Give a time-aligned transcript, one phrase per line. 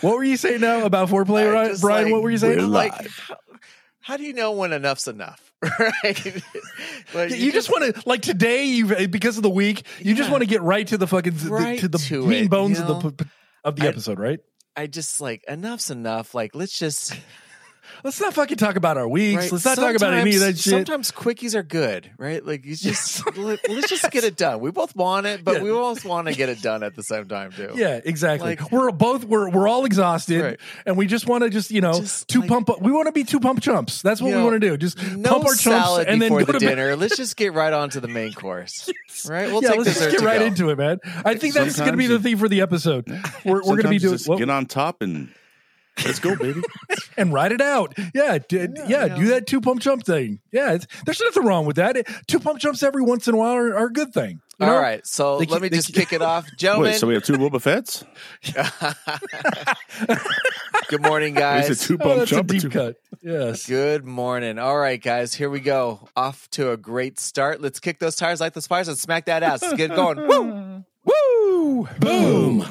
[0.00, 1.76] What were you saying now about foreplay, I Ryan?
[1.80, 2.04] Brian?
[2.04, 2.58] like, what were you saying?
[2.58, 3.36] we're like how,
[4.00, 6.42] how do you know when enough's enough right
[7.14, 10.42] like, you, just want to like today you because of the week you just want
[10.42, 12.84] to get right to the fucking the- Right to the to mean it, bones you
[12.84, 13.10] of the know?
[13.10, 13.30] p- p-
[13.64, 14.40] of the I- episode right
[14.76, 17.14] i just like enough's enough like let's just
[18.04, 19.52] let's not fucking talk about our weeks right?
[19.52, 22.64] let's not talk about any of that Sometimes- shit sometimes quickies are good right like
[22.64, 25.62] you just let, us just get it done we both want it but Yeah.
[25.62, 28.70] we both want to get it done at the same time too yeah exactly Like-
[28.72, 30.60] we're both we're we're all exhausted Right.
[30.86, 32.82] and we just want to just you know Just, two like- pump up.
[32.82, 34.98] we want to be two pump chumps that's what we know, want to do just
[35.16, 36.76] no pump our chumps salad and then before go the to bed.
[36.76, 38.90] dinner let's just get right on to the main course
[39.28, 40.46] right we'll yeah, take let's just get right go.
[40.46, 40.98] into it, man.
[41.24, 43.06] I think that's going to be the theme for the episode.
[43.44, 45.28] We're, we're going to be doing just well, get on top and
[46.04, 46.62] let's go, baby.
[47.16, 47.94] and ride it out.
[48.14, 50.40] Yeah, d- yeah, Yeah, do that two pump jump thing.
[50.52, 51.96] Yeah, it's, there's nothing wrong with that.
[51.96, 54.40] It- two pump jumps every once in a while are, are a good thing.
[54.58, 54.78] You All know?
[54.78, 56.92] right, so They let keep- me they just keep- kick it off, gentlemen.
[56.92, 58.04] Wait, so we have two Boba Fett's?
[60.88, 61.70] Good morning, Is guys.
[61.70, 62.50] it two Oh, bump that's a jump?
[62.50, 62.96] or deep two- cut.
[63.22, 63.66] Yes.
[63.66, 64.58] Good morning.
[64.58, 66.08] All right, guys, here we go.
[66.16, 67.60] Off to a great start.
[67.60, 69.62] Let's kick those tires, light those fires, and smack that ass.
[69.62, 70.26] Let's get going.
[70.26, 70.84] Woo!
[71.04, 71.88] Woo!
[72.00, 72.66] Boom!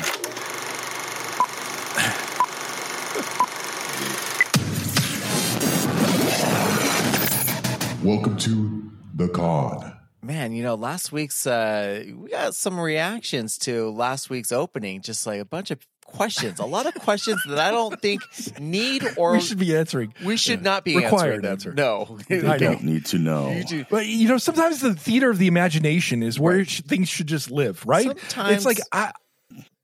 [8.04, 9.94] Welcome to the KON.
[10.22, 15.26] Man, you know, last week's uh we got some reactions to last week's opening, just
[15.28, 18.22] like a bunch of questions, a lot of questions that I don't think
[18.60, 20.14] need or we should be answering.
[20.24, 21.74] we should not be Required answering answer.
[21.74, 23.52] No, I I don't need to know.
[23.52, 27.10] You do- But you know, sometimes the theater of the imagination is where sh- things
[27.10, 28.06] should just live, right?
[28.06, 29.12] Sometimes- it's like I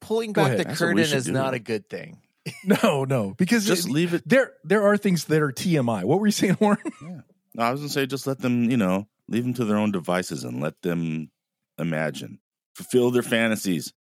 [0.02, 1.32] Pulling back the That's curtain is do.
[1.32, 2.20] not a good thing.
[2.84, 4.22] no, no, because Just it- leave it.
[4.28, 6.04] there there are things that are TMI.
[6.04, 7.24] What were you saying, Warren?
[7.56, 9.92] No, I was gonna say just let them, you know, leave them to their own
[9.92, 11.32] devices and let them
[11.80, 12.40] imagine,
[12.76, 13.94] fulfill their fantasies.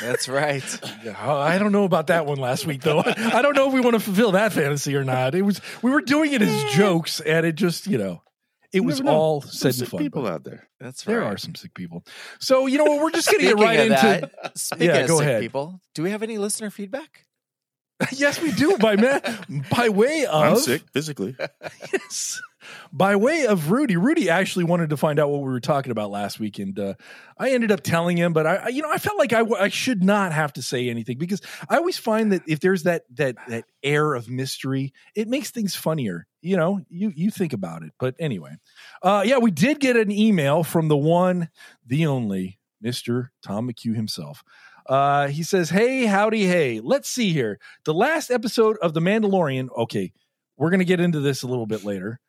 [0.00, 0.62] That's right.
[1.26, 3.02] Oh, I don't know about that one last week though.
[3.04, 5.34] I don't know if we want to fulfill that fantasy or not.
[5.34, 6.68] It was we were doing it as eh.
[6.70, 8.22] jokes, and it just you know,
[8.72, 9.12] it was know.
[9.12, 10.00] all Some said in sick fun.
[10.00, 10.66] people out there.
[10.80, 11.12] That's right.
[11.14, 12.04] There are some sick people.
[12.40, 13.02] So you know what?
[13.02, 14.30] We're just gonna get right of into.
[14.42, 15.42] that, speaking Yeah, of go sick ahead.
[15.42, 17.26] people, do we have any listener feedback?
[18.12, 19.20] yes, we do by man
[19.70, 21.36] by way of I'm sick physically.
[21.92, 22.40] Yes.
[22.92, 26.10] By way of Rudy, Rudy actually wanted to find out what we were talking about
[26.10, 26.94] last week, and uh,
[27.38, 28.32] I ended up telling him.
[28.32, 30.88] But I, you know, I felt like I, w- I should not have to say
[30.88, 35.28] anything because I always find that if there's that that that air of mystery, it
[35.28, 36.26] makes things funnier.
[36.40, 37.92] You know, you you think about it.
[37.98, 38.56] But anyway,
[39.02, 41.48] uh, yeah, we did get an email from the one,
[41.86, 44.44] the only Mister Tom McHugh himself.
[44.86, 46.80] Uh, he says, "Hey, howdy, hey.
[46.80, 47.58] Let's see here.
[47.84, 49.68] The last episode of The Mandalorian.
[49.76, 50.12] Okay,
[50.58, 52.20] we're gonna get into this a little bit later."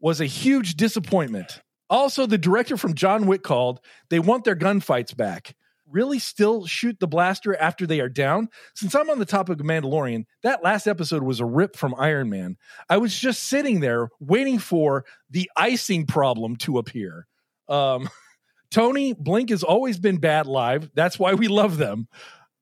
[0.00, 1.60] Was a huge disappointment.
[1.88, 3.80] Also, the director from John Wick called.
[4.08, 5.56] They want their gunfights back.
[5.90, 8.48] Really, still shoot the blaster after they are down?
[8.76, 12.30] Since I'm on the topic of Mandalorian, that last episode was a rip from Iron
[12.30, 12.56] Man.
[12.88, 17.26] I was just sitting there waiting for the icing problem to appear.
[17.68, 18.08] Um,
[18.70, 20.90] Tony Blink has always been bad live.
[20.94, 22.06] That's why we love them.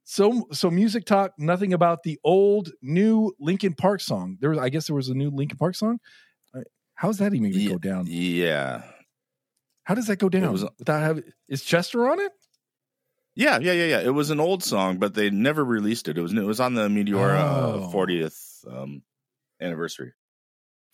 [0.05, 1.33] So, so music talk.
[1.37, 4.39] Nothing about the old, new Linkin Park song.
[4.41, 5.99] There was, I guess, there was a new Linkin Park song.
[6.99, 8.07] How's that even gonna go down?
[8.09, 8.83] Yeah.
[9.85, 10.51] How does that go down?
[10.53, 12.33] was- Without having is Chester on it?
[13.37, 14.01] Yeah, yeah, yeah, yeah.
[14.01, 16.19] It was an old song, but they never released it.
[16.19, 17.89] It was it was on the Meteora Oh.
[17.93, 19.03] fortieth um,
[19.61, 20.13] anniversary,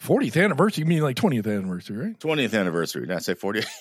[0.03, 0.82] 40th anniversary.
[0.82, 2.20] You mean like 20th anniversary, right?
[2.20, 3.06] twentieth anniversary.
[3.06, 3.62] Did I say forty?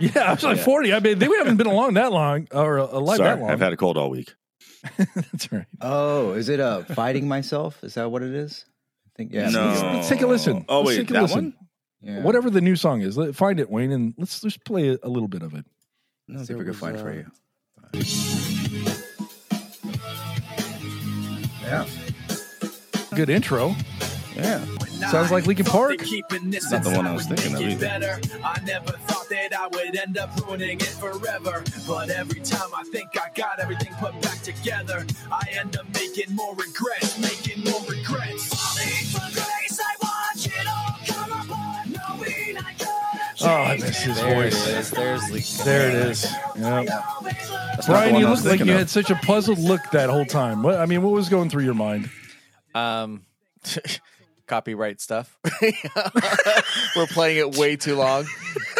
[0.00, 0.62] Yeah, I was like Yeah.
[0.64, 0.92] 40.
[0.94, 3.50] I mean, they haven't been along that long or uh, alive that long.
[3.50, 4.32] I've had a cold all week.
[4.96, 5.66] That's right.
[5.80, 7.82] Oh, is it uh fighting myself?
[7.82, 8.64] Is that what it is?
[9.18, 9.48] I think yeah.
[9.50, 10.64] no, let's- let's take a listen.
[10.68, 11.36] Oh Let's wait, take a that listen.
[11.36, 11.54] one?
[12.02, 12.22] yeah.
[12.22, 15.08] Whatever the new song is, let, find it, Wayne, and let's just play a, a
[15.08, 15.64] little bit of it.
[16.28, 17.26] No, See if we can find it for uh, you.
[21.62, 21.86] Yeah.
[23.14, 23.74] Good intro.
[24.36, 24.64] Yeah,
[25.10, 25.96] Sounds like Linkin Park.
[26.00, 27.80] It's not the one I was thinking of either.
[27.86, 28.20] Better.
[28.44, 31.64] I never thought that I would end up ruining it forever.
[31.88, 36.36] But every time I think I got everything put back together, I end up making
[36.36, 38.57] more regrets, making more regrets.
[43.42, 44.66] Oh, I changed miss his There voice.
[44.68, 44.90] it is.
[44.90, 45.64] There's Lincoln.
[45.64, 46.24] There it is.
[46.56, 46.58] Yep.
[46.58, 46.92] Always look
[47.22, 48.78] That's not the Brian, you looked like you of.
[48.78, 50.62] had such a puzzled look that whole time.
[50.62, 52.10] What I mean, what was going through your mind?
[52.74, 53.24] Um,
[54.48, 55.38] copyright stuff.
[56.96, 58.26] We're playing it way too long.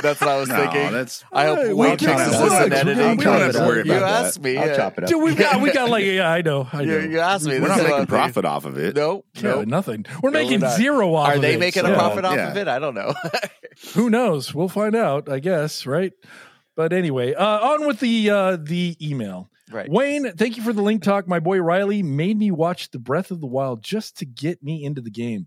[0.02, 0.92] That's what I was No, thinking.
[0.92, 2.62] that's I hope Hey, Wayne we'll fixes this up.
[2.66, 3.16] in We'll editing.
[3.18, 4.24] We don't have to worry you about that.
[4.26, 4.56] asked me.
[4.56, 4.76] I'll yeah.
[4.76, 5.10] chop it up.
[5.10, 6.68] Dude, we got we got like yeah, I know.
[6.72, 6.98] I know.
[6.98, 7.60] You, you asked me.
[7.60, 8.96] we're This not making profit off of it.
[8.96, 9.26] Nope.
[9.34, 9.66] Yeah, nope.
[9.66, 10.06] nothing.
[10.22, 10.76] We're No, making we're not.
[10.76, 12.50] zero off Are of they it, making so- a profit off yeah.
[12.50, 12.68] of it?
[12.68, 13.14] I don't know.
[13.94, 14.54] Who knows?
[14.54, 16.12] We'll find out, I guess, right?
[16.76, 19.48] But anyway, uh, on with the uh, the email.
[19.70, 19.90] Right.
[19.90, 21.28] Wayne, thank you for the link talk.
[21.28, 24.82] My boy Riley made me watch The Breath of the Wild just to get me
[24.82, 25.46] into the game.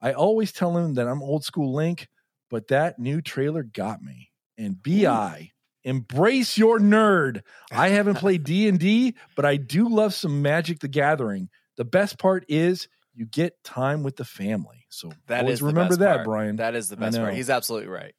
[0.00, 2.08] I always tell him that I'm old school Link,
[2.50, 4.30] but that new trailer got me.
[4.56, 5.50] And BI,
[5.84, 7.42] embrace your nerd.
[7.70, 11.48] I haven't played D&D, but I do love some Magic the Gathering.
[11.76, 14.86] The best part is you get time with the family.
[14.88, 16.24] So That always is remember that, part.
[16.26, 16.56] Brian.
[16.56, 17.34] That is the best part.
[17.34, 18.14] He's absolutely right.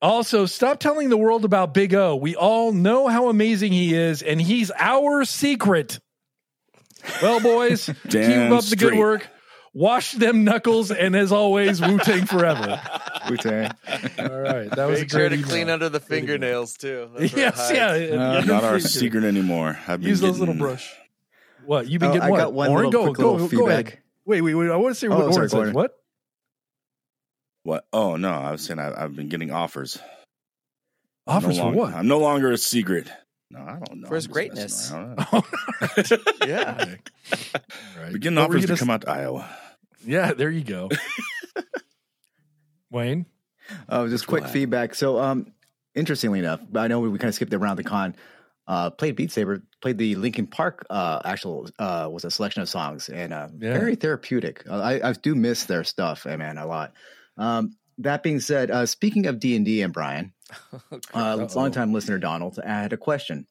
[0.00, 2.14] Also, stop telling the world about Big O.
[2.14, 5.98] We all know how amazing he is, and he's our secret.
[7.20, 9.28] Well, boys, keep up the good work.
[9.74, 12.80] Wash them knuckles, and as always, Wu Tang forever.
[13.28, 13.70] Wu-Tang.
[14.18, 17.10] All right, that was Make a sure great to clean under the fingernails too.
[17.16, 18.46] That's Yes, yeah, uh, hides.
[18.46, 19.78] yeah, Not our secret anymore.
[19.86, 20.94] I've been Use those little getting- brush.
[21.66, 22.28] What you've been Oh, getting?
[22.28, 22.38] I what?
[22.38, 22.84] got one Oren?
[22.86, 23.98] little go, quick go, little go ahead.
[24.24, 24.70] Wait, wait, wait.
[24.70, 25.74] I want to say Oh, what Oren sorry, says.
[25.74, 25.94] What?
[27.64, 27.86] What?
[27.92, 29.98] Oh no, I was saying I, I've been getting offers.
[31.26, 31.94] Offers no for longer, what?
[31.94, 33.08] I'm no longer a secret.
[33.50, 34.08] No, I don't know.
[34.08, 34.92] For his greatness.
[34.92, 35.42] messing.
[36.46, 36.76] Yeah.
[36.80, 36.98] Okay.
[37.98, 38.12] Right.
[38.12, 39.48] We're getting What were offers you to gonna come out to Iowa.
[40.06, 40.88] Yeah, there you go.
[42.90, 43.26] Wayne.
[43.88, 44.52] Oh, just quick Relax.
[44.52, 44.94] feedback.
[44.94, 45.52] So, um,
[45.94, 48.14] interestingly enough, but I know we, kind of skipped around the KON.
[48.66, 52.68] Uh, played Beat Saber, played the Linkin Park uh, actual uh, was a selection of
[52.68, 53.72] songs and uh, Yeah.
[53.72, 54.64] very therapeutic.
[54.68, 56.92] Uh, I, I do miss their stuff, man, a lot.
[57.38, 60.32] Um, that being said, uh, speaking of D and D and Brian,
[60.92, 61.48] uh, Uh-oh.
[61.54, 63.46] long time listener Donald, I had a question.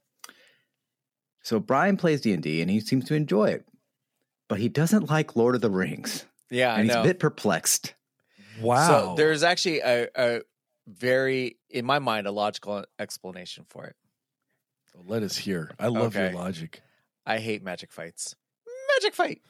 [1.44, 3.66] So Brian plays D and D and he seems to enjoy it,
[4.50, 7.94] but he doesn't like Lord of the Rings, Yeah, I and he's a bit perplexed.
[8.62, 8.88] Wow.
[8.88, 10.42] So there's actually a, a
[10.88, 13.96] very, in my mind, a logical explanation for it.
[15.06, 15.72] Let us hear.
[15.80, 16.32] I love Okay.
[16.32, 16.82] your logic.
[17.26, 18.36] I hate magic fights.
[18.96, 19.42] Magic fight.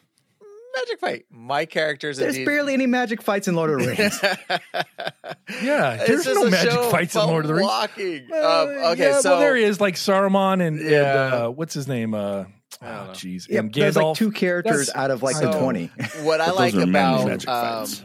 [0.79, 1.25] Magic fight.
[1.29, 2.17] My characters.
[2.17, 4.21] There's indeed- barely any magic fights in Lord of the Rings.
[5.61, 7.67] Yeah, there's just no magic fights in Lord of the Rings.
[7.67, 8.27] Walking.
[8.31, 11.73] Uh, Um, okay, yeah, so well, there he is, like Saruman and, and, uh, what's
[11.73, 12.13] his name?
[12.13, 12.45] Uh,
[12.81, 15.85] oh, jeez, Yeah, there's like two characters That's- out of like so- the twenty.
[16.21, 18.03] what I like those are manly about magic um, fights.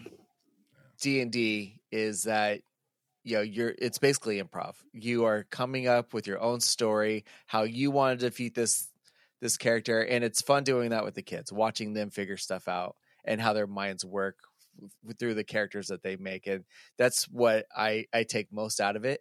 [1.01, 2.61] D and D is that
[3.25, 4.75] you know you're it's basically improv.
[4.93, 8.89] You are coming up with your own story, how you want to defeat this
[9.43, 12.97] this character, and it's fun doing that with the kids, watching them figure stuff out
[13.25, 14.37] and how their minds work
[14.77, 16.65] w- through the characters that they make, and
[16.97, 19.21] that's what I I take most out of it.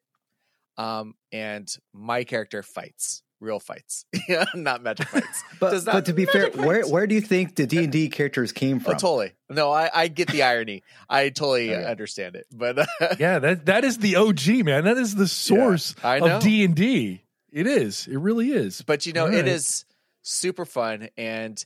[0.77, 4.05] Um, and my character fights real fights,
[4.55, 5.43] not magic fights.
[5.59, 7.91] But, Does but to be fair, magic where where do you think the D and
[7.91, 8.93] D characters came Oh, from?
[8.93, 9.31] totally.
[9.49, 10.83] No, I, I get the irony.
[11.09, 11.83] I totally Okay.
[11.85, 12.45] understand it.
[12.51, 12.87] But
[13.19, 14.83] yeah, that that is the OG man.
[14.85, 16.37] That is the source I know.
[16.37, 17.23] of D and D.
[17.51, 18.07] It is.
[18.07, 18.81] It really is.
[18.83, 19.47] but you know, All it right.
[19.47, 19.85] is
[20.21, 21.09] super fun.
[21.17, 21.63] And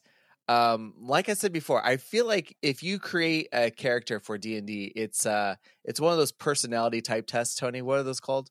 [0.47, 4.57] um, like I said before, I feel like if you create a character for D
[4.57, 7.55] and D, it's uh, it's one of those personality type tests.
[7.55, 8.49] Tony, what are those called?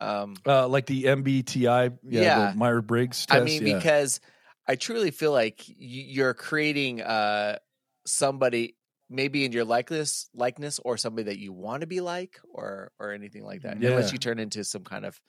[0.00, 2.50] Um, Uh, like the MBTI, yeah, Yeah.
[2.50, 3.40] the Meyer Briggs test.
[3.40, 3.76] I mean, yeah.
[3.76, 4.20] because
[4.66, 7.58] I truly feel like you're creating uh,
[8.06, 8.76] somebody
[9.10, 13.12] maybe in your likeness, likeness, or somebody that you want to be like, or or
[13.12, 13.80] anything like that.
[13.80, 13.90] Yeah.
[13.90, 15.20] Unless you turn into some kind of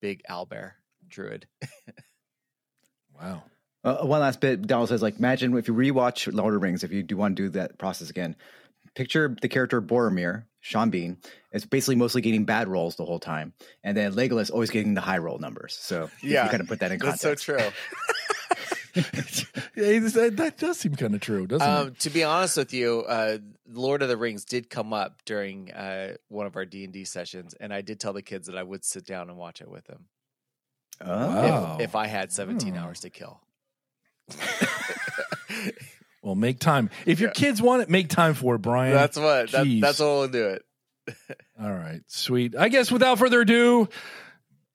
[0.00, 0.72] big owlbear
[1.06, 1.46] druid.
[3.20, 3.42] wow.
[3.82, 4.62] Uh, one last bit.
[4.66, 7.36] Donald says, like, imagine if you rewatch Lord of the Rings, if you do want
[7.36, 8.36] to do that process again,
[8.94, 11.16] picture the character Boromir, Sean Bean.
[11.52, 15.00] It's basically mostly getting bad rolls the whole time, and then Legolas always getting the
[15.00, 15.78] high roll numbers.
[15.80, 17.46] So Yeah, you kind of put that in That's context.
[17.46, 17.70] so true.
[19.76, 21.98] yeah, that, that does seem kind of true, doesn't Um, it?
[22.00, 26.16] to be honest with you, uh, Lord of the Rings did come up during uh,
[26.28, 28.62] one of our D and D sessions, and I did tell the kids that I
[28.62, 30.06] would sit down and watch it with them
[31.00, 31.76] Oh.
[31.76, 32.78] If, if I had 17 Hmm.
[32.78, 33.40] hours to kill.
[36.22, 36.90] Well, make time.
[37.06, 37.34] If your Yeah.
[37.34, 38.92] kids want it, make time for it, Brian.
[38.92, 39.52] That's what.
[39.52, 39.80] That, Jeez.
[39.80, 40.62] that's what will do it.
[41.60, 42.54] All right, sweet.
[42.54, 43.88] I guess without further ado,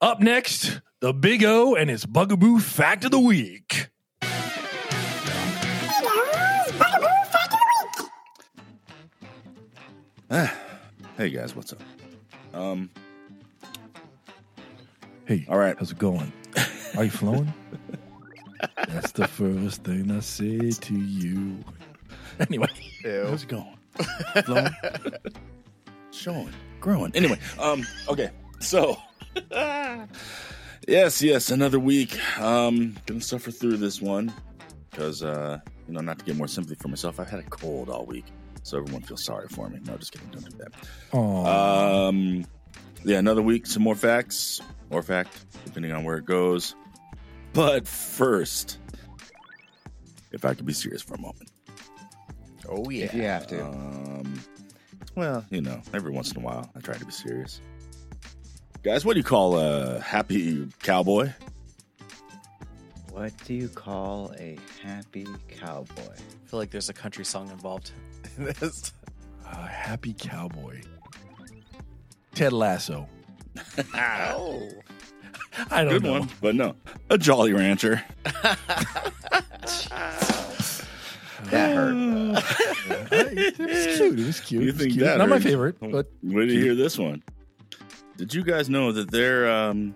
[0.01, 3.89] up next, the Big O and his Bugaboo Fact of the Week.
[11.17, 11.79] Hey guys, what's up?
[12.53, 12.89] Um,
[15.25, 15.75] Hey, all right.
[15.79, 16.31] how's it going?
[16.97, 17.51] Are you flowing?
[18.87, 21.63] That's the first thing I say to you.
[22.39, 22.67] Anyway,
[23.03, 23.25] Ew.
[23.27, 23.77] How's it going?
[24.45, 24.75] Flowing?
[26.11, 27.11] Showing, growing.
[27.15, 28.97] Anyway, um, okay, so
[30.87, 32.17] yes, yes, another week.
[32.39, 34.33] Um, gonna suffer through this one
[34.89, 37.89] because uh, you know, not to get more sympathy for myself, I've had a cold
[37.89, 38.25] all week,
[38.63, 39.79] so everyone feels sorry for me.
[39.85, 40.73] No, just kidding, don't do that.
[41.13, 42.07] Aw.
[42.07, 42.45] Um,
[43.03, 46.75] yeah, another week, some more facts or fact, depending on where it goes.
[47.55, 48.79] But first,
[50.33, 51.49] if I could be serious for a moment.
[52.67, 53.05] Oh yeah.
[53.05, 53.63] If you have to.
[53.63, 54.41] Um,
[55.15, 57.61] well, you know, every once in a while, I try to be serious.
[58.83, 61.31] Guys, what do you call a happy cowboy?
[63.11, 66.01] What do you call a happy cowboy?
[66.01, 67.91] I feel like there's a country song involved
[68.37, 68.91] in this.
[69.45, 70.81] A happy cowboy.
[72.33, 73.07] Ted Lasso.
[73.95, 74.69] Oh.
[75.71, 75.91] I don't know.
[75.93, 76.11] Good know.
[76.19, 76.75] one, but no,
[77.09, 78.03] a Jolly Rancher.
[81.51, 81.93] That hurt.
[83.11, 84.19] it was cute.
[84.19, 84.63] It was cute.
[84.63, 85.05] You It was think cute.
[85.05, 87.21] that Not my favorite, but Wait to hear this one.
[88.17, 89.93] Did you guys know that there um,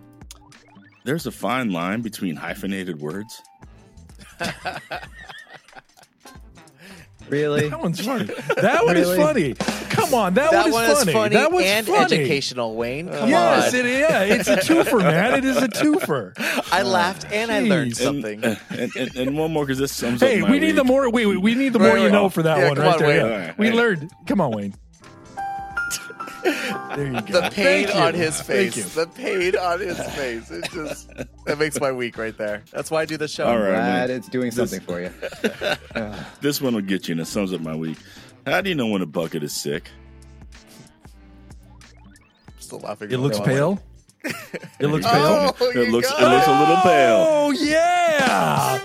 [1.05, 3.41] there's a fine line between hyphenated words?
[7.29, 7.69] Really?
[7.69, 8.25] that one's funny.
[8.57, 9.11] That one Really?
[9.11, 9.53] is funny.
[10.09, 11.13] Come on, that, That one one is is funny.
[11.13, 11.99] funny That was and funny.
[12.03, 13.09] educational, Wayne.
[13.09, 13.79] Come yes, on.
[13.79, 15.35] it, yeah, it's a twofer, man.
[15.35, 16.33] It is a twofer.
[16.71, 18.43] I laughed and I learned something.
[18.43, 20.83] And, and, and, and one more because this sums Hey, up my we need the
[20.83, 21.09] more.
[21.11, 22.99] Wait, wait, we need the Wait, more you know for that Yeah, one right on,
[22.99, 23.07] there.
[23.07, 23.17] Wayne.
[23.17, 23.23] yeah.
[23.23, 23.77] All right, we all right.
[23.99, 24.11] learned.
[24.27, 24.73] Come on, Wayne.
[26.95, 27.41] There you go.
[27.41, 28.01] The pain Thank you.
[28.01, 28.95] on his face.
[28.95, 30.49] The pain on his face.
[30.49, 31.09] It just
[31.45, 32.63] that makes my week right there.
[32.71, 33.45] That's why I do the show.
[33.45, 33.71] All right.
[33.71, 35.11] Glad it's doing something for you.
[36.41, 37.97] This one will get you, and it sums up my week.
[38.49, 39.89] How do you know when a bucket is sick?
[42.59, 43.11] Still laughing.
[43.11, 43.83] It looks Go on, pale.
[44.79, 45.55] It looks pale.
[45.59, 47.25] Oh, It you looks got it looks a little pale.
[47.29, 48.79] Oh yeah!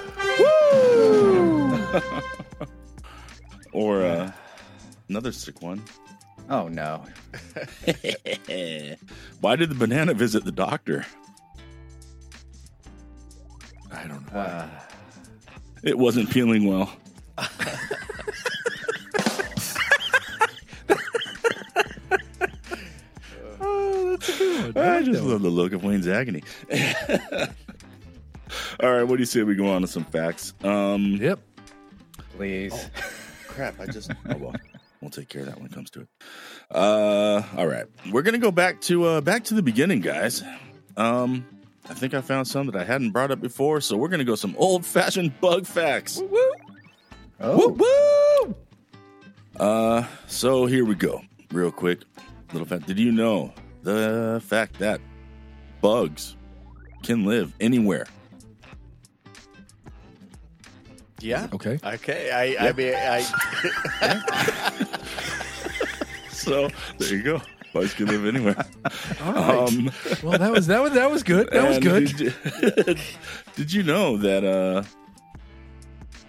[3.73, 3.80] Woo!
[3.80, 4.30] Or uh,
[5.09, 5.83] another sick one.
[6.50, 7.04] Oh no.
[9.40, 11.04] Why did the banana visit the doctor?
[13.92, 14.38] I don't know.
[14.38, 14.68] Uh,
[15.83, 16.90] It wasn't feeling well.
[24.28, 24.78] one.
[24.78, 26.43] I just that love the look of Wayne's agony.
[28.83, 30.54] All right, what do you say we go on to some facts?
[30.62, 31.16] Um.
[31.21, 31.40] Yep.
[32.37, 32.90] please.
[33.49, 34.54] crap, I just oh well,
[35.00, 36.09] we'll take care of that when it comes to it.
[36.71, 40.43] Uh, all right, we're gonna go back to uh back to the beginning, guys.
[40.97, 41.47] Um,
[41.88, 44.35] I think I found some that I hadn't brought up before, so we're gonna go
[44.35, 46.21] some old fashioned bug facts.
[47.40, 48.54] Oh, Woo!
[49.59, 52.00] Uh, so here we go, real quick.
[52.52, 53.52] Little fact: Did you know
[53.85, 55.00] the fact that
[55.81, 56.37] bugs
[57.03, 58.07] can live anywhere?
[61.21, 61.49] Yeah.
[61.53, 61.79] Okay.
[61.85, 62.31] Okay.
[62.31, 62.69] I.
[62.69, 62.95] I mean.
[62.95, 63.25] I.
[66.45, 67.41] So there you go.
[67.73, 68.67] Bugs can live anywhere.
[69.23, 69.69] All right.
[69.69, 69.91] Um,
[70.23, 71.49] well, that was that was that was good.
[71.50, 72.07] That was good.
[72.14, 72.95] Did you,
[73.57, 74.83] did you know that uh,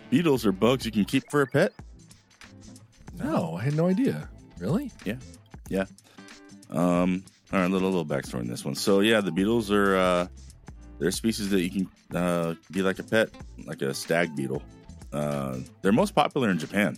[0.09, 1.73] beetles are bugs you can keep for a pet?
[3.21, 4.29] No, I had no idea.
[4.57, 4.89] Really?
[5.03, 5.17] Yeah.
[5.67, 5.85] Yeah.
[6.69, 7.25] Um.
[7.53, 8.75] All right, little little backstory in this one.
[8.75, 10.27] So yeah, the beetles are uh,
[10.99, 13.29] they're species that you can uh, be like a pet,
[13.65, 14.63] like a stag beetle.
[15.13, 16.97] Uh, they're most popular in Japan.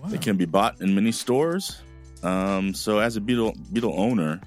[0.00, 0.08] Wow.
[0.08, 1.82] They can be bought in many stores.
[2.22, 4.40] Um, so as a beetle beetle owner,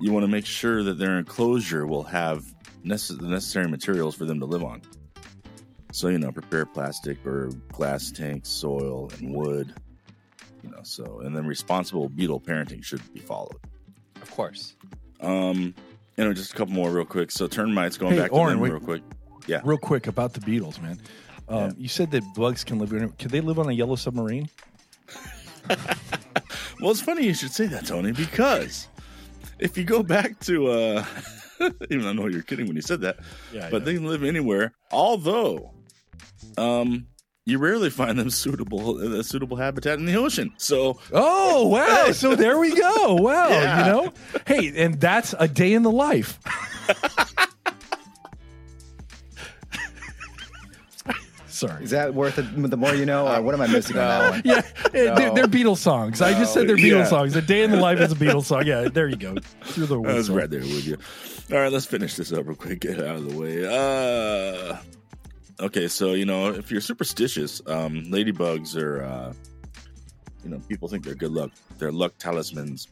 [0.00, 2.44] you want to make sure that their enclosure will have
[2.84, 4.82] necess- the necessary materials for them to live on.
[5.92, 9.74] So you know, prepare plastic or glass tanks, soil, and wood.
[10.62, 13.56] You know, so and then responsible beetle parenting should be followed.
[14.26, 14.74] Of course.
[15.20, 15.74] Um,
[16.16, 17.30] you know, just a couple more real quick.
[17.30, 18.70] So termites going Hey, back to Oren, them wait.
[18.72, 19.02] real quick.
[19.46, 21.00] Yeah, real quick about the beetles, man.
[21.48, 21.72] Um, Yeah.
[21.78, 22.92] You said that bugs can live.
[22.92, 24.48] in Could they live on a yellow submarine?
[26.80, 28.88] Well, it's funny you should say that, Tony, because
[29.58, 31.04] if you go back to, uh,
[31.90, 33.16] even I know you're kidding when you said that,
[33.50, 33.70] Yeah.
[33.70, 34.72] but they can live anywhere.
[34.92, 35.72] Although,
[36.58, 37.06] um,
[37.46, 40.52] you rarely find them suitable a suitable habitat in the ocean.
[40.58, 42.12] So Oh wow!
[42.12, 43.14] So there we go.
[43.14, 43.78] Wow, Yeah.
[43.86, 44.12] you know.
[44.46, 46.38] Hey, and that's a day in the life.
[51.48, 51.84] Sorry.
[51.84, 52.42] is that worth it?
[52.70, 54.42] The more you know, or what am I missing on that one?
[54.44, 54.60] Yeah,
[54.92, 56.20] they're, they're Beatles songs.
[56.20, 57.04] I just said they're Beatles Yeah.
[57.06, 57.34] songs.
[57.34, 58.56] A day in the life is a Beatles song.
[58.66, 59.36] Yeah, there you go.
[59.62, 60.36] Through the I was whistle.
[60.36, 60.98] right there with you.
[61.50, 62.80] All right, let's finish this up real quick.
[62.80, 63.64] Get out of the way.
[63.64, 64.76] Uh,
[65.60, 69.32] okay, so you know, if you're superstitious, um, ladybugs are, uh,
[70.44, 71.50] you know, people think they're good luck.
[71.78, 72.88] They're luck talismans.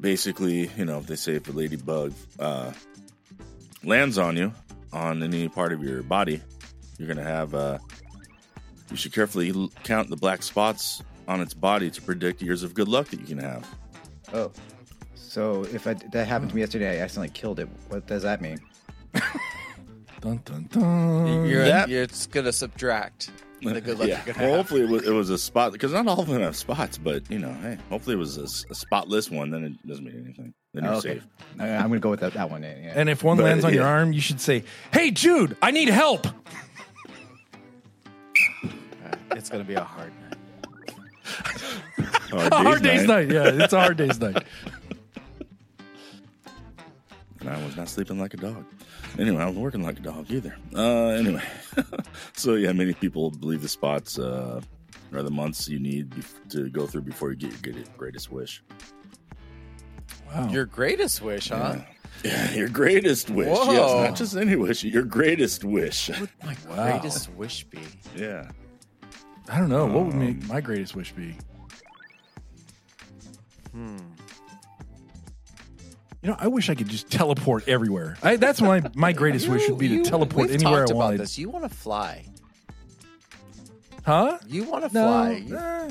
[0.00, 2.72] Basically, you know, if they say if a ladybug uh,
[3.84, 4.52] lands on you
[4.92, 6.40] on any part of your body,
[6.98, 7.54] you're gonna have.
[7.54, 7.78] Uh,
[8.90, 12.88] you should carefully count the black spots on its body to predict years of good
[12.88, 13.64] luck that you can have.
[14.32, 14.50] Oh,
[15.14, 17.68] so if I, that happened to me yesterday, I accidentally killed it.
[17.88, 18.58] What does that mean?
[20.20, 21.46] Dun, dun, dun.
[21.46, 23.30] You're, That- you're it's gonna subtract
[23.62, 24.18] the good luck yeah.
[24.26, 24.56] you can Well, have.
[24.60, 27.30] hopefully it was, it was a spot because not all of them have spots, but
[27.30, 29.50] you know, hey, hopefully it was a, s- a spotless one.
[29.50, 30.54] Then it doesn't mean anything.
[30.72, 31.26] Then you're Oh, okay, safe.
[31.58, 32.62] I- I'm going to go with that, that one.
[32.62, 32.92] Yeah.
[32.94, 33.88] And if one But, lands on your yeah.
[33.90, 36.32] arm, you should say, "Hey, Jude, I need help." Uh,
[39.32, 40.94] it's gonna be a hard night.
[42.30, 43.28] Hard A hard day's night.
[43.30, 44.44] Yeah, it's a hard day's night.
[47.40, 48.66] And I was not sleeping like a dog.
[49.18, 50.56] Anyway, I'm working like a dog either.
[50.74, 51.42] Uh, anyway,
[52.34, 54.60] so yeah, many people believe the spots uh,
[55.12, 58.62] are the months you need bef- to go through before you get your greatest wish.
[60.32, 60.48] Wow.
[60.50, 61.76] Your greatest wish, huh?
[62.24, 63.48] Yeah, your greatest wish.
[63.48, 63.72] Whoa.
[63.72, 64.84] Yes, not just any wish.
[64.84, 66.08] Your greatest wish.
[66.10, 66.90] What would my Wow.
[66.98, 67.80] greatest wish be?
[68.16, 68.50] Yeah.
[69.48, 69.86] I don't know.
[69.86, 71.34] What would Um, make my greatest wish be?
[73.72, 73.96] Hmm.
[76.22, 78.16] You know, I wish I could just teleport everywhere.
[78.22, 81.20] I, that's my my greatest wish would be to teleport anywhere I about wanted.
[81.20, 81.38] This.
[81.38, 82.26] You want to fly?
[84.04, 84.38] Huh?
[84.46, 85.06] You want to No.
[85.06, 85.30] fly?
[85.32, 85.90] You- eh,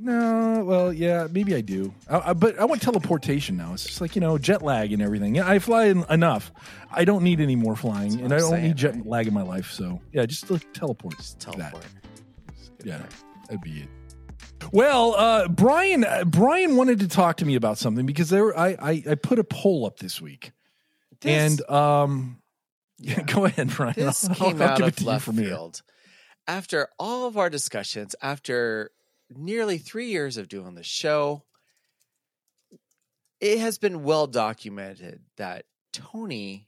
[0.00, 0.64] no.
[0.64, 1.94] Well, yeah, maybe I do.
[2.08, 3.72] I, I, but I want teleportation now.
[3.74, 5.34] It's just like you know, jet lag and everything.
[5.36, 6.50] Yeah, I fly en- enough.
[6.90, 9.06] I don't need any more flying, and I don't saying, need jet right?
[9.06, 9.70] lag in my life.
[9.70, 11.16] So yeah, just like teleport.
[11.18, 11.52] Just That.
[11.58, 11.84] teleport.
[12.84, 13.02] Yeah,
[13.46, 13.88] that'd be it.
[14.70, 18.76] Well, uh, Brian, uh, Brian wanted to talk to me about something because there, I,
[18.80, 20.52] I, I put a poll up this week,
[21.20, 22.38] This- and um,
[22.98, 23.94] yeah, go ahead, Brian.
[23.96, 25.82] this I'll- came I'll out give it of left field.
[26.46, 28.90] After all of our discussions, after
[29.34, 31.44] nearly three years of doing the show,
[33.40, 36.66] it has been well documented that Tony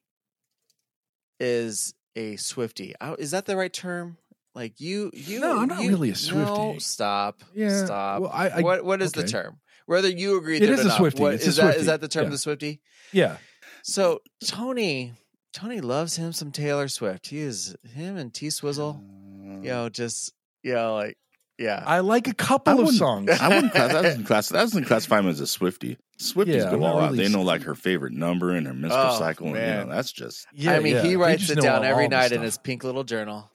[1.40, 2.94] is a Swifty.
[3.18, 4.16] Is that the right term?
[4.54, 5.40] Like you, you.
[5.40, 6.82] No, I'm not you- really a No, Swiftie.
[6.82, 7.42] stop.
[7.54, 8.22] Yeah, stop.
[8.22, 9.58] well, I- I- what what is the term?
[9.86, 11.18] Whether you agree, It with is or a not, Swiftie.
[11.20, 12.30] what- It's a is that is that the term Yeah.
[12.30, 12.80] the Swifty?
[13.12, 13.36] Yeah,
[13.82, 15.12] So Tony,
[15.52, 17.26] Tony loves him some Taylor Swift.
[17.28, 19.00] He is him and T Swizzle.
[19.02, 19.62] You um.
[19.62, 20.32] know, just
[20.62, 21.18] you know, like
[21.58, 21.82] yeah.
[21.86, 23.30] I like a couple I of songs.
[23.30, 25.98] I wouldn't class that doesn't class that doesn't classify him as a Swifty.
[26.20, 27.10] Swifties Yeah, go I'm all out.
[27.12, 29.94] really They know like her favorite number and her menstrual Oh, cycle, and you know
[29.94, 31.02] that's just Yeah, I mean, yeah.
[31.02, 33.50] he writes it down every night in his pink little journal.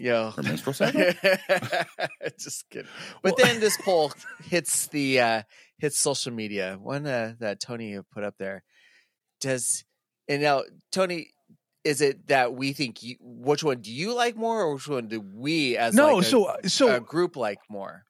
[0.00, 0.30] Yo.
[0.30, 1.00] her menstrual cycle.
[2.38, 2.88] just kidding.
[3.20, 4.12] But then this poll
[4.44, 5.42] hits the uh
[5.78, 6.78] hits social media.
[6.80, 8.62] One uh, that Tony put up there.
[9.40, 9.84] Does
[10.28, 10.62] and now
[10.92, 11.30] Tony
[11.82, 15.08] is it that we think you which one do you like more or which one
[15.08, 18.04] do we as no, like a, so so a group like more?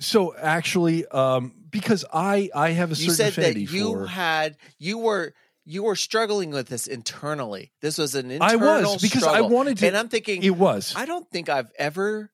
[0.00, 4.06] so actually, um, because I I have a you certain said that you for.
[4.06, 7.72] had you were you were struggling with this internally.
[7.80, 9.46] This was an internal I was because struggle.
[9.46, 9.86] I wanted to.
[9.86, 10.94] and I'm thinking it was.
[10.96, 12.30] I don't think I've ever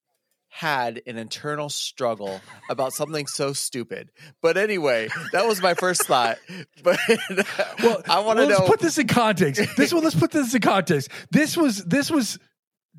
[0.53, 4.11] had an internal struggle about something so stupid.
[4.43, 6.39] But anyway, that was my first thought.
[6.83, 6.99] But
[7.83, 8.57] well, I want to know.
[8.57, 9.77] let's put this in context.
[9.77, 11.11] This one, let's put this in context.
[11.31, 12.39] This was this was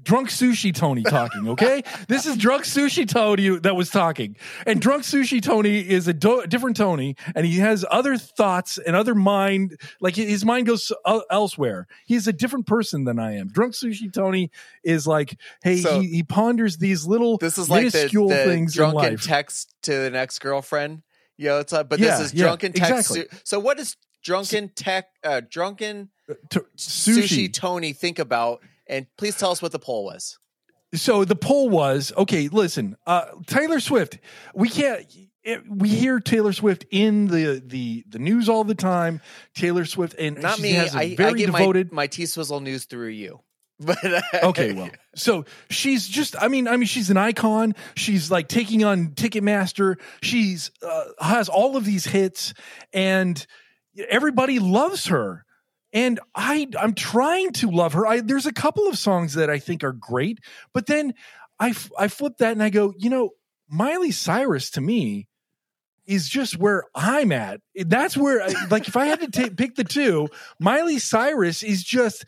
[0.03, 1.47] drunk sushi Tony talking.
[1.49, 4.35] Okay, this is drunk sushi Tony that was talking,
[4.65, 8.95] and drunk sushi Tony is a do- different Tony, and he has other thoughts and
[8.95, 9.79] other mind.
[9.99, 10.91] Like his mind goes
[11.29, 11.87] elsewhere.
[12.05, 13.47] He's a different person than I am.
[13.49, 14.51] Drunk sushi Tony
[14.83, 18.35] is like, hey, So- he, he ponders these little this is like the, minuscule the
[18.45, 19.23] things in drunken life.
[19.23, 21.03] text to the next girlfriend.
[21.37, 22.91] You know, it's like, but Yeah, this is yeah, drunken text.
[23.11, 23.21] exactly.
[23.31, 26.09] su- so what does drunken tech, uh, drunken
[26.49, 27.51] T- sushi.
[27.51, 28.61] Tony think about?
[28.91, 30.37] And please tell us what the poll was.
[30.93, 34.19] so the poll was okay listen uh taylor swift
[34.53, 35.05] we can't
[35.43, 39.21] it, we hear taylor swift in the the the news all the time
[39.55, 40.77] taylor swift and Not she me.
[40.77, 43.39] I, I very get devoted my, my T Swizzle news through you.
[43.83, 48.29] But uh, okay well so she's just i mean i mean she's an icon she's
[48.29, 52.53] like taking on ticketmaster she's uh, has all of these hits
[52.93, 53.43] and
[54.09, 55.45] everybody loves her
[55.93, 58.05] and i i'm trying to love her.
[58.07, 60.39] I there's a couple of songs that i think are great
[60.73, 61.13] but then
[61.59, 63.31] i i flip that and i go you know
[63.69, 65.27] miley cyrus to me
[66.05, 67.61] is just where i'm at.
[67.75, 72.25] That's where like if i had to ta- pick the two miley cyrus is just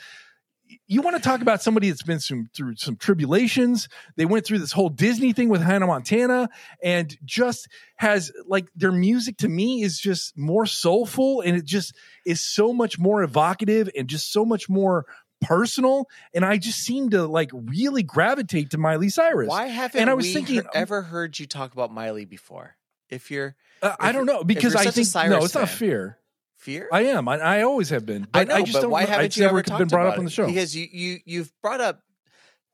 [0.88, 3.88] you want to talk about somebody that's been some, through some tribulations.
[4.16, 6.50] They went through this whole Disney thing with Hannah Montana
[6.84, 11.96] and just has like their music to me is just more soulful and it just
[12.26, 15.06] is so much more evocative and just so much more
[15.42, 16.08] personal.
[16.34, 19.50] And I just seem to like really gravitate to Miley Cyrus.
[19.50, 22.76] why haven't And I was we thinking- he- ever heard you talk about Miley before?
[23.10, 26.16] If you're Uh, I don't know because I think no, it's not fan-
[26.64, 26.82] fear.
[26.84, 27.28] fear, I am.
[27.28, 28.24] I, I always have been.
[28.34, 28.92] I But know, I, just but don't.
[28.92, 30.48] why haven't it's you ever been brought about up on the show.
[30.48, 32.02] Because you you you've brought up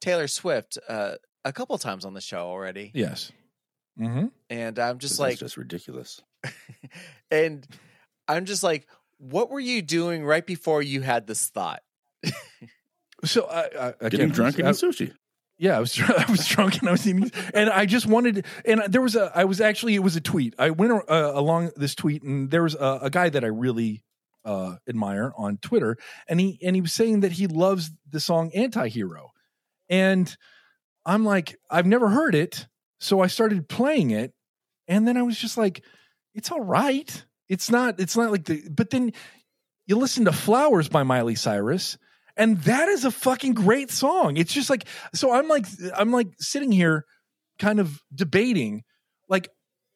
[0.02, 3.32] Taylor Swift uh, a couple times on the show already, yes.
[4.00, 4.28] Mm-hmm.
[4.50, 6.22] and I'm just is like, just ridiculous.
[7.32, 7.68] and
[8.28, 11.82] I'm just like, what were you doing right before you had this thought?
[13.26, 15.14] So I, I again, Getting drunk and I- eating sushi.
[15.60, 18.46] Yeah, I was I was drunk and I was eating, and I just wanted.
[18.66, 19.32] And there was a.
[19.36, 20.56] I was actually it was a tweet.
[20.58, 24.04] I went uh, along this tweet, and there was a, a guy that I really
[24.46, 28.52] uh, admire on Twitter, and he and he was saying that he loves the song
[28.56, 29.28] "Antihero,"
[29.90, 30.36] and
[31.06, 32.68] I'm like, I've never heard it,
[33.02, 34.34] so I started playing it,
[34.88, 35.84] and then I was just like,
[36.34, 37.26] it's all right.
[37.50, 38.00] It's not.
[38.00, 38.64] It's not like the.
[38.70, 39.12] But then
[39.88, 41.98] you listen to "Flowers" by Miley Cyrus.
[42.40, 44.38] And that is a fucking great song.
[44.38, 45.32] It's just like so.
[45.34, 47.06] I'm like I'm like sitting here,
[47.60, 48.84] kind of debating,
[49.28, 49.50] like,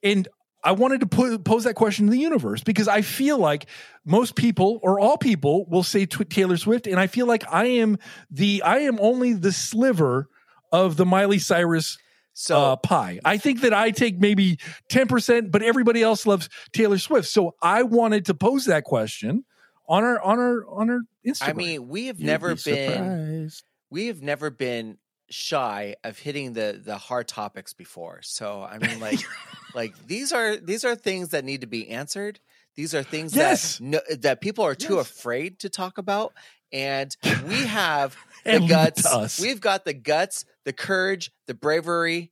[0.04, 0.28] and
[0.64, 3.68] I wanted to put, pose that question to the universe because I feel like
[4.06, 7.66] most people or all people will say tw- Taylor Swift, and I feel like I
[7.66, 7.98] am
[8.30, 10.28] the I am only the sliver
[10.72, 11.98] of the Miley Cyrus
[12.34, 13.20] So uh, pie.
[13.24, 14.58] I think that I take maybe
[14.90, 17.30] 10%, but everybody else loves Taylor Swift.
[17.30, 19.46] So I wanted to pose that question
[19.88, 21.50] on our on our on our Instagram.
[21.50, 23.64] I mean, we have You'd never be been surprised.
[23.90, 24.98] we have never been
[25.30, 28.22] shy of hitting the the hard topics before.
[28.22, 29.20] So I mean, like
[29.76, 32.40] like these are these are things that need to be answered.
[32.76, 33.78] These are things Yes.
[33.78, 35.10] that no, that people are too Yes.
[35.12, 36.34] afraid to talk about,
[36.72, 37.16] and
[37.48, 38.16] we have
[38.46, 39.06] the And leave it guts.
[39.06, 39.40] us.
[39.40, 42.32] We've got the guts, the courage, the bravery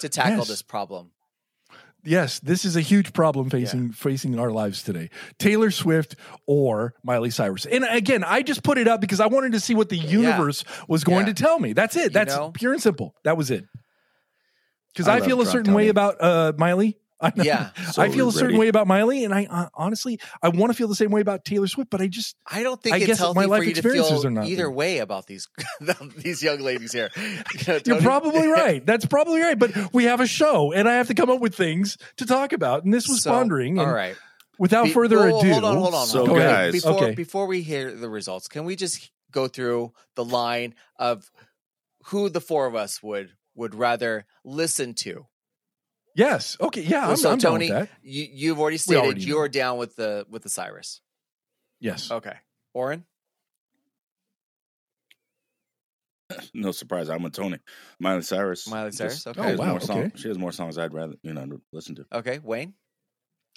[0.00, 0.48] to tackle Yes.
[0.48, 1.10] this problem.
[2.04, 5.10] Yes, this is a huge problem facing facing our lives today.
[5.38, 7.66] Taylor Swift or Miley Cyrus.
[7.66, 10.64] And again, I just put it up because I wanted to see what the universe
[10.88, 11.32] was going Yeah.
[11.32, 11.72] to tell me.
[11.72, 12.12] That's it.
[12.12, 12.50] That's know?
[12.50, 13.14] pure and simple.
[13.24, 13.66] That was it.
[14.92, 16.98] Because I I, feel a certain way about uh, Miley.
[17.22, 17.44] I know.
[17.44, 17.70] Yeah.
[17.92, 18.58] So I feel a certain ready.
[18.58, 21.44] way about Miley, and I uh, honestly I want to feel the same way about
[21.44, 23.64] Taylor Swift, but I just I don't think I it's guess healthy my life for
[23.64, 24.70] you to experiences feel are not either there.
[24.70, 25.48] way about these
[26.16, 27.10] these young ladies here.
[27.16, 28.84] You know, You're probably right.
[28.84, 29.58] That's probably right.
[29.58, 32.52] But we have a show, and I have to come up with things to talk
[32.52, 32.84] about.
[32.84, 33.78] And this was So, pondering.
[33.78, 34.16] And All right.
[34.58, 36.06] without Be- further whoa, whoa, ado, hold on, hold on.
[36.06, 36.44] So, hold on.
[36.44, 37.14] guys- before Okay.
[37.14, 41.30] before we hear the results, can we just go through the line of
[42.06, 45.26] who the four of us would would rather listen to?
[46.14, 47.88] Yes, okay, yeah, I'm, so I'm down Tony, with that.
[48.02, 51.00] you you've already stated already you're down with the with the Cyrus.
[51.80, 52.34] Yes, Okay,
[52.74, 53.04] Oren.
[56.54, 57.08] No surprise.
[57.08, 57.58] I'm with Tony.
[57.98, 58.68] Miley Cyrus.
[58.68, 59.42] Miley Cyrus, Just- okay.
[59.42, 60.12] She has, Oh, wow, more song- okay.
[60.16, 62.06] she has more songs I'd rather you know listen to.
[62.12, 62.74] Okay, Wayne.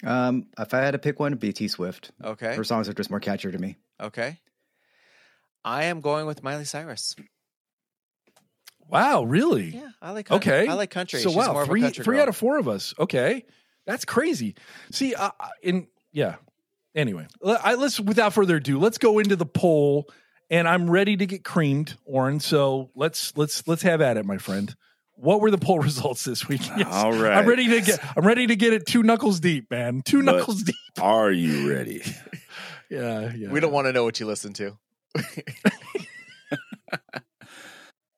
[0.04, 2.12] Um, if I had to pick one, it'd be T Swift.
[2.24, 3.78] Okay, Her songs are just more catchier to me.
[4.02, 4.40] okay.
[5.66, 7.16] I am going with Miley Cyrus.
[8.94, 9.72] Wow, really?
[9.76, 10.28] Yeah, I like.
[10.28, 10.52] country.
[10.54, 11.20] Okay, I like country.
[11.20, 12.22] So She's wow, more of a three three girl.
[12.22, 12.94] out of four of us.
[13.00, 13.46] Okay,
[13.86, 14.56] that's crazy.
[14.92, 16.36] See, I, I- in yeah.
[16.96, 20.08] Anyway, let- I, let's without further ado, let's go into the poll,
[20.50, 22.40] and I'm ready to get creamed, Oren.
[22.40, 24.74] So let's let's let's have at it, my friend.
[25.16, 26.62] What were the poll results this week?
[26.78, 26.88] Yes.
[26.90, 27.34] All right.
[27.38, 28.00] I'm ready to get.
[28.18, 30.02] I'm ready to get it two knuckles deep, man.
[30.06, 30.76] Two But- knuckles deep.
[31.02, 32.04] Are you ready?
[32.90, 33.50] Yeah, yeah.
[33.50, 34.78] We don't want to know what you listen to.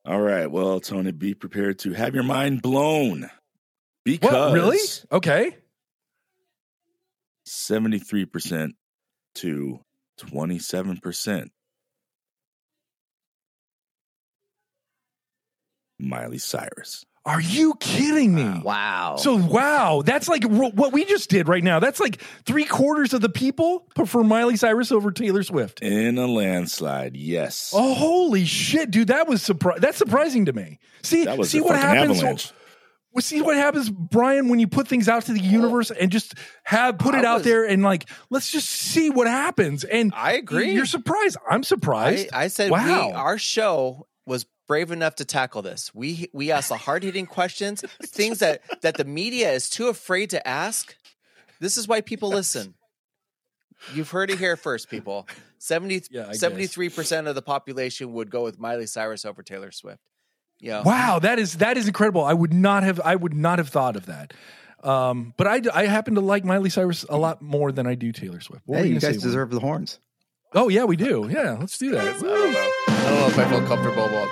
[0.06, 0.50] All right.
[0.50, 3.30] Well, Tony, be prepared to have your mind blown.
[4.04, 4.78] Because What really?
[5.12, 5.58] Okay.
[7.48, 8.72] 73%
[9.36, 9.80] to
[10.20, 11.50] 27%.
[15.98, 17.04] Miley Cyrus.
[17.28, 18.62] Are you kidding me?
[18.64, 19.16] Wow.
[19.18, 21.80] So wow, that's like r- what we just did right now.
[21.80, 25.82] That's like three quarters of the people prefer Miley Cyrus over Taylor Swift.
[25.82, 27.72] In a landslide, yes.
[27.74, 29.08] Oh holy shit, dude!
[29.08, 30.78] That was surpri- That's surprising to me.
[31.02, 32.18] See, that was see what happens.
[32.20, 32.52] avalanche.
[33.12, 36.34] Well, see what happens, Brian, when you put things out to the universe and just
[36.66, 39.84] have put I it out was- there and like let's just see what happens.
[39.84, 40.74] And I agree.
[40.74, 41.38] You're surprised.
[41.50, 42.30] I'm I, surprised.
[42.34, 43.08] I said Wow.
[43.08, 45.94] we our show was brave enough to tackle this.
[45.94, 50.32] We we asked the hard hitting questions, things that that the media is too afraid
[50.32, 50.96] to ask.
[51.60, 52.76] This is why people listen.
[53.94, 55.28] You've heard it here first, people.
[55.60, 60.02] 70, Yeah, 73% of the population would go with Miley Cyrus over Taylor Swift.
[60.60, 62.24] You know, Wow, that is that is incredible.
[62.24, 64.34] I would not have I would not have thought of that.
[64.84, 68.12] Um, but I, I happen to like Miley Cyrus a lot more than I do
[68.12, 68.64] Taylor Swift.
[68.68, 69.32] What hey, you gonna guys say, Will?
[69.32, 70.00] deserve the horns.
[70.58, 71.28] Oh yeah, we do.
[71.30, 72.00] Yeah, let's do that.
[72.02, 72.72] I don't know.
[72.88, 74.30] I don't know if I feel comfortable about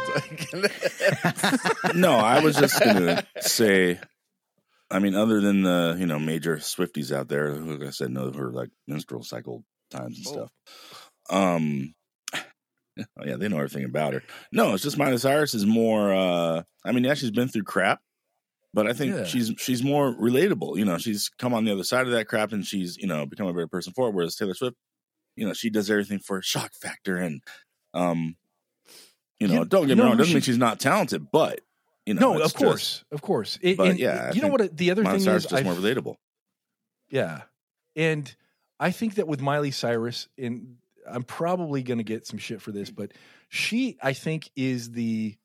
[1.96, 4.00] no, I was just gonna say.
[4.90, 8.12] I mean, other than the you know major Swifties out there, who like I said,
[8.12, 10.32] know her like menstrual cycle times and Oh.
[10.32, 10.52] stuff.
[11.30, 11.94] Um,
[12.34, 14.24] oh yeah, they know everything about her.
[14.52, 16.14] No, it's just Miley Cyrus is more.
[16.14, 18.00] uh I mean, yeah, she's been through crap,
[18.74, 19.24] but I think Yeah.
[19.26, 20.78] she's she's more relatable.
[20.78, 23.26] You know, she's come on the other side of that crap, and she's you know
[23.26, 24.14] become a better person for it.
[24.14, 24.78] Whereas Taylor Swift,
[25.36, 27.42] you know, she does everything for shock factor and
[27.94, 28.36] um.
[29.40, 30.12] You know, You- don't get me wrong.
[30.14, 31.60] who Doesn't mean she's not talented, but
[32.06, 33.58] you know, no, of course, of course.
[33.62, 34.78] It, But and yeah, you know what?
[34.78, 36.16] The other Miley thing Cyrus is, just I- more relatable.
[37.10, 37.42] yeah,
[37.96, 38.34] and
[38.80, 42.72] I think that with Miley Cyrus, and I'm probably going to get some shit for
[42.72, 43.12] this, but
[43.50, 45.36] she, I think, is the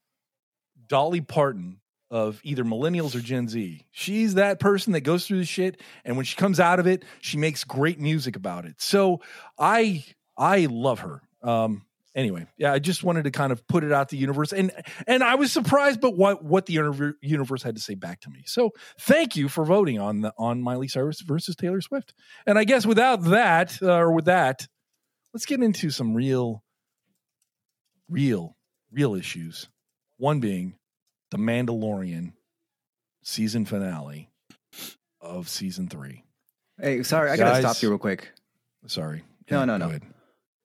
[0.87, 3.85] Dolly Parton of either millennials or Gen Z.
[3.91, 7.05] She's that person that goes through the shit, and when she comes out of it,
[7.21, 8.81] she makes great music about it.
[8.81, 9.21] So
[9.59, 10.05] I,
[10.37, 11.23] I love her.
[11.43, 11.83] Um,
[12.15, 14.73] anyway, yeah, I just wanted to kind of put it out the universe, and
[15.07, 18.43] and I was surprised, but what what the universe had to say back to me.
[18.47, 22.15] So thank you for voting on the on Miley Cyrus versus Taylor Swift.
[22.47, 24.67] And I guess without that, uh, or with that,
[25.33, 26.63] let's get into some real
[28.09, 28.57] real,
[28.91, 29.69] real issues.
[30.17, 30.75] One being
[31.31, 32.33] the Mandalorian
[33.23, 34.31] season finale
[35.21, 36.25] of season three.
[36.81, 38.31] Hey, sorry, I gotta stop you real quick.
[38.87, 39.23] Sorry.
[39.51, 39.89] No, no, no.
[39.89, 40.03] ahead.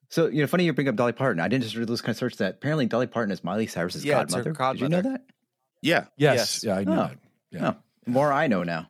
[0.10, 1.40] So you know, funny you bring up Dolly Parton.
[1.40, 4.06] I didn't just do this kind of search that apparently Dolly Parton is Miley Cyrus's
[4.06, 4.74] Yeah, it's her godmother.
[4.74, 5.22] Did you know that?
[5.82, 6.06] Yeah.
[6.18, 6.38] Yes.
[6.38, 6.64] Yes.
[6.64, 7.10] Yeah, I know.
[7.12, 7.18] Oh.
[7.52, 7.70] Yeah.
[7.70, 8.90] Oh, more I know now.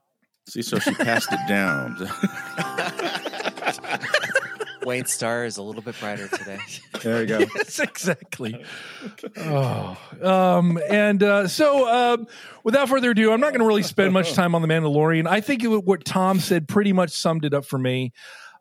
[0.49, 1.95] See, so she passed it down.
[4.85, 6.59] Wayne Star is a little bit brighter today.
[7.01, 7.39] There you go.
[7.55, 8.63] yes, exactly.
[9.35, 12.27] Oh, um, and uh, so um,
[12.63, 15.27] without further ado, I'm not going to really spend much time on the Mandalorian.
[15.27, 18.13] I think it, what Tom said pretty much summed it up for me.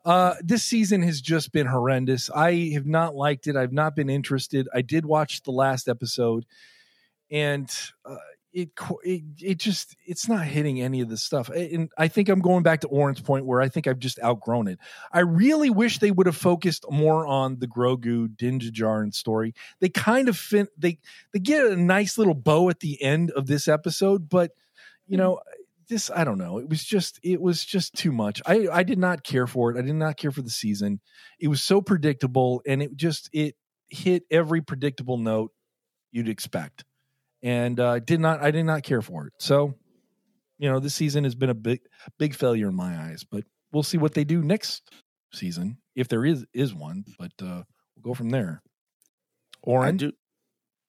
[0.03, 2.29] Uh, this season has just been horrendous.
[2.29, 3.55] I have not liked it.
[3.55, 4.67] I've not been interested.
[4.73, 6.45] I did watch the last episode,
[7.31, 7.71] and
[8.03, 8.17] uh,
[8.53, 8.69] it,
[9.03, 11.49] it it just it's not hitting any of the stuff.
[11.49, 14.67] And I think I'm going back to Oren's point where I think I've just outgrown
[14.67, 14.79] it.
[15.11, 19.53] I really wish they would have focused more on the Grogu Din Djarin story.
[19.79, 20.99] They kind of fin- they
[21.33, 24.51] they get a nice little bow at the end of this episode, but
[25.07, 25.39] you know
[25.89, 26.59] this I don't know.
[26.59, 28.41] It was just it was just too much.
[28.45, 29.77] I I did not care for it.
[29.77, 31.01] I did not care for the season.
[31.39, 33.55] It was so predictable, and it just it
[33.89, 35.51] hit every predictable note
[36.11, 36.83] you'd expect,
[37.43, 39.33] and uh, did not I did not care for it.
[39.39, 39.75] So
[40.57, 41.81] you know this season has been a big
[42.17, 44.81] big failure in my eyes, but we'll see what they do next
[45.33, 47.03] season if there is is one.
[47.19, 47.63] But uh,
[47.95, 48.61] we'll go from there.
[49.67, 50.11] I do.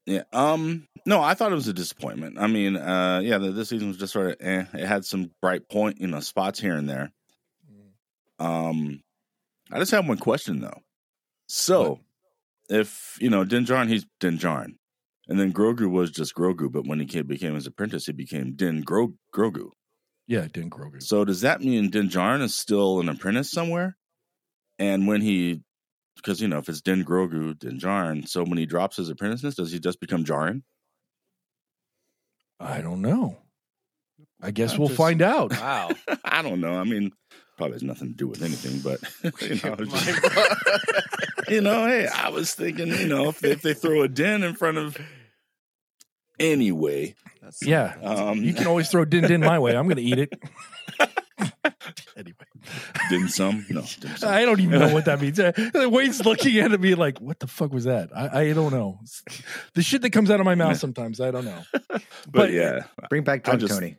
[0.06, 0.22] Yeah.
[0.32, 0.86] Um.
[1.06, 2.38] No, I thought it was a disappointment.
[2.38, 4.36] I mean, uh, yeah, the, this season was just sort of.
[4.40, 7.10] Eh, it had some bright point, you know, spots here and there.
[8.38, 9.00] Um,
[9.70, 10.82] I just have one question though.
[11.46, 12.00] So,
[12.68, 12.80] What?
[12.80, 14.74] if you know Din Djarin, he's Din Djarin,
[15.28, 18.54] and then Grogu was just Grogu, but when he came, became his apprentice, he became
[18.54, 19.70] Din Gro- Grogu.
[20.26, 21.02] yeah, Din Grogu.
[21.02, 23.96] So does that mean Din Djarin is still an apprentice somewhere?
[24.78, 25.62] And when he,
[26.16, 29.54] because you know, if it's Din Grogu, Din Djarin, so when he drops his apprenticeness,
[29.56, 30.62] does he just become Djarin?
[32.60, 33.38] I don't know.
[34.40, 35.50] I guess I'm we'll just- find out.
[35.52, 35.90] Wow.
[36.24, 36.74] I don't know.
[36.74, 37.10] I mean,
[37.56, 39.00] probably has nothing to do with anything, but
[39.42, 43.74] you know, just- you know, hey, I was thinking, you know, if they, if they
[43.74, 44.96] throw a Din in front of,
[46.40, 49.76] anyway, That's, Yeah, um, you can always throw Din Din my way.
[49.76, 50.32] I'm going to eat it.
[52.16, 52.46] anyway,
[53.10, 54.32] Din some, no, dim sum.
[54.32, 55.38] I don't even know what that means.
[55.74, 59.00] Wade's looking at me like, "What the fuck was that?" I, I don't know.
[59.74, 61.62] The shit that comes out of my mouth sometimes, I don't know.
[61.90, 63.96] but, but- yeah, Bring back I'm just- Tony.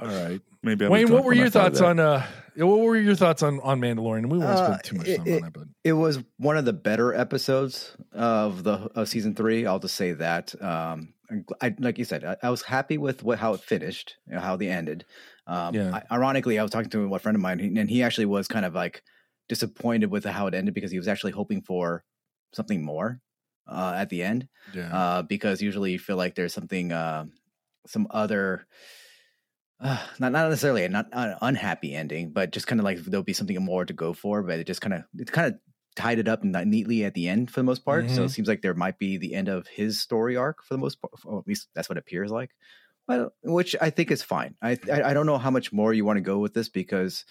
[0.00, 2.96] All right, maybe I was Wayne, what were your thought thoughts on uh, what were
[2.96, 4.30] your thoughts on on Mandalorian?
[4.30, 6.64] We won't Uh, spend too much time it- on it, but It was one of
[6.64, 9.66] the better episodes of the of season three.
[9.66, 10.60] I'll just say that.
[10.62, 11.14] Um,
[11.60, 14.40] I, like you said, I, I was happy with what how it finished, you know,
[14.40, 15.04] how they ended.
[15.46, 15.94] Um, Yeah.
[16.10, 18.64] I, ironically, I was talking to a friend of mine, and he actually was kind
[18.64, 19.02] of like
[19.48, 22.04] disappointed with how it ended because he was actually hoping for
[22.52, 23.20] something more
[23.68, 24.48] uh, at the end.
[24.74, 27.24] yeah, uh, because usually you feel like there's something, uh,
[27.86, 28.66] some other,
[29.80, 33.24] uh, not not necessarily a not an unhappy ending, but just kind of like there'll
[33.24, 34.42] be something more to go for.
[34.42, 35.60] But it just kind of it kind of
[35.96, 38.10] tied it up neatly at the end for the most part.
[38.10, 38.24] So Mhm.
[38.24, 41.00] it seems like there might be the end of his story arc for the most
[41.00, 42.50] part, or at least that's what it appears like.
[43.06, 44.56] But which I think is fine.
[44.62, 47.24] I I, I don't know how much more you want to go with this because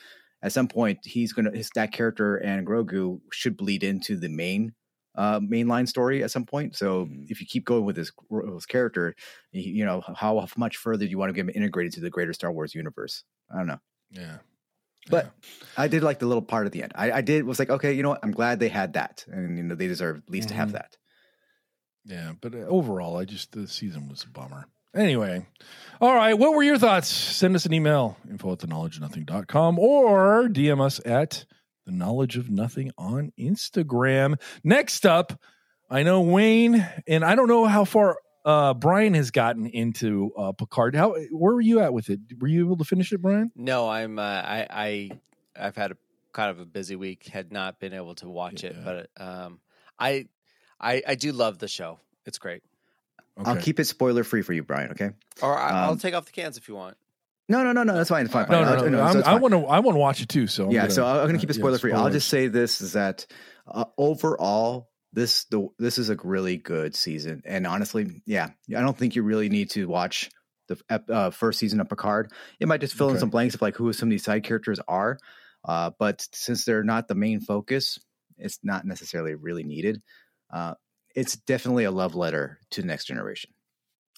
[0.44, 4.74] at some point he's gonna his that character and Grogu should bleed into the main
[5.20, 6.76] uh mainline story at some point.
[6.78, 7.30] So Mhm.
[7.30, 8.12] if you keep going with this,
[8.56, 9.16] this character,
[9.52, 12.10] you, you know how much further do you want to get him integrated to the
[12.10, 13.24] greater Star Wars universe?
[13.54, 13.82] I don't know.
[14.12, 14.38] yeah.
[15.10, 15.32] But
[15.76, 16.92] I did like the little part at the end.
[16.96, 18.20] I, I did was like, okay, you know what?
[18.24, 20.74] I'm glad they had that, and you know they deserve at least to have Mhm.
[20.74, 20.98] that.
[22.06, 24.66] Yeah, but uh, overall, I just the season was a bummer.
[24.96, 25.46] Anyway,
[26.02, 26.34] all right.
[26.34, 27.08] What were your thoughts?
[27.10, 31.46] Send us an email, info at the knowledge of nothing.com or DM us at
[31.90, 34.40] the knowledge of nothing on Instagram.
[34.64, 35.40] Next up,
[35.90, 40.52] I know Wayne, and I don't know how far uh, Brian has gotten into uh,
[40.52, 40.96] Picard.
[40.96, 42.20] How where were you at with it?
[42.40, 43.52] Were you able to finish it, Brian?
[43.56, 44.20] No, I'm.
[44.20, 45.12] Uh, I I
[45.60, 45.98] I've had a
[46.32, 47.28] kind of a busy week.
[47.28, 49.60] Had not been able to watch it, but um,
[49.98, 50.28] I
[50.80, 52.00] I I do love the show.
[52.26, 52.62] It's great.
[53.44, 54.92] I'll keep it spoiler free for you, Brian.
[54.92, 55.12] Okay?
[55.42, 56.98] Or I, I'll Um, take off the cans if you want.
[57.50, 57.96] No, no, no, no.
[57.96, 58.26] That's fine.
[58.26, 58.48] It's Fine.
[58.50, 58.78] No, fine.
[58.78, 58.98] no, no.
[58.98, 59.66] so I'm- it's I want to.
[59.66, 60.48] I want to watch it too.
[60.48, 61.92] So I'm yeah, gonna- so I'm going to keep it yeah, spoiler free.
[61.92, 63.26] I'll just say this is that
[63.68, 68.96] uh, overall, this the this is a really good season, and honestly, yeah, I don't
[68.98, 70.30] think you really need to watch
[70.68, 72.32] the uh, first season of Picard.
[72.60, 74.80] It might just fill in some blanks of like who some of these side characters
[74.88, 75.18] are,
[75.66, 77.98] uh, but since they're not the main focus,
[78.38, 80.02] it's not necessarily really needed.
[80.54, 80.76] Uh,
[81.16, 83.50] it's definitely a love letter to the next generation.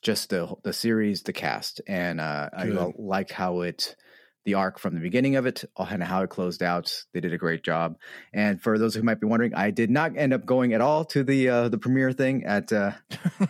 [0.02, 2.94] Just the the series, the cast, and uh, I Good.
[2.98, 3.96] like how it
[4.44, 7.04] the arc from the beginning of it and how it closed out.
[7.14, 7.98] They did a great job.
[8.34, 11.06] And for those who might be wondering, I did not end up going at all
[11.06, 12.94] to the uh, the premiere thing at uh,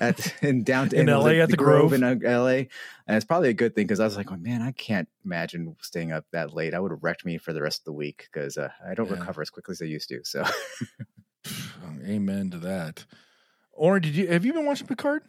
[0.02, 1.94] at in downtown In was LA at the Grove.
[1.94, 2.48] in uh, LA,
[3.08, 5.74] and it's probably a good thing because I was like, oh, man, I can't imagine
[5.82, 6.74] staying up that late.
[6.74, 9.08] I would have wrecked me for the rest of the week because uh, I don't
[9.08, 9.14] Yeah.
[9.14, 10.20] recover as quickly as I used to.
[10.26, 10.44] So
[12.06, 13.06] Amen to that.
[13.72, 15.24] Or did you have you been watching Picard?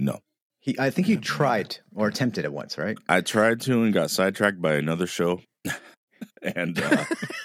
[0.00, 0.20] No.
[0.60, 2.96] he, I think he tried or attempted it once, right?
[3.08, 5.40] I tried to and got sidetracked by another show
[6.42, 7.04] and uh,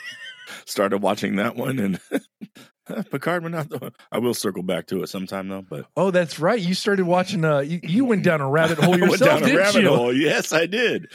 [0.66, 2.00] started watching that one and
[3.12, 6.38] Picard went out the I will circle back to it sometime though, but Oh, that's
[6.38, 6.60] right.
[6.60, 7.44] You started watching.
[7.46, 9.82] Uh, you, you went down a rabbit hole I yourself, went down a didn't rabbit
[9.84, 9.88] you?
[9.89, 10.13] hole.
[10.13, 11.08] Yes, I did.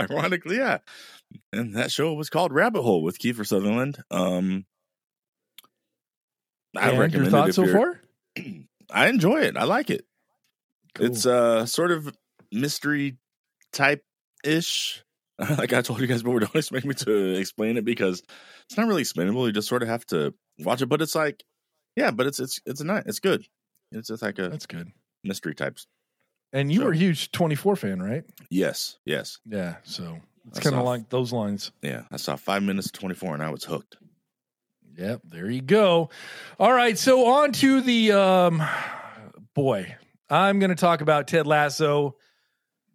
[0.00, 0.78] Ironically, yeah.
[1.52, 3.98] And that show was called Rabbit Hole with Kiefer Sutherland.
[4.10, 4.66] Um
[6.76, 8.00] I and your recommend it thoughts if so far?
[8.90, 9.56] I enjoy it.
[9.56, 10.04] I like it.
[10.94, 11.06] Cool.
[11.06, 12.14] It's uh sort of
[12.52, 13.16] mystery
[13.72, 14.04] type
[14.44, 15.02] ish.
[15.58, 18.22] like I told you guys before, don't expect me to explain it because
[18.68, 19.46] it's not really explainable.
[19.46, 20.86] You just sort of have to watch it.
[20.86, 21.42] But it's like,
[21.96, 23.04] yeah, but it's it's it's a night.
[23.06, 23.44] It's good.
[23.92, 24.92] It's just like a That's good.
[25.24, 25.86] mystery types.
[26.52, 26.86] And you Sure.
[26.86, 28.22] were a huge 24 fan, right?
[28.48, 29.76] Yes, yes, Yeah.
[29.82, 31.72] So it's kind of like those lines.
[31.82, 32.02] yeah.
[32.12, 33.96] I saw five minutes twenty four, and I was hooked.
[34.96, 36.10] Yep, there you go.
[36.58, 38.62] All right, so on to the um
[39.54, 39.96] boy.
[40.30, 42.16] I'm going to talk about Ted Lasso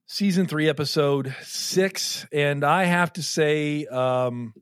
[0.07, 4.53] season 3 episode 6 and I have to say um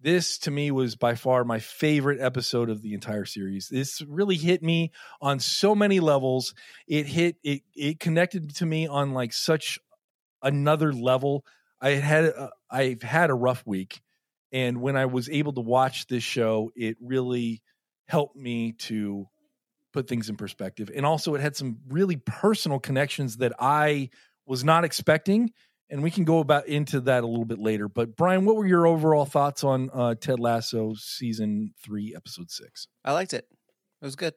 [0.00, 3.68] this to me was by far my favorite episode of the entire series.
[3.68, 6.54] This really hit me on so many levels.
[6.86, 9.80] It hit it it connected to me on like such
[10.42, 11.44] another level.
[11.80, 12.32] I had
[12.70, 14.00] I've had a rough week
[14.52, 17.62] and when I was able to watch this show, it really
[18.08, 19.26] helped me to
[19.92, 20.90] put things in perspective.
[20.94, 24.10] And also, it had some really personal connections that I
[24.46, 25.52] was not expecting.
[25.88, 27.88] And we can go about into that a little bit later.
[27.88, 32.88] But Brian, what were your overall thoughts on uh, Ted Lasso season three, episode six?
[33.04, 33.46] I liked it.
[34.02, 34.34] It was good.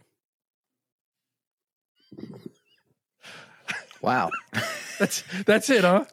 [4.01, 4.31] Wow.
[4.99, 6.03] That's that's it, huh?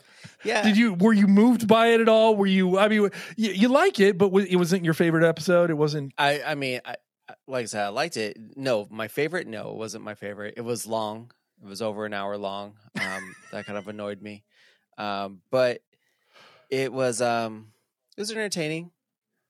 [0.45, 0.63] Yeah.
[0.63, 2.37] Did you were you moved by it at all?
[2.37, 2.79] Were you?
[2.79, 5.71] I mean, you, you like it, but it wasn't your favorite episode.
[5.71, 6.13] It wasn't.
[6.19, 6.97] I I mean, I,
[7.49, 8.37] like I said, I liked it.
[8.57, 9.47] No, my favorite.
[9.47, 10.55] No, it wasn't my favorite.
[10.57, 11.31] It was long.
[11.63, 12.75] It was over an hour long.
[13.01, 14.45] Um, that kind of annoyed me.
[14.99, 15.81] Um, but
[16.71, 17.69] it was um,
[18.17, 18.91] it was entertaining.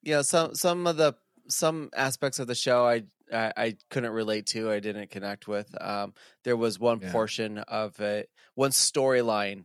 [0.03, 1.15] You know, some some of the
[1.49, 4.71] some aspects of the show I I, I couldn't relate to.
[4.71, 5.75] I didn't connect with.
[5.81, 7.11] Um, there was one Yeah.
[7.13, 9.65] portion of it, one storyline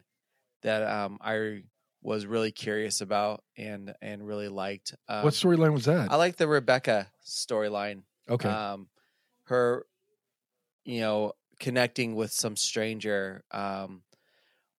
[0.62, 1.64] that um I
[2.02, 4.96] was really curious about and and really liked.
[5.08, 6.12] Um, what storyline was that?
[6.12, 8.04] I like the Rebecca storyline.
[8.30, 8.90] okay, Um,
[9.44, 9.86] her,
[10.84, 14.02] you know, connecting with some stranger um,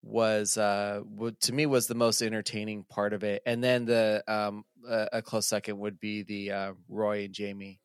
[0.02, 1.02] was uh,
[1.40, 3.42] to me was the most entertaining part of it.
[3.46, 7.80] And then the um, a, a close second would be the uh, Roy and Jamie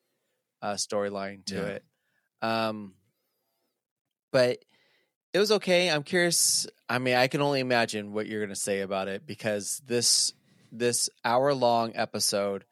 [0.62, 1.66] uh, storyline to Yeah.
[1.68, 1.86] it.
[2.42, 2.96] Um,
[4.32, 4.60] but
[5.34, 5.90] it was okay.
[5.90, 6.68] I'm curious.
[6.90, 10.34] I mean, I can only imagine what you're going to say about it because this
[10.72, 12.66] this hour long episode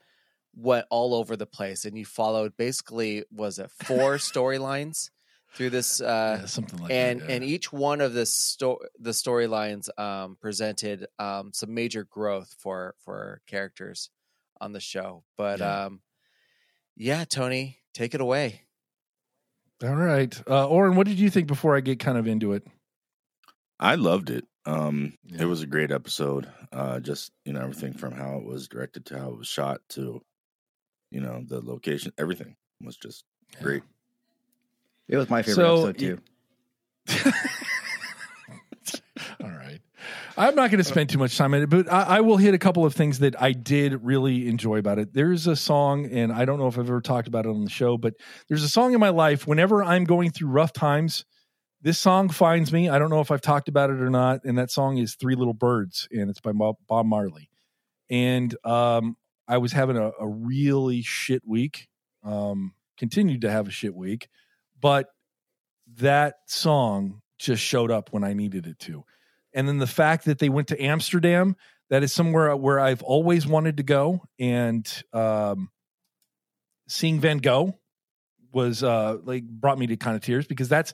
[0.55, 5.09] went all over the place, and you followed basically was it four storylines
[5.53, 7.29] through this, uh, yeah, something like and that.
[7.29, 7.35] yeah.
[7.35, 12.95] and each one of the sto- the storylines um, presented um, some major growth for
[13.03, 14.09] for characters
[14.59, 15.23] on the show.
[15.37, 15.85] But Yeah.
[15.85, 16.01] um,
[16.97, 18.61] yeah, Tony, take it away.
[19.83, 22.65] All right, uh, Oren, what did you think before I get kind of into it?
[23.79, 24.45] I loved it.
[24.65, 25.43] Um, Yeah.
[25.43, 26.49] It was a great episode.
[26.71, 29.81] Uh, just you know everything from how it was directed to how it was shot
[29.89, 30.21] to
[31.11, 33.63] you know the location, everything was just Yeah.
[33.63, 33.83] great.
[35.07, 36.19] It was my favorite So, episode too.
[40.37, 42.53] I'm not going to spend too much time on it, but I, I will hit
[42.53, 45.13] a couple of things that I did really enjoy about it.
[45.13, 47.69] There's a song, and I don't know if I've ever talked about it on the
[47.69, 48.15] show, but
[48.49, 49.47] there's a song in my life.
[49.47, 51.23] Whenever I'm going through rough times,
[51.81, 52.89] this song finds me.
[52.89, 55.35] I don't know if I've talked about it or not, and that song is Three
[55.35, 57.49] Little Birds, and it's by Bob, Bob Marley.
[58.09, 59.15] And um,
[59.47, 61.87] I was having a, a really shit week,
[62.23, 64.27] um, continued to have a shit week,
[64.81, 65.07] but
[65.97, 69.05] that song just showed up when I needed it to.
[69.55, 71.55] And then the fact that they went to Amsterdam,
[71.89, 74.21] that is somewhere where I've always wanted to go.
[74.37, 75.69] And um,
[76.87, 77.79] seeing Van Gogh
[78.51, 80.93] was uh, like brought me to kind of tears because that's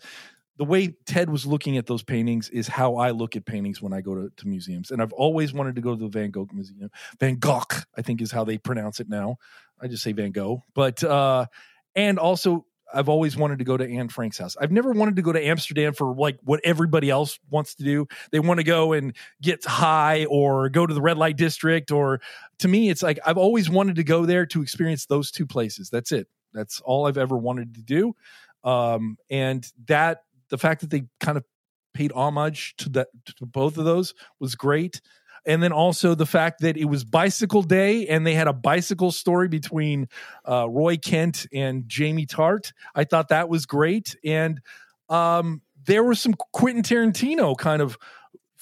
[0.57, 3.93] the way Ted was looking at those paintings is how I look at paintings when
[3.93, 4.91] I go to, to museums.
[4.91, 6.91] And I've always wanted to go to the Van Gogh Museum.
[7.19, 7.63] Van Gogh,
[7.97, 9.37] I think is how they pronounce it now.
[9.81, 10.61] I just say Van Gogh.
[10.75, 11.47] But uh
[11.95, 14.55] and also I've always wanted to go to Anne Frank's house.
[14.59, 18.07] I've never wanted to go to Amsterdam for like what everybody else wants to do.
[18.31, 21.91] They want to go and get high or go to the red light district.
[21.91, 22.21] Or
[22.59, 25.89] to me, it's like I've always wanted to go there to experience those two places.
[25.89, 26.27] That's it.
[26.53, 28.15] That's all I've ever wanted to do.
[28.63, 31.45] Um, and that the fact that they kind of
[31.93, 35.01] paid homage to that to both of those was great
[35.45, 39.11] and then also the fact that it was bicycle day and they had a bicycle
[39.11, 40.07] story between
[40.47, 42.73] uh, roy kent and jamie tartt.
[42.95, 44.15] I thought that was great.
[44.23, 44.61] And
[45.09, 47.97] um, there were some quentin tarantino kind of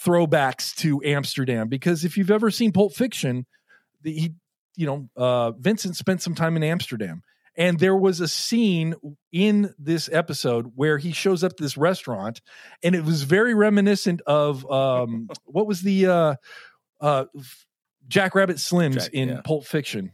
[0.02, 3.46] throwbacks to amsterdam because if you've ever seen pulp fiction
[4.02, 4.34] the, he
[4.76, 7.22] you know uh, vincent spent some time in amsterdam.
[7.58, 8.96] And there was a scene
[9.34, 12.40] in this episode where he shows up this restaurant,
[12.84, 16.36] and it was very reminiscent of um, what was the uh,
[17.02, 17.26] uh,
[18.08, 19.42] Jack Rabbit Slims Jack- in yeah.
[19.44, 20.14] Pulp Fiction.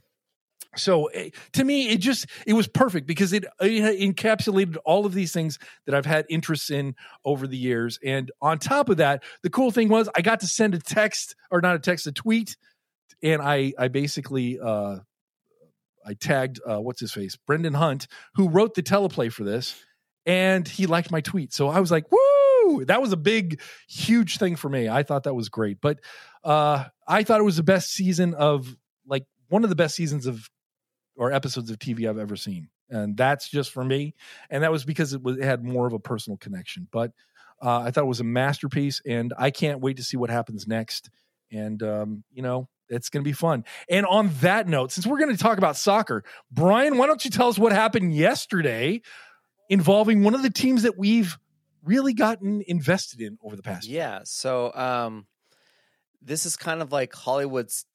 [0.78, 5.14] So eh, to me, it just it was perfect because it, it encapsulated all of
[5.14, 8.00] these things that I've had interests in over the years.
[8.04, 11.36] And on top of that, the cool thing was I got to send a text
[11.52, 12.58] or not a text, a tweet,
[13.24, 14.98] and I I basically uh,
[16.06, 19.82] I tagged uh, what's his face, Brendan Hunt, who wrote the teleplay for this,
[20.26, 21.54] and he liked my tweet.
[21.54, 22.20] So I was like, "Woo!"
[22.88, 24.88] That was a big, huge thing for me.
[24.90, 26.00] I thought that was great, but
[26.44, 30.26] uh, I thought it was the best season of like one of the best seasons
[30.26, 30.50] of
[31.18, 34.16] or episodes of TV I've ever seen, and that's just for me.
[34.50, 36.88] And that was because it was it had more of a personal connection.
[36.92, 37.12] But
[37.62, 40.68] uh, I thought it was a masterpiece, and I can't wait to see what happens
[40.68, 41.10] next.
[41.52, 43.66] And um, you know, it's going to be fun.
[43.90, 47.32] And on that note, since we're going to talk about soccer, Brian, why don't you
[47.32, 49.02] tell us what happened yesterday
[49.70, 51.38] involving one of the teams that we've
[51.86, 53.88] really gotten invested in over the past?
[53.88, 54.22] Yeah.
[54.24, 55.28] So um,
[56.22, 57.86] this is kind of like Hollywood's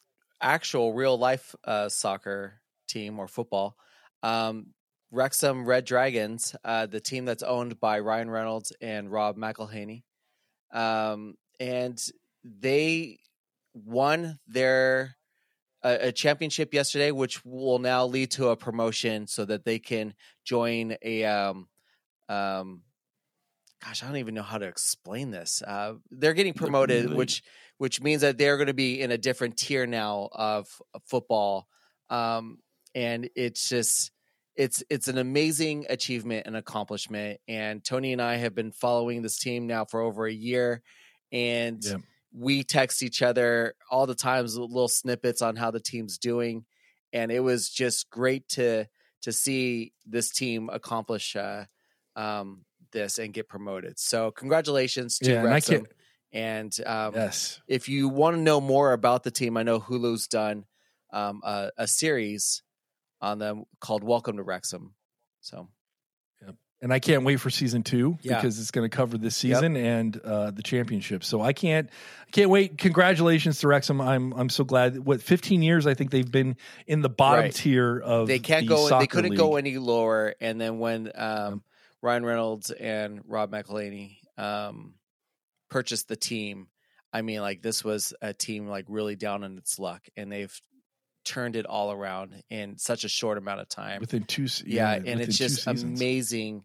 [0.40, 3.76] actual real life uh, soccer team or football.
[4.22, 4.68] Um,
[5.10, 10.04] Wrexham Red Dragons, uh, the team that's owned by Ryan Reynolds and Rob McElhenney.
[10.72, 12.00] Um, and
[12.44, 13.18] they
[13.74, 15.16] won their
[15.82, 20.12] a championship yesterday, which will now lead to a promotion so that they can
[20.44, 21.68] join a um,
[22.28, 22.82] um,
[23.84, 25.62] gosh, I don't even know how to explain this.
[25.66, 27.42] Uh, they're getting promoted, which
[27.78, 31.66] which means that they're going to be in a different tier now of, of football,
[32.10, 32.58] um,
[32.94, 34.12] and it's just
[34.56, 37.40] it's it's an amazing achievement and accomplishment.
[37.48, 40.82] And Tony and I have been following this team now for over a year,
[41.32, 41.98] and Yeah.
[42.32, 46.66] we text each other all the times little snippets on how the team's doing,
[47.12, 48.86] and it was just great to
[49.22, 51.64] to see this team accomplish uh,
[52.16, 53.98] um, this and get promoted.
[53.98, 55.74] So congratulations to Yeah, and Wrexham.
[55.82, 55.92] can't-
[56.32, 57.60] And um, Yes.
[57.66, 60.64] if you want to know more about the team, I know Hulu's done
[61.12, 62.62] um, a, a series
[63.20, 64.94] on them called Welcome to Wrexham.
[65.40, 65.68] So
[66.82, 68.36] and I can't wait for season two Yeah.
[68.36, 71.22] because it's going to cover this season and uh, the championship.
[71.24, 71.90] So I can't,
[72.26, 72.78] I can't wait.
[72.78, 74.00] Congratulations to Wrexham.
[74.00, 74.98] I'm, I'm so glad.
[74.98, 77.54] What 15 years I think they've been in the bottom Right.
[77.54, 78.28] tier of.
[78.28, 78.98] they can't the go.
[78.98, 80.34] They couldn't go any lower.
[80.40, 81.62] And then when um,
[82.02, 84.94] Ryan Reynolds and Rob McElhenney um,
[85.70, 86.68] purchased the team,
[87.12, 90.58] I mean, like this was a team like really down in its luck, and they've
[91.24, 94.00] turned it all around in such a short amount of time.
[94.00, 94.48] within two.
[94.48, 96.64] se- yeah, and it's just amazing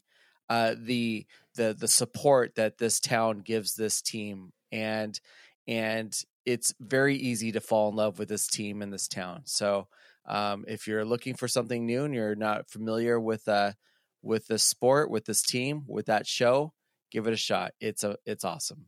[0.49, 1.25] uh the
[1.55, 5.19] the the support that this town gives this team and
[5.67, 9.87] and it's very easy to fall in love with this team and this town so
[10.27, 13.71] um if you're looking for something new and you're not familiar with uh
[14.25, 16.73] with this sport with this team with that show
[17.11, 18.85] give it a shot it's a it's awesome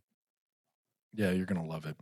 [1.13, 1.95] Yeah, you're gonna love it.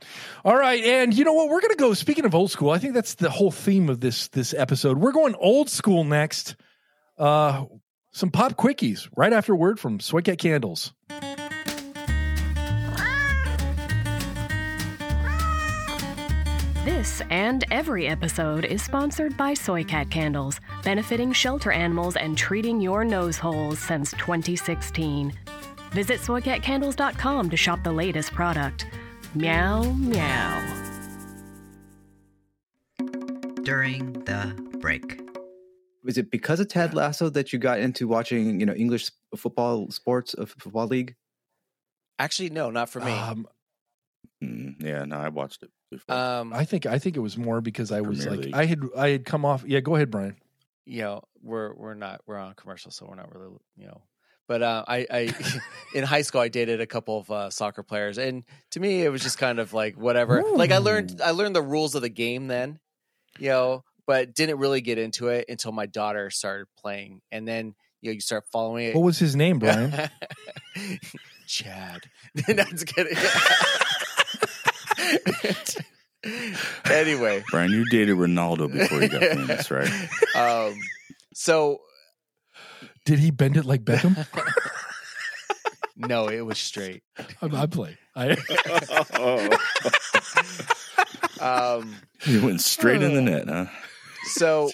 [0.43, 1.47] All right, and you know what?
[1.49, 1.93] We're gonna go.
[1.93, 4.97] Speaking of old school, I think that's the whole theme of this this episode.
[4.97, 6.55] We're going old school next.
[7.17, 7.65] Uh,
[8.11, 10.93] some pop quickies right after word from Soy Cat Candles.
[17.05, 23.05] This and every episode is sponsored by Soycat Candles, benefiting shelter animals and treating your
[23.05, 25.31] nose holes since 2016.
[25.91, 28.87] Visit soycatcandles.com to shop the latest product.
[29.35, 30.95] Meow, meow.
[33.61, 35.21] during the break.
[36.03, 39.91] Was it because of Ted Lasso that you got into watching, you know, English football
[39.91, 41.15] sports of football league?
[42.17, 43.47] actually no not for me Um,
[44.43, 46.15] Mm, yeah, no, I watched it before.
[46.15, 48.55] um I think I think it was more because I was Premier like League.
[48.55, 49.63] I had I had come off.
[49.65, 50.35] Yeah, go ahead, Brian.
[50.85, 54.01] you know we're we're not we're on commercial so we're not really you know
[54.47, 55.35] but uh, I, I
[55.95, 59.09] in high school I dated a couple of uh, soccer players and to me it
[59.09, 62.09] was just kind of like whatever like I learned I learned the rules of the
[62.09, 62.79] game then
[63.39, 67.73] you know but didn't really get into it until my daughter started playing and then
[68.01, 68.95] you know you start following it.
[68.95, 69.91] What was his name, Brian?
[71.47, 72.03] Chad.
[72.47, 73.17] That's kidding.
[76.85, 79.89] anyway, Brian, you dated Ronaldo before you got famous, right?
[80.35, 80.75] um,
[81.33, 81.79] so
[83.05, 84.25] Did he bend it like Beckham?
[85.97, 87.03] no, it was straight.
[87.41, 87.97] I, I play.
[88.15, 88.37] I,
[91.39, 91.95] Um,
[92.25, 93.65] you went straight in the net, huh?
[94.33, 94.71] so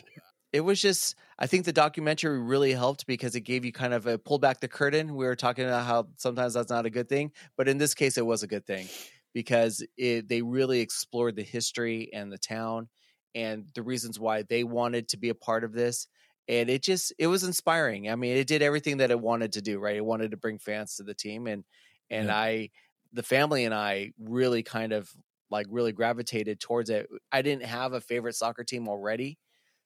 [0.53, 4.05] it was just i think the documentary really helped because it gave you kind of
[4.07, 7.09] a pull back the curtain we were talking about how sometimes that's not a good
[7.09, 8.88] thing but in this case it was a good thing
[9.34, 12.89] because it, they really explored the history and the town
[13.34, 16.07] and the reasons why they wanted to be a part of this
[16.47, 19.61] and it just it was inspiring i mean it did everything that it wanted to
[19.61, 19.95] do right?
[19.95, 21.63] It wanted to bring fans to the team and
[22.09, 22.32] and Yeah.
[22.32, 22.69] i
[23.13, 25.11] the family and i really kind of
[25.49, 27.09] like really gravitated towards it.
[27.29, 29.38] I didn't have a favorite soccer team already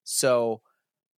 [0.03, 0.61] so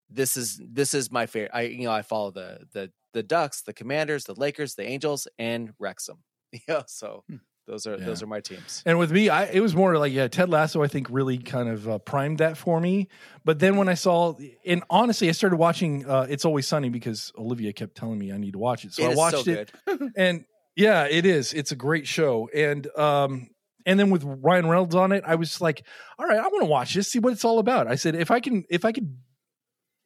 [0.10, 3.62] this is this is my favorite i you know i follow the the the ducks
[3.64, 6.24] the commanders the lakers the angels and wrexham
[6.68, 7.38] yeah so hmm.
[7.68, 10.28] Those are those are my teams and with me, I it was more like yeah,
[10.28, 10.82] Ted Lasso.
[10.82, 13.10] I think really kind of uh, primed that for me.
[13.44, 17.32] But then when I saw, and honestly, I started watching uh, "It's Always Sunny" because
[17.38, 18.94] Olivia kept telling me I need to watch it.
[18.94, 19.72] So It I watched so it.
[20.16, 20.46] and
[20.76, 21.54] yeah, it is.
[21.54, 23.50] It's a great show, and um,
[23.86, 25.84] and then with Ryan Reynolds on it, I was like,
[26.18, 27.88] all right, I want to watch this, see what it's all about.
[27.88, 29.18] I said, if I can, if I could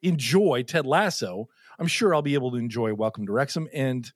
[0.01, 1.47] enjoy Ted Lasso,
[1.80, 3.68] I'm sure I'll be able to enjoy Welcome to Wrexham.
[3.74, 4.09] And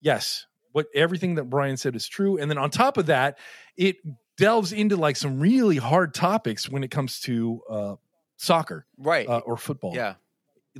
[0.00, 2.38] yes, what everything that Brian said is true.
[2.38, 3.38] And then on top of that,
[3.76, 3.96] it
[4.36, 7.94] delves into like some really hard topics when it comes to uh,
[8.36, 9.94] soccer right uh, or football.
[9.94, 10.14] yeah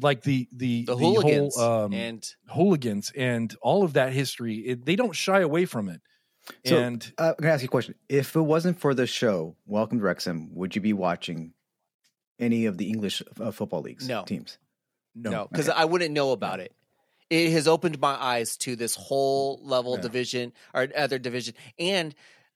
[0.01, 4.55] like the the the hooligans whole, um, and hooligans and all of that history.
[4.57, 6.01] It, they don't shy away from it.
[6.65, 7.95] So, and Uh, I'm gonna ask you a question.
[8.09, 11.53] If it wasn't for the show, Welcome to Wrexham, would you be watching
[12.39, 14.25] any of the English uh, football leagues No.
[14.25, 14.57] teams?
[15.15, 16.73] No, because I wouldn't know about it.
[17.33, 20.03] It has opened my eyes to this whole level Yeah.
[20.03, 22.15] division or other division, and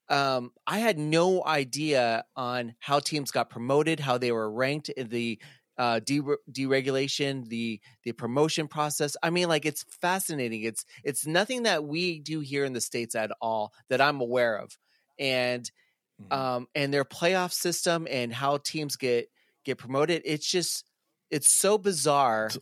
[0.09, 5.39] um, I had no idea on how teams got promoted, how they were ranked, the
[5.79, 6.20] uh, de-
[6.51, 9.16] deregulation, the the promotion process.
[9.22, 10.62] I mean, like it's fascinating.
[10.62, 14.57] It's it's nothing that we do here in the states at all that I'm aware
[14.57, 14.79] of,
[15.18, 15.70] and
[16.22, 16.33] Mhm.
[16.37, 19.31] um, and their playoff system and how teams get
[19.64, 20.22] get promoted.
[20.24, 20.85] It's just
[21.31, 22.59] it's so bizarre, It's-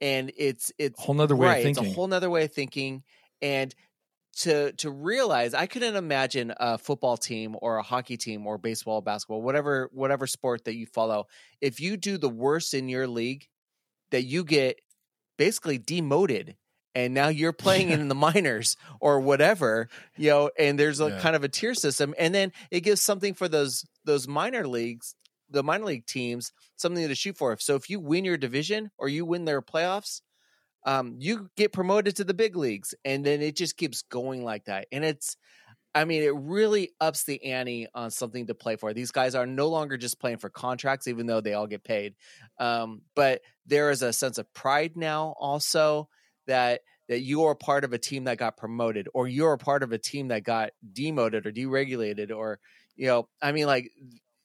[0.00, 1.56] and it's it's a whole nother way right.
[1.58, 1.84] of thinking.
[1.84, 3.02] It's a whole nother way of thinking,
[3.42, 3.74] and
[4.38, 9.00] to to realize I couldn't imagine a football team or a hockey team or baseball,
[9.00, 11.26] basketball, whatever whatever sport that you follow.
[11.60, 13.46] If you do the worst in your league,
[14.10, 14.80] that you get
[15.36, 16.56] basically demoted.
[16.92, 21.20] And now you're playing in the minors or whatever, you know, and there's a Yeah.
[21.20, 22.14] kind of a tier system.
[22.18, 25.14] And then it gives something for those those minor leagues,
[25.50, 27.56] the minor league teams, something to shoot for.
[27.58, 30.20] So if you win your division or you win their playoffs,
[30.86, 34.64] um, you get promoted to the big leagues, and then it just keeps going like
[34.64, 34.86] that.
[34.90, 35.36] And it's,
[35.94, 38.94] I mean, it really ups the ante on something to play for.
[38.94, 42.14] These guys are no longer just playing for contracts, even though they all get paid.
[42.58, 46.08] Um, but there is a sense of pride now, also
[46.46, 49.90] that that you are part of a team that got promoted, or you're part of
[49.90, 52.60] a team that got demoted or deregulated, or
[52.94, 53.90] you know, I mean, like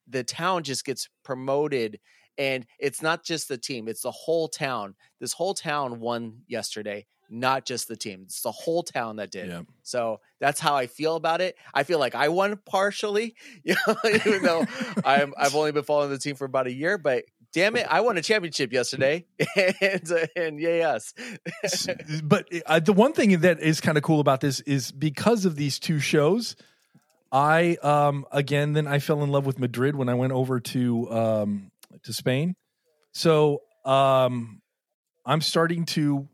[0.07, 1.99] the town just gets promoted
[2.37, 4.95] and it's not just the team it's the whole town.
[5.19, 9.49] This whole town won yesterday not just the team it's the whole town that did.
[9.49, 9.61] Yeah.
[9.83, 11.57] so that's how i feel about it.
[11.73, 14.65] I feel like i won partially you know, even though
[15.03, 18.01] i'm i've only been following the team for about a year but damn it i
[18.01, 19.25] won a championship yesterday
[19.81, 21.13] and uh, and yay us
[22.23, 25.55] but uh, the one thing that is kind of cool about this is because of
[25.55, 26.55] these two shows
[27.35, 31.11] i um again then i fell in love with madrid when i went over to
[31.11, 31.69] um
[32.03, 32.55] to spain.
[33.11, 34.61] So um
[35.25, 36.27] i'm starting to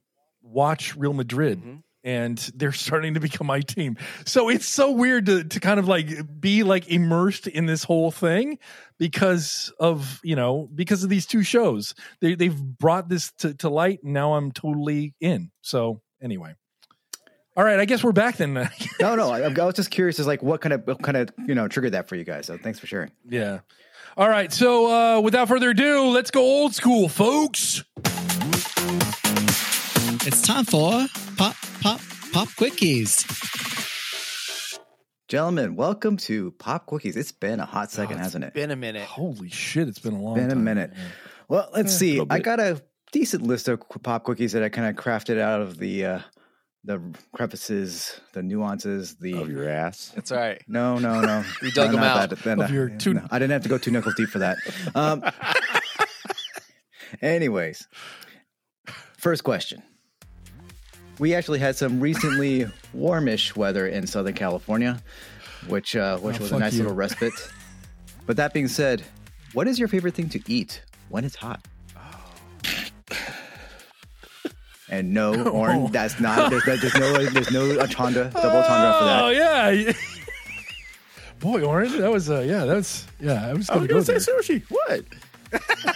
[0.43, 1.81] watch real madrid Mhm.
[2.03, 3.95] and they're starting to become my team.
[4.25, 6.07] So it's so weird to, to kind of like
[6.39, 8.57] be like immersed in this whole thing
[8.97, 11.93] because of you know because of these two shows.
[12.21, 15.51] They, they've brought this to, to light and now i'm totally in.
[15.61, 16.55] So anyway
[17.57, 18.53] all right i guess we're back then
[18.99, 19.29] No, no.
[19.29, 21.67] I, I was just curious as like what kind of what kind of you know
[21.67, 22.45] triggered that for you guys.
[22.45, 23.11] So thanks for sharing.
[23.27, 23.59] yeah
[24.17, 27.83] all right so uh without further ado let's go old school folks
[30.23, 31.99] It's time for pop, pop,
[32.31, 33.25] pop quickies.
[35.27, 37.15] Gentlemen, welcome to Pop Quickies.
[37.15, 38.53] It's been a hot second, it's hasn't it?
[38.53, 40.63] been a minute holy shit it's been a long been a time.
[40.63, 40.91] minute.
[41.47, 42.21] Well, let's see.
[42.29, 42.81] I got a
[43.11, 46.19] decent list of qu- pop quickies that I kind of crafted out of the uh,
[46.83, 46.99] the
[47.31, 50.11] crevices, the nuances, the Of your ass.
[50.15, 51.43] that's all right no, no, no.
[51.61, 52.29] We dug No, 'em not out.
[52.31, 52.39] that.
[52.43, 54.39] Then, Of uh, your two- no, I didn't have to go two knuckles deep for
[54.39, 54.57] that.
[54.95, 55.23] Um,
[57.21, 57.87] anyways,
[59.17, 59.83] first question.
[61.19, 64.99] we actually had some recently warmish weather in Southern California,
[65.67, 66.79] which uh, which Oh, was a nice you.
[66.83, 67.33] little respite.
[68.25, 69.03] But that being said,
[69.53, 71.65] what is your favorite thing to eat when it's hot?
[74.91, 76.49] And no, Orin, that's not.
[76.51, 79.23] There's, no- there's no, there's no entendre, double entendre for that.
[79.23, 79.93] Oh yeah.
[81.39, 83.47] Boy, Orange, that was uh, yeah, that's yeah.
[83.47, 84.59] I was I going was to gonna go say there.
[84.59, 84.63] sushi.
[84.69, 85.95] What?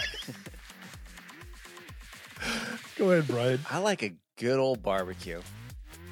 [2.98, 3.60] Go ahead, Brian.
[3.70, 5.40] I like a good old barbecue.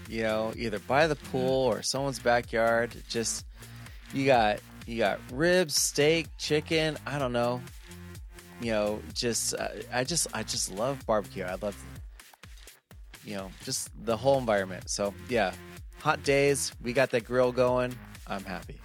[0.09, 2.95] You know, either by the pool or someone's backyard.
[3.09, 3.47] Just
[4.13, 6.99] you got you got ribs, steak, chicken.
[7.07, 7.63] I don't know.
[8.61, 11.45] You know, just uh, I just I just love barbecue.
[11.45, 11.77] I love
[13.25, 14.89] you know just the whole environment.
[14.91, 15.53] So yeah,
[16.01, 16.73] hot days.
[16.83, 17.97] We got that grill going.
[18.27, 18.81] I'm happy.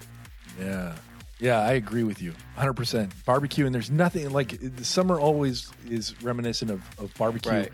[0.60, 0.96] Yeah.
[1.42, 3.12] Yeah, I agree with you 100%.
[3.24, 7.52] Barbecue, and there's nothing like the summer always is reminiscent of, of barbecue.
[7.52, 7.72] Right.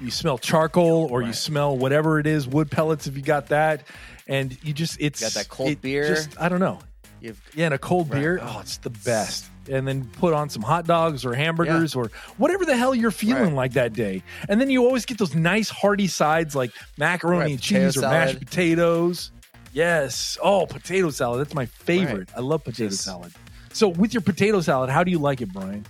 [0.00, 3.84] You smell charcoal or you smell whatever it is, wood pellets if you got that.
[4.28, 6.06] And you just, it's Got that cold it beer.
[6.06, 6.78] Just, I don't know.
[7.20, 8.20] You've Yeah, and a cold Right.
[8.20, 8.40] beer.
[8.42, 9.44] Oh, it's the best.
[9.70, 13.42] And then put on some hot dogs or hamburgers or whatever the hell you're feeling
[13.44, 13.52] Right.
[13.54, 14.22] like that day.
[14.48, 18.02] And then you always get those nice hearty sides like macaroni Right, and cheese or
[18.02, 19.30] mashed potatoes.
[19.74, 20.38] Yes.
[20.42, 21.40] Oh, potato salad.
[21.40, 22.30] That's my favorite.
[22.36, 23.32] I love potato salad.
[23.74, 25.84] So with your potato salad, how do you like it, Brian?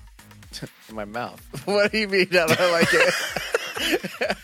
[0.89, 1.41] in my mouth.
[1.67, 2.27] what do you mean?
[2.33, 3.15] I don't like it.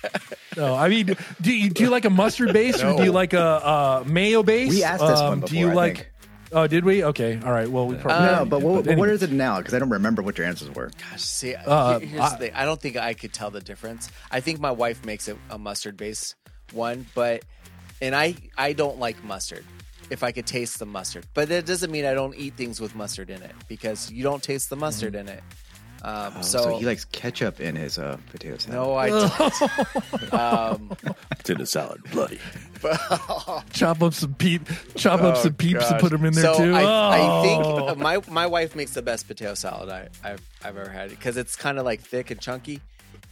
[0.57, 3.33] No, I mean, do you do you like a mustard base or do you like
[3.33, 4.71] a, uh mayo base?
[4.71, 5.97] We asked this one Do you I like?
[5.97, 6.11] think.
[6.55, 7.03] Oh, did we?
[7.05, 7.69] Okay, all right.
[7.69, 9.11] Well, we probably no, but did, what, what anyway.
[9.11, 9.59] is it now?
[9.59, 10.91] Because I don't remember what your answers were.
[11.11, 12.53] Gosh, see, Uh, here- here's I- the thing.
[12.55, 14.09] I don't think I could tell the difference.
[14.31, 16.35] I think my wife makes it a mustard base
[16.73, 17.43] one, but
[18.01, 19.65] and I I don't like mustard.
[20.11, 22.95] If I could taste the mustard, but that doesn't mean I don't eat things with
[22.95, 25.43] mustard in it because you don't taste the mustard in it.
[26.05, 28.77] Um, Oh, so, so, he likes ketchup in his uh, potato salad.
[28.77, 30.33] no, I don't.
[30.35, 30.89] um,
[31.31, 32.39] Potato salad, bloody.
[33.73, 34.63] chop up some peep,
[34.97, 36.75] chop up Oh, some peeps and put them in there so too.
[36.75, 37.87] I, I Oh.
[37.87, 41.37] think my my wife makes the best potato salad I, I've I've ever had because
[41.39, 42.81] it's kind of like thick and chunky,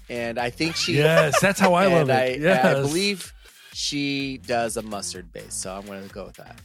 [0.09, 2.13] and I think she yes, that's how I love it.
[2.15, 2.65] I, yes.
[2.65, 3.33] I believe
[3.75, 6.57] she does a mustard base, so I'm going to go with that.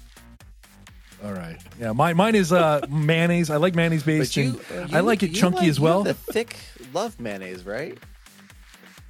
[1.24, 1.58] All right.
[1.80, 3.50] Yeah, mine mine is uh mayonnaise.
[3.50, 4.36] I like mayonnaise based.
[4.38, 6.04] You, and you- I like it chunky like- as well.
[6.04, 6.56] The thick
[6.94, 7.98] love mayonnaise, right?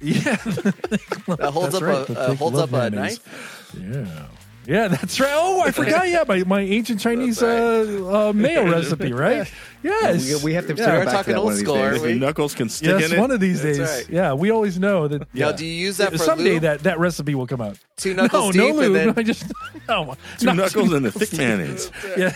[0.00, 3.74] yeah, That holds That's up right, a uh, holds up a knife.
[3.78, 4.26] Yeah.
[4.68, 5.32] Yeah, that's right.
[5.32, 6.08] Oh, I forgot.
[6.10, 9.50] Yeah, my, my ancient Chinese uh, uh, mayo recipe, right?
[9.80, 10.42] Yes.
[10.42, 11.64] We, we have to Yeah, circle we're back to talking that old one of these
[11.64, 11.84] school, days.
[11.84, 12.14] aren't we?
[12.18, 13.20] Knuckles can stick Yes, in it.
[13.20, 13.78] one of these days.
[13.78, 14.10] right.
[14.10, 15.20] Yeah, we always know that.
[15.20, 15.52] Now, yeah.
[15.52, 16.62] do you use that for someday lube?
[16.62, 17.78] that that recipe will come out.
[17.96, 18.94] Two knuckles no, deep, no and lube.
[18.94, 19.44] then I just
[19.88, 20.16] no.
[20.38, 21.92] Two not knuckles and a thick mayonnaise.
[22.16, 22.32] Yeah,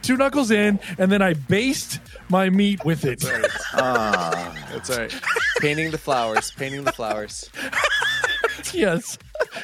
[0.00, 2.00] two knuckles in, and then I baste
[2.30, 3.22] my meat with it.
[3.74, 5.14] Ah, That's right.
[5.60, 6.52] painting the flowers.
[6.52, 7.50] Painting the flowers.
[8.72, 9.18] yes,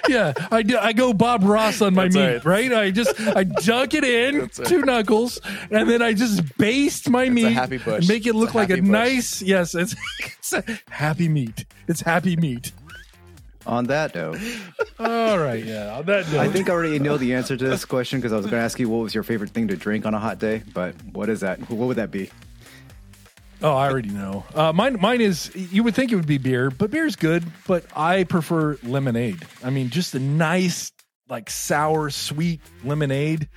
[0.09, 0.33] yeah.
[0.51, 2.71] I do, I go Bob Ross on my That's meat, right.
[2.71, 2.73] right.
[2.73, 4.69] I just I dunk it in That's right.
[4.69, 7.99] two knuckles, and then I just baste my meat happy bush.
[8.01, 8.85] and make it look a like a bush.
[8.89, 9.43] nice.
[9.43, 9.95] Yes, it's,
[10.39, 11.65] it's a happy meat.
[11.89, 12.73] It's happy meat.
[13.67, 14.39] on that note,
[14.99, 15.99] All right, yeah.
[15.99, 18.37] On that note, I think I already know the answer to this question because I
[18.37, 20.39] was going to ask you what was your favorite thing to drink on a hot
[20.39, 20.63] day.
[20.73, 21.59] But what is that?
[21.71, 22.31] What would that be?
[23.63, 24.45] Oh, I already know.
[24.55, 25.55] Uh, mine, mine is.
[25.55, 27.45] You would think it would be beer, but beer's good.
[27.67, 29.47] But I prefer lemonade.
[29.63, 30.93] I mean, just a nice,
[31.29, 33.49] like sour, sweet lemonade.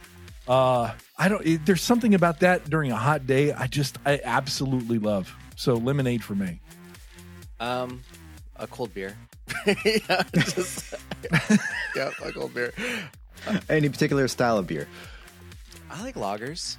[0.47, 1.45] Uh, I don't.
[1.45, 3.54] It, there's something about that during a hot day.
[3.54, 5.34] I just, I absolutely love.
[5.56, 6.60] So lemonade for me.
[7.62, 8.01] Um,
[8.58, 9.16] a cold beer.
[9.66, 10.95] yeah, just,
[11.95, 12.74] yeah, a cold beer.
[13.70, 14.88] Any particular style of beer?
[15.89, 16.78] I like lagers.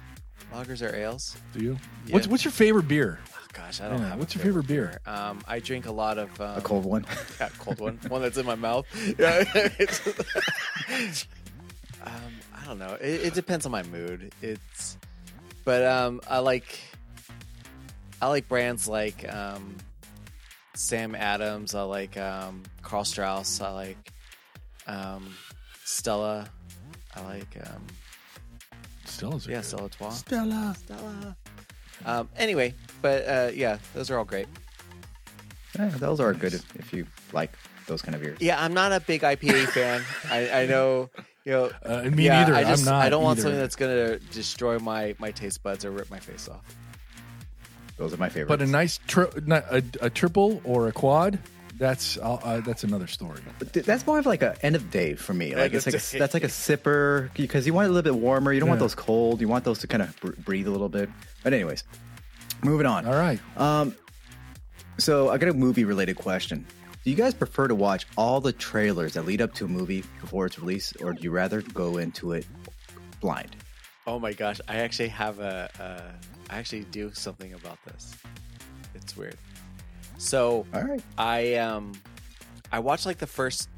[0.53, 1.35] Lagers are ales.
[1.53, 1.77] Do you?
[2.05, 2.13] Yeah.
[2.13, 3.19] What's What's your favorite beer?
[3.33, 4.99] Oh, gosh, I don't Yeah, what's your favorite beer?
[5.05, 7.05] Um, I drink a lot of um, A cold one.
[7.39, 8.85] yeah, cold one, one that's in my mouth.
[9.19, 9.43] Yeah,
[12.05, 12.95] um, I don't know.
[13.01, 14.31] It, it depends on my mood.
[14.41, 14.97] It's,
[15.63, 16.79] but um, I like,
[18.21, 19.75] I like brands like um,
[20.75, 21.75] Sam Adams.
[21.75, 23.61] I like um, Karl Strauss.
[23.61, 24.13] I like
[24.87, 25.33] um,
[25.83, 26.47] Stella.
[27.15, 27.81] I like um,
[29.15, 30.09] Still is yeah, Stella Artois.
[30.09, 30.75] Stella.
[30.77, 31.37] Stella.
[32.05, 34.47] Um, anyway, but uh, yeah, those are all great.
[35.79, 37.53] Yeah, those are good if, if you like
[37.87, 38.37] those kind of beers.
[38.41, 40.03] Yeah, I'm not a big IPA fan.
[40.29, 41.09] I, I know,
[41.45, 41.71] you know.
[41.83, 42.55] Uh, me yeah, neither.
[42.55, 43.05] I just, I'm not.
[43.05, 43.43] I don't want either.
[43.43, 46.75] something that's gonna destroy my my taste buds or rip my face off.
[47.97, 48.49] Those are my favorites.
[48.49, 51.39] But a nice tri- a, a triple or a quad.
[51.77, 53.41] That's uh, uh, that's another story.
[53.59, 55.55] But th- that's more of like a end of day for me.
[55.55, 58.13] Like End it's like a, that's like a sipper because you want it a little
[58.13, 58.53] bit warmer.
[58.53, 59.41] You don't want those cold.
[59.41, 61.09] You want those to kind of br- breathe a little bit.
[61.43, 61.83] But anyways,
[62.63, 63.05] moving on.
[63.05, 63.39] All right.
[63.57, 63.95] Um,
[64.97, 66.65] so I got a movie related question.
[67.03, 70.03] Do you guys prefer to watch all the trailers that lead up to a movie
[70.21, 72.47] before its release, or do you rather go into it
[73.21, 73.55] blind?
[74.07, 78.15] Oh my gosh, I actually have a, a I actually do something about this.
[78.93, 79.37] It's weird.
[80.17, 81.01] So All right.
[81.17, 81.93] I um
[82.71, 83.69] I watched like the first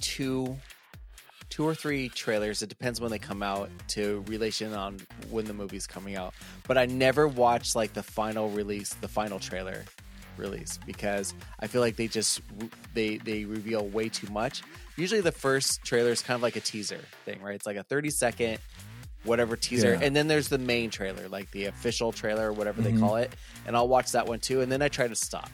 [0.00, 0.56] two
[1.50, 2.62] two or three trailers.
[2.62, 4.98] It depends when they come out to relation on
[5.30, 6.34] when the movie's coming out.
[6.66, 9.84] But I never watched like the final release, the final trailer
[10.36, 12.40] release because I feel like they just
[12.94, 14.62] they they reveal way too much.
[14.96, 17.54] Usually the first trailer is kind of like a teaser thing, right?
[17.54, 18.58] It's like a 30 second
[19.24, 20.00] whatever teaser Yeah.
[20.06, 22.84] and then there's the main trailer, like the official trailer or whatever Mhm.
[22.84, 23.32] they call it,
[23.66, 25.50] and I'll watch that one too and then I try to stop.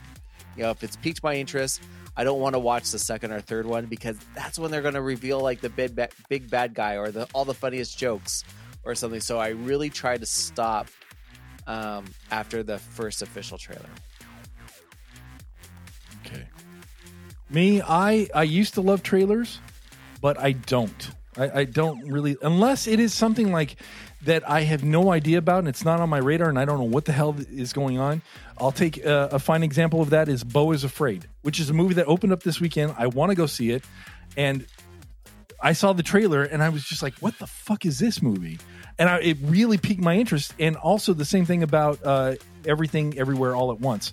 [0.57, 1.81] You know, if it's piqued my interest,
[2.17, 4.95] I don't want to watch the second or third one because that's when they're going
[4.95, 8.45] to reveal like the big ba- big bad guy or the all the funniest jokes
[8.85, 9.21] or something.
[9.21, 10.87] So I really try to stop
[11.67, 13.89] um, after the first official trailer.
[16.27, 16.45] Okay.
[17.51, 19.59] Me, I I used to love trailers,
[20.21, 21.11] but I don't.
[21.37, 23.77] I, I don't really unless it is something like
[24.23, 26.79] that I have no idea about and it's not on my radar and I don't
[26.79, 28.23] know what the hell is going on.
[28.59, 31.75] I'll take uh, a fine example of that is Beau is Afraid, which is a
[31.75, 32.95] movie that opened up this weekend.
[32.97, 33.85] I want to go see it,
[34.37, 34.67] and
[35.61, 38.59] I saw the trailer and I was just like, "What the fuck is this movie?"
[38.99, 40.55] And I, it really piqued my interest.
[40.59, 44.13] And also the same thing about uh, everything, everywhere, all at once.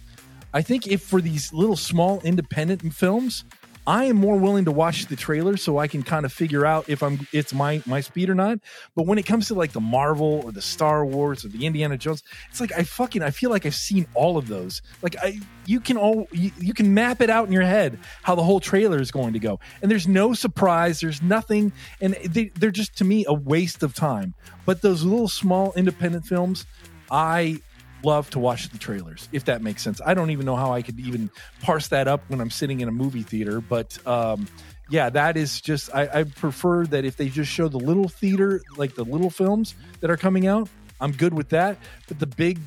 [0.54, 3.44] I think if for these little small independent films,
[3.88, 6.88] I am more willing to watch the trailer so I can kind of figure out
[6.88, 8.60] if I'm it's my my speed or not.
[8.96, 11.98] But when it comes to like the Marvel or the Star Wars or the Indiana
[11.98, 14.84] Jones, it's like I fucking I feel like I've seen all of those.
[15.02, 18.36] Like I you can all you, you can map it out in your head how
[18.36, 19.60] the whole trailer is going to go.
[19.82, 23.96] And there's no surprise, there's nothing and they, they're just to me a waste of
[23.96, 24.36] time.
[24.66, 26.68] But those little small independent films,
[27.10, 27.62] I
[28.04, 30.82] love to watch the trailers if that makes sense i don't even know how i
[30.82, 31.30] could even
[31.62, 34.48] parse that up when i'm sitting in a movie theater but um
[34.90, 38.62] yeah that is just I, I prefer that if they just show the little theater
[38.78, 40.68] like the little films that are coming out
[41.00, 41.78] i'm good with that
[42.08, 42.60] but the big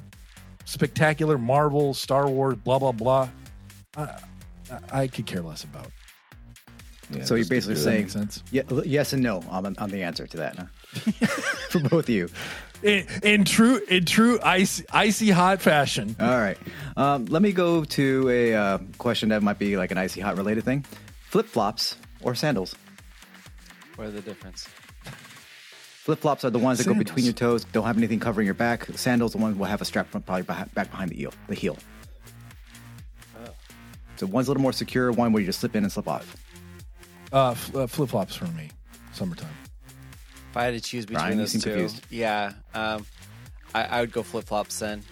[0.65, 3.29] spectacular marvel star wars blah blah blah
[3.97, 4.09] i,
[4.93, 5.91] I- could care less about
[7.11, 8.43] Yeah, so you're basically saying sense.
[8.51, 10.67] Yeah, yes and no on, on the answer to that huh?
[11.71, 12.29] for both of you.
[12.85, 16.59] In, in true in true icy icy hot fashion All right.
[16.97, 20.37] Um, let me go to a uh, question that might be like an icy hot
[20.37, 20.85] related thing:
[21.29, 22.77] flip flops or sandals.
[23.97, 24.69] What are the difference?
[26.05, 28.55] Flip flops are the ones that go between your toes, don't have anything covering your
[28.55, 28.85] back.
[28.95, 31.33] Sandals, the ones will have a strap from probably back behind the heel.
[31.49, 31.79] The heel.
[34.17, 36.37] So one's a little more secure, one where you just slip in and slip off.
[37.33, 38.71] uh, f- uh flip flops for me
[39.13, 39.64] summertime
[40.55, 42.01] If I had to choose between Brian, those two, confused.
[42.11, 43.05] yeah, um,
[43.75, 45.03] I, I would go flip flops then.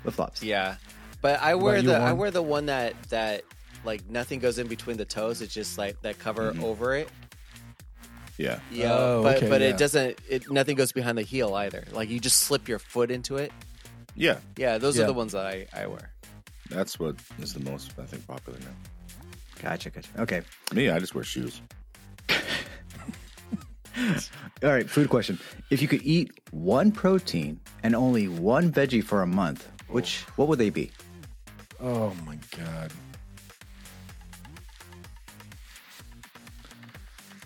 [0.00, 0.42] Flip flops.
[0.42, 0.76] Yeah,
[1.20, 3.42] but I wear about you, the I wear the one that that
[3.84, 5.42] like nothing goes in between the toes.
[5.42, 7.10] It's just like that cover over it.
[8.38, 8.60] Yeah.
[8.70, 9.66] Yeah, Oh, but okay, but yeah.
[9.68, 10.18] it doesn't.
[10.26, 11.84] It nothing goes behind the heel either.
[11.92, 13.52] Like you just slip your foot into it.
[14.16, 14.38] Yeah.
[14.56, 15.04] Yeah, those Yeah.
[15.04, 16.12] are the ones that I I wear.
[16.70, 18.72] That's what is the most, I think, popular now.
[19.60, 20.08] Gotcha, gotcha.
[20.20, 20.40] Okay.
[20.72, 21.60] Me, I just wear shoes.
[24.62, 25.38] All right, food question.
[25.70, 30.48] If you could eat one protein and only one veggie for a month, which what
[30.48, 30.90] would they be?
[31.82, 32.92] oh my god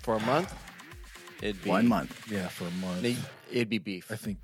[0.02, 0.52] For a month,
[1.40, 2.30] it'd be One month.
[2.30, 3.14] yeah for a month No,
[3.52, 4.10] It'd be beef.
[4.10, 4.38] i think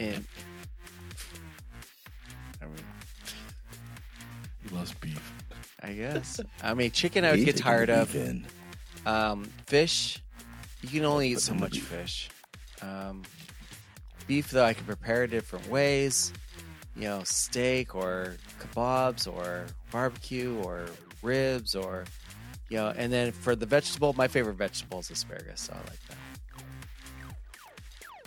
[0.00, 0.24] And
[2.60, 2.84] I mean,
[4.68, 5.32] he loves beef
[5.84, 6.40] I guess.
[6.62, 8.14] I mean, chicken I would get tired of.
[8.14, 8.46] weekend.
[9.04, 10.21] Um, fish,
[10.82, 12.28] you can only eat so much fish.
[12.82, 13.22] Um,
[14.26, 16.32] beef, though, I can prepare different ways.
[16.94, 20.86] You know, steak or kebabs or barbecue or
[21.22, 22.04] ribs or,
[22.68, 25.62] you know, and then for the vegetable, my favorite vegetable is asparagus.
[25.62, 26.18] So I like that.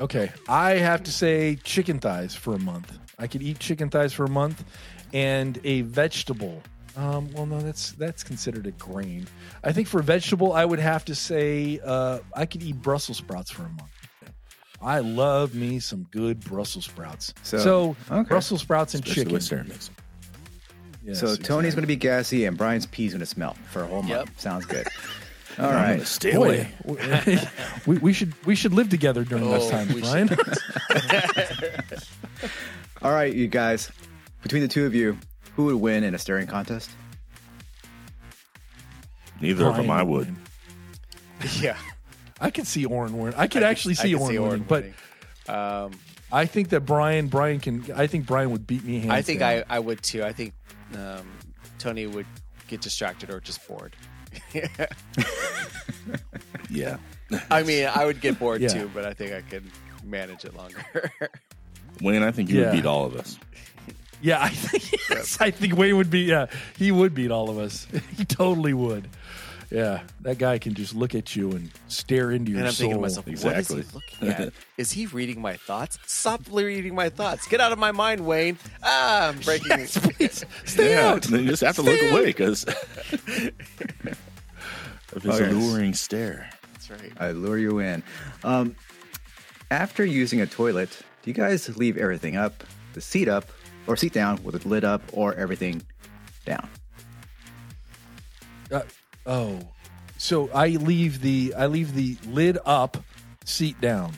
[0.02, 2.98] Okay, I have to say chicken thighs for a month.
[3.18, 4.66] I could eat chicken thighs for a month,
[5.14, 6.62] and a vegetable.
[6.98, 9.28] Um, well, no, that's that's considered a grain.
[9.64, 13.18] I think for a vegetable, I would have to say uh, I could eat Brussels
[13.18, 13.92] sprouts for a month.
[14.82, 17.34] I love me some good Brussels sprouts.
[17.44, 18.28] So- So, okay.
[18.30, 19.34] Brussels sprouts and Especially chicken.
[19.34, 19.90] with Sarah makes.
[21.04, 23.88] Yes, so Tony's going to be gassy and Brian's pee's going to smell for a
[23.88, 24.10] whole month.
[24.28, 24.40] Yep.
[24.40, 24.88] Sounds good.
[25.60, 26.02] All I'm right.
[26.08, 27.48] stay Boy, away.
[27.86, 30.30] we, we should we should live together during those Oh, times, we Brian.
[33.02, 33.92] All right, you guys.
[34.42, 35.18] Between the two of you,
[35.56, 36.90] who would win in a staring contest?
[39.42, 40.28] Neither of them I would.
[40.28, 40.38] win.
[41.60, 41.78] Yeah.
[42.40, 43.34] I could see Oren win.
[43.38, 44.94] I could I actually I see could Oren winning, but winning.
[45.48, 45.92] Um,
[46.32, 47.86] I think that Brian Brian can.
[47.96, 49.00] I think Brian would beat me.
[49.00, 49.64] Hands I think down.
[49.70, 50.24] I, I would too.
[50.24, 50.54] I think
[50.96, 51.26] um,
[51.78, 52.26] Tony would
[52.68, 53.96] get distracted or just bored.
[56.70, 56.98] Yeah.
[57.50, 58.68] I mean, I would get bored Yeah.
[58.70, 59.64] too, but I think I could
[60.04, 60.84] manage it longer.
[62.02, 62.66] Wayne, I think you Yeah.
[62.72, 63.38] would beat all of us.
[64.26, 66.22] Yeah, I think yes, I think Wayne would be.
[66.22, 66.48] Yeah,
[66.78, 67.86] he would beat all of us.
[68.18, 69.08] he totally would.
[69.72, 72.84] Yeah, that guy can just look at you and stare into your and I'm soul.
[72.86, 73.78] thinking to myself, Exactly.
[73.78, 73.96] what is he
[74.30, 74.54] looking at?
[74.78, 75.98] is he reading my thoughts?
[76.06, 77.48] Stop reading my thoughts.
[77.48, 78.58] Get out of my mind, Wayne.
[78.84, 79.68] Ah, I'm breaking.
[79.70, 81.24] Yes, please stay Yeah, out.
[81.24, 82.12] then you just have to Stay look out.
[82.12, 82.64] away because
[85.14, 85.50] of his Okay.
[85.50, 86.50] alluring stare.
[86.74, 87.12] That's right.
[87.20, 88.04] I lure you in.
[88.44, 88.76] Um,
[89.72, 90.90] after using a toilet,
[91.24, 92.64] do you guys leave everything up,
[92.94, 93.46] the seat up,
[93.88, 95.82] or seat down with the lid up, or everything
[96.46, 96.68] down?
[98.72, 98.82] Uh,
[99.26, 99.60] oh,
[100.18, 102.98] so I leave the I leave the lid up,
[103.46, 104.14] seat down.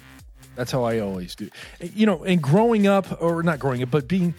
[0.56, 1.50] That's how I always do.
[1.82, 4.34] You know, and growing up, or not growing up, but being,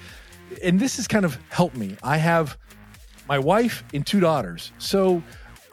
[0.62, 1.96] and this has kind of helped me.
[2.02, 2.56] I have
[3.28, 5.22] my wife and two daughters, so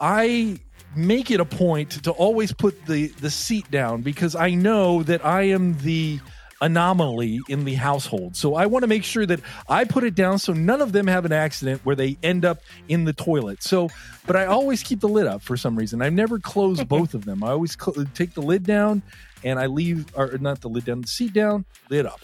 [0.00, 0.60] I
[0.94, 5.24] make it a point to always put the the seat down because I know that
[5.24, 6.20] I am the
[6.60, 8.36] anomaly in the household.
[8.36, 11.06] So I want to make sure that I put it down so none of them
[11.06, 13.62] have an accident where they end up in the toilet.
[13.62, 13.90] So,
[14.26, 16.00] but I always keep the lid up for some reason.
[16.02, 17.44] I've never closed both of them.
[17.44, 19.02] I always cl- take the lid down
[19.44, 22.20] and I leave, or not the lid down, the seat down, lid up.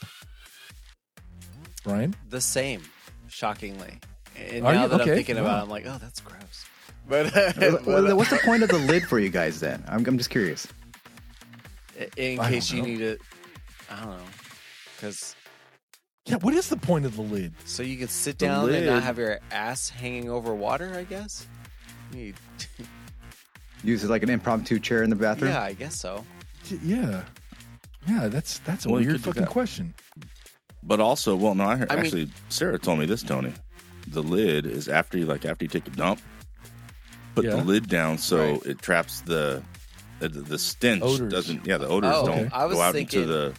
[1.84, 2.14] Brian?
[2.30, 2.82] The same,
[3.28, 3.98] shockingly.
[4.36, 4.88] And Are now you?
[4.88, 5.10] that Okay.
[5.10, 6.38] I'm thinking about it, I'm like, oh, that's gross.
[7.08, 9.82] But, Well, but, What's the point of the lid for you guys then?
[9.88, 10.68] I'm, I'm just curious.
[12.16, 12.88] in case you know.
[12.88, 13.20] need it,
[13.93, 14.24] I don't know,
[14.97, 15.36] because
[16.26, 17.53] Yeah, what is the point of the lid?
[17.64, 20.93] so you can sit The down and not have your ass hanging over water.
[20.97, 21.47] I guess.
[22.14, 22.34] You-
[23.84, 25.51] Use it like an impromptu chair in the bathroom?
[25.51, 26.24] yeah, I guess so.
[26.70, 27.24] Y- Yeah.
[28.09, 29.51] Yeah, that's that's a Well, you weird could do fucking that.
[29.51, 29.95] question.
[30.84, 33.53] But also, well, no, I heard, I mean- actually Sarah told me this, Tony.
[34.09, 36.20] The lid is after you like after you take a dump.
[37.34, 37.57] Put Yeah.
[37.57, 38.66] the lid down so Right.
[38.66, 39.62] it traps the
[40.20, 41.32] uh, the, the stench Odors.
[41.32, 41.66] doesn't.
[41.66, 43.55] Yeah, the odors Oh, don't I was go out thinking- into the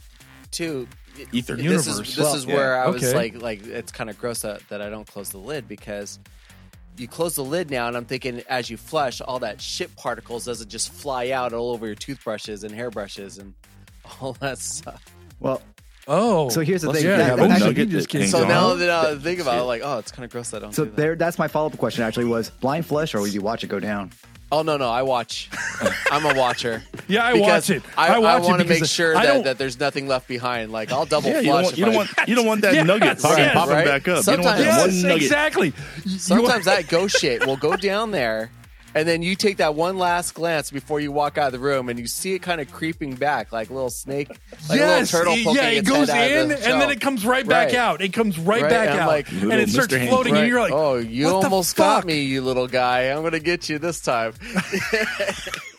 [0.54, 0.88] Too.
[1.32, 1.56] ether.
[1.56, 1.88] This Universe.
[1.88, 2.56] is this Well, is yeah.
[2.56, 3.14] where I was Okay.
[3.16, 6.18] like like it's kind of gross that, that I don't close the lid because
[6.98, 10.46] you close the lid now and I'm thinking as you flush all that shit particles
[10.46, 13.54] doesn't just fly out all over your toothbrushes and hairbrushes and
[14.22, 15.04] all that stuff.
[15.40, 15.62] Well,
[16.06, 16.50] Oh.
[16.50, 17.08] So here's the Plus thing.
[17.10, 20.00] Yeah, That- have actually- just that So now that I think about it, like, oh,
[20.00, 20.98] it's kind of gross that I don't so do that.
[20.98, 22.04] there, that's my follow up question.
[22.04, 24.12] Actually, was blind flush, or would you watch it go down?
[24.54, 25.50] Oh no, no, I watch.
[26.12, 26.84] I'm a watcher.
[27.10, 27.84] Yeah, I because watch it.
[27.98, 30.08] I, I watch it want to because make sure I that, don't- that there's nothing
[30.08, 30.72] left behind.
[30.72, 31.78] Like I'll double Yeah, flush.
[31.78, 33.38] you don't, want, if you don't I- want you don't want that Yes, nugget fucking
[33.40, 33.86] yes, popping right?
[33.86, 34.26] back up.
[34.26, 35.22] you don't want that Sometimes- one Yes, nugget.
[35.24, 35.74] exactly.
[36.06, 38.52] You- Sometimes that ghost shit will go down there,
[38.96, 41.90] and then you take that one last glance before you walk out of the room,
[41.90, 44.30] and you see it kind of creeping back like a little snake,
[44.70, 46.70] like yes, a little turtle poking yeah, it its goes head out of in the
[46.72, 47.76] and then it comes right back Right.
[47.76, 48.02] out.
[48.02, 50.74] It comes right, Right, back and out, like, and it starts floating, and you're like,
[50.74, 53.04] oh, you almost got me, you little guy.
[53.12, 54.34] I'm gonna get you this time.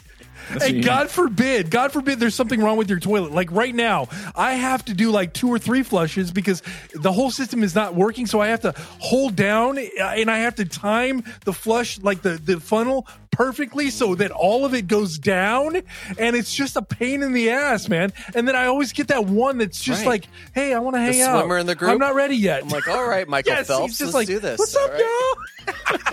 [0.49, 3.33] Hey, God forbid, God forbid there's something wrong with your toilet.
[3.33, 6.63] Like right now, I have to do like two or three flushes because
[6.95, 8.27] the whole system is not working.
[8.27, 12.23] So I have to hold down uh, and I have to time the flush, like
[12.23, 15.83] the, the funnel perfectly so that all of it goes down.
[16.19, 18.13] And it's just a pain in the ass, man.
[18.35, 20.09] And then I always get that one that's just Right.
[20.09, 21.41] like, hey, I want to hang out.
[21.41, 21.91] swimmer in the group?
[21.91, 22.63] I'm not ready yet.
[22.63, 24.59] I'm like, all right, Michael yes, Phelps, just let's like, do this.
[24.59, 25.01] What's up, all right?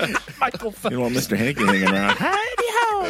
[0.03, 0.15] y'all?
[0.39, 0.84] Michael Phelps.
[0.86, 1.38] You don't want Mr.
[1.38, 2.17] Hanky hanging around.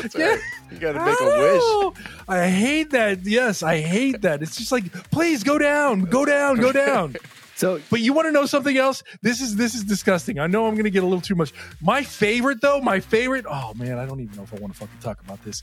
[0.01, 0.39] That's right.
[0.71, 1.61] You gotta make a wish.
[1.63, 1.93] Oh,
[2.27, 3.23] I hate that.
[3.25, 4.41] Yes, I hate that.
[4.41, 7.15] It's just like, please go down, go down, go down.
[7.61, 9.03] So But you want to know something else?
[9.21, 10.39] This is this is disgusting.
[10.39, 11.53] I know I'm going to get a little too much.
[11.79, 13.45] My favorite though, my favorite.
[13.47, 15.61] Oh man, I don't even know if I want to fucking talk about this.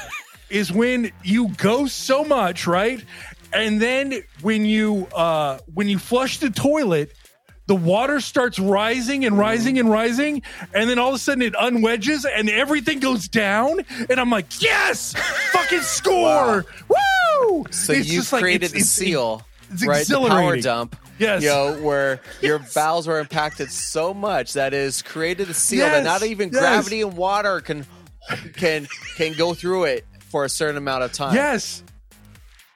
[0.50, 3.02] is when you go so much, right?
[3.54, 7.14] And then when you uh when you flush the toilet,
[7.66, 10.42] the water starts rising and rising and rising,
[10.74, 13.80] and then all of a sudden it unwedges and everything goes down,
[14.10, 15.14] and I'm like, yes,
[15.52, 17.64] fucking score, woo!
[17.70, 20.06] So It's you just like- created it's- the it's- seal, it's right?
[20.06, 20.94] The power dump.
[21.18, 21.42] Yes.
[21.42, 26.04] You know, where your bowels were impacted so much that is created a seal that
[26.04, 26.60] not even yes.
[26.60, 27.86] gravity and water can
[28.54, 31.34] can can go through it for a certain amount of time.
[31.34, 31.82] Yes.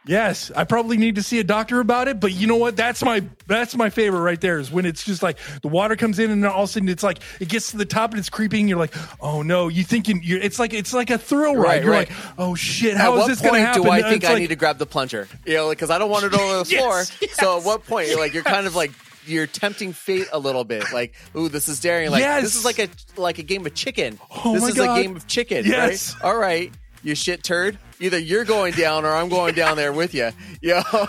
[0.04, 2.76] Yes, I probably need to see a doctor about it, but you know what?
[2.76, 6.18] That's my that's my favorite right there is when it's just like the water comes
[6.18, 8.18] in and then all of a sudden it's like it gets to the top and
[8.18, 8.66] it's creeping.
[8.66, 9.68] You're like, oh no!
[9.68, 11.64] You thinking you're it's like it's like a thrill ride.
[11.64, 12.08] Right, you're right.
[12.10, 12.96] like, oh shit!
[12.96, 13.82] How is this going to happen?
[13.82, 15.28] do I think I like- need to grab the plunger?
[15.46, 17.04] You know, because I don't want it over the Yes, floor.
[17.20, 18.90] yes, so at what point you're like you're kind of like
[19.24, 20.82] you're tempting fate a little bit.
[20.92, 22.10] Like, ooh, this is daring.
[22.10, 22.42] Like Yes.
[22.42, 24.18] this is like a like a game of chicken.
[24.44, 24.98] Oh this is God.
[24.98, 25.64] a game of chicken.
[25.64, 26.14] Yes.
[26.16, 26.24] Right?
[26.24, 26.72] All right.
[27.02, 27.78] You shit turd.
[28.00, 30.30] Either you're going down or I'm going down there with you.
[30.60, 31.06] You know?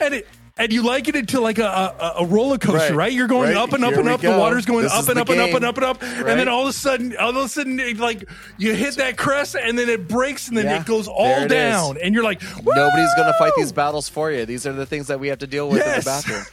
[0.00, 2.94] and it and you like it into like a, a, a roller coaster, right.
[2.94, 3.12] Right.
[3.12, 3.56] You're going Right.
[3.56, 4.20] up and up Here and we up.
[4.20, 6.36] The water's going This up and up and up and up and up, and Right.
[6.36, 8.24] then all of a sudden, all of a sudden, it, like
[8.56, 10.80] you hit that crest, and then it breaks, and then Yeah.
[10.80, 12.02] it goes all it down, is.
[12.04, 14.46] and you're like, Nobody's going to fight these battles for you.
[14.46, 16.06] These are the things that we have to deal with Yes.
[16.26, 16.46] in the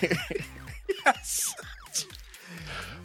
[0.00, 0.18] bathroom.
[1.06, 1.54] Yes.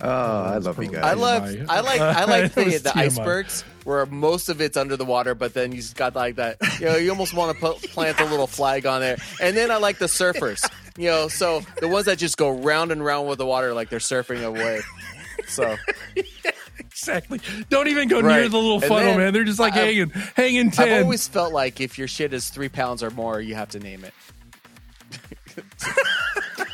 [0.02, 1.04] Oh, I love you guys.
[1.04, 5.06] I love, I like, I like the, the icebergs where most of it's under the
[5.06, 6.58] water, but then you just got like that.
[6.80, 9.18] You know, you almost want to put, plant a little flag on there.
[9.42, 10.70] And then I like the surfers.
[10.98, 13.90] You know, so the ones that just go round and round with the water like
[13.90, 14.82] they're surfing away.
[15.48, 15.78] So
[16.80, 17.40] exactly.
[17.70, 19.34] Don't even go near the little funnel, then man.
[19.34, 20.92] They're just like I- hanging, hanging ten.
[20.92, 23.80] I've always felt like if your shit is three pounds or more, you have to
[23.80, 24.14] name it.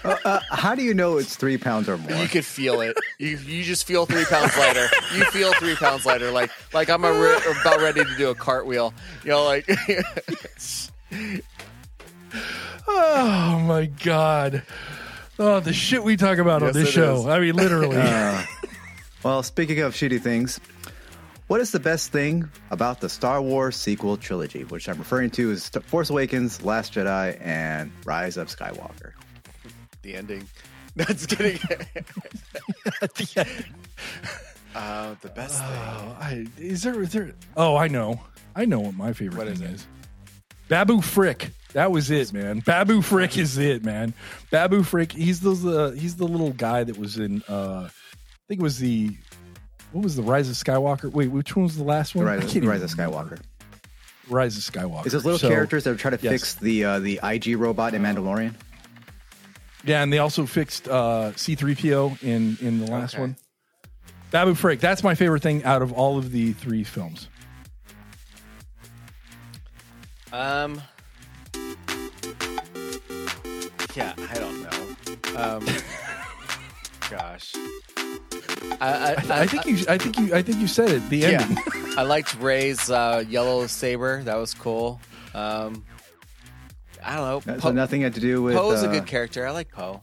[0.04, 2.12] Uh, how do you know it's three pounds or more?
[2.18, 2.98] You could feel it.
[3.20, 4.88] You you just feel three pounds lighter.
[5.16, 6.32] You feel three pounds lighter.
[6.32, 8.94] Like like I'm a re- about ready to do a cartwheel.
[9.24, 9.70] You know, like
[12.88, 14.64] oh my god.
[15.40, 17.22] Oh, the shit we talk about on this show.
[17.22, 17.26] is.
[17.28, 17.98] I mean, literally.
[17.98, 18.44] Uh,
[19.24, 20.60] well, speaking of shitty things,
[21.48, 25.52] what is the best thing about the Star Wars sequel trilogy, which I'm referring to
[25.52, 29.14] as Force Awakens, Last Jedi, and Rise of Skywalker?
[30.02, 30.48] The ending.
[30.96, 31.60] That's kidding.
[34.76, 35.68] uh, the best thing.
[35.78, 37.02] Oh, I, is there?
[37.02, 37.34] Is there?
[37.56, 38.20] Oh, I know.
[38.56, 39.88] I know what my favorite What thing is is.
[40.68, 41.52] Babu Frick.
[41.74, 42.60] That was it, man.
[42.60, 44.14] Babu Frick is it, man.
[44.50, 45.12] Babu Frick.
[45.14, 47.42] He's the uh, he's the little guy that was in.
[47.48, 49.16] uh I think it was the.
[49.94, 51.12] What was the Rise of Skywalker?
[51.12, 52.28] Wait, which one was the last one?
[52.28, 52.90] I Rise, can't Rise of.
[52.90, 53.40] Skywalker.
[54.30, 55.06] Rise of Skywalker.
[55.06, 56.32] Is those little So- characters that try to yes.
[56.32, 58.54] fix the uh, the IG robot in Mandalorian.
[59.84, 63.22] Yeah, and they also fixed uh, C3PO in in the last Okay.
[63.22, 63.36] one.
[64.32, 64.80] Babu Frick.
[64.80, 67.28] That's my favorite thing out of all of the three films.
[70.32, 70.82] Um.
[73.94, 75.42] Yeah, I don't know.
[75.42, 75.66] Um.
[77.10, 77.54] gosh.
[78.80, 79.86] I I, I, think you.
[79.90, 80.34] I think you.
[80.34, 81.10] I think you said it.
[81.10, 81.42] The yeah.
[81.42, 81.58] ending.
[81.98, 84.24] I liked Rey's uh, yellow saber.
[84.24, 85.02] That was cool.
[85.34, 85.84] Um.
[87.04, 87.54] I don't know.
[87.54, 89.46] Po- so nothing had to do with Poe's a uh, good character.
[89.48, 90.02] I like Poe.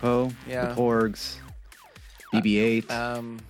[0.00, 0.66] Poe, Yeah.
[0.66, 1.36] the Porgs,
[2.34, 2.90] BB-8.
[2.90, 3.40] Um,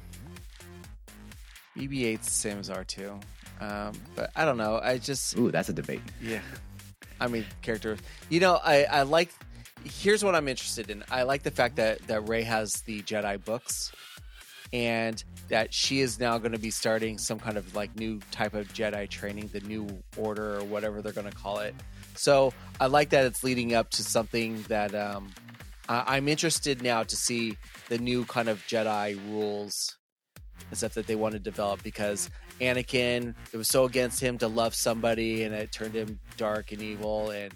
[1.77, 3.21] BB-8's the same as R2.
[3.61, 4.79] Um, but I don't know.
[4.83, 6.03] I just Ooh, that's a debate.
[6.23, 6.41] yeah.
[7.21, 7.97] I mean, character.
[8.29, 9.31] You know, I I like.
[9.85, 11.03] Here's what I'm interested in.
[11.11, 13.91] I like the fact that that Rey has the Jedi books,
[14.73, 18.55] and that she is now going to be starting some kind of like new type
[18.55, 21.75] of Jedi training, the New Order or whatever they're going to call it.
[22.19, 25.31] So I like that it's leading up to something that um,
[25.89, 27.57] I, I'm interested now to see
[27.89, 29.97] the new kind of Jedi rules
[30.69, 32.29] and stuff that they want to develop because
[32.61, 36.83] Anakin, it was so against him to love somebody and it turned him dark and
[36.83, 37.55] evil and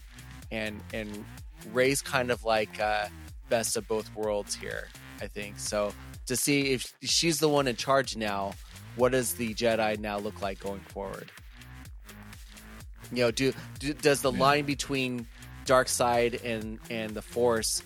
[0.51, 1.25] and and
[1.73, 3.07] Rey's kind of like uh,
[3.49, 4.89] best of both worlds here,
[5.21, 5.59] I think.
[5.59, 5.93] So
[6.27, 8.55] to see if she's the one in charge now,
[8.97, 11.31] what does the Jedi now look like going forward?
[13.13, 15.27] You know, do, do does the line between
[15.65, 17.83] dark side and and the Force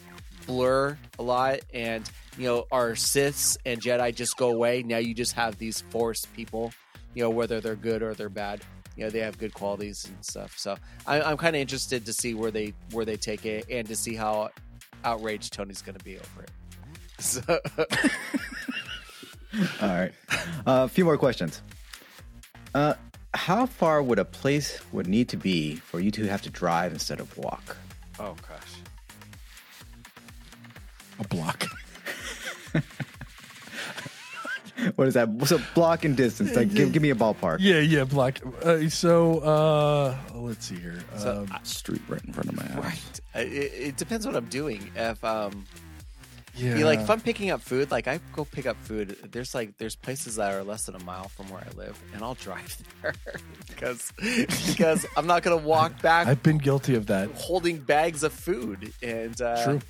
[0.46, 1.60] blur a lot?
[1.74, 2.08] And
[2.38, 4.82] you know are Siths and Jedi just go away?
[4.82, 6.72] Now you just have these Force people
[7.16, 8.60] you know whether they're good or they're bad.
[8.94, 10.56] You know they have good qualities and stuff.
[10.56, 13.88] So I, I'm kind of interested to see where they where they take it and
[13.88, 14.50] to see how
[15.02, 16.50] outraged Tony's going to be over it.
[17.18, 17.40] So,
[19.80, 20.12] All right.
[20.66, 21.62] Uh, a few more questions.
[22.74, 22.92] Uh,
[23.34, 26.92] how far would a place would need to be for you to have to drive
[26.92, 27.76] instead of walk?
[28.18, 28.74] oh gosh
[31.20, 31.66] A block.
[34.96, 35.28] What is that?
[35.46, 36.54] So block and distance.
[36.54, 37.58] Like, give, give me a ballpark.
[37.60, 38.38] Yeah, yeah, block.
[38.62, 41.02] Uh, so uh, let's see here.
[41.16, 42.84] So, um, Street right in front of my house.
[42.84, 45.64] right it, it depends what I'm doing if um
[46.57, 49.16] yeah, Be like if I'm picking up food, like I go pick up food.
[49.30, 52.22] There's like there's places that are less than a mile from where I live, and
[52.22, 53.14] I'll drive there
[53.68, 54.12] because
[54.66, 57.30] because I'm not gonna walk back I've been guilty of that.
[57.32, 58.92] holding bags of food.
[59.02, 59.80] And uh, True.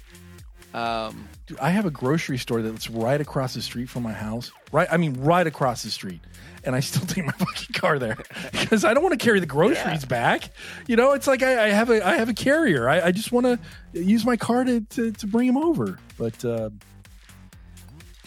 [0.74, 4.50] Um, Dude, I have a grocery store that's right across the street from my house.
[4.72, 6.20] Right, I mean, right across the street,
[6.66, 8.18] and I still take my fucking car there
[8.52, 10.50] because I don't want to carry the groceries back.
[10.86, 12.88] You know, it's like I, I have a I have a carrier.
[12.88, 13.58] I, I just want to
[13.98, 15.98] use my car to, to to bring them over.
[16.18, 16.70] But uh,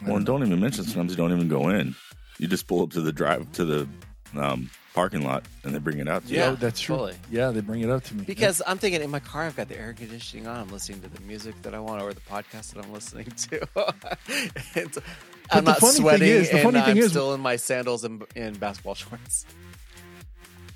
[0.05, 1.95] Well, and don't even mention sometimes you don't even go in.
[2.37, 3.87] You just pull up to the drive to the
[4.37, 6.95] um, parking lot and they bring it out to Yeah, oh, that's true.
[6.95, 7.15] totally.
[7.29, 9.67] Yeah, they bring it up to me because I'm thinking in my car, I've got
[9.67, 10.57] the air conditioning on.
[10.57, 13.67] I'm listening to the music that I want or the podcast that I'm listening to.
[14.75, 14.97] And
[15.51, 17.41] I'm the not funny thing sweating, is- the and funny thing I'm is- still in
[17.41, 19.45] my sandals and, and basketball shorts.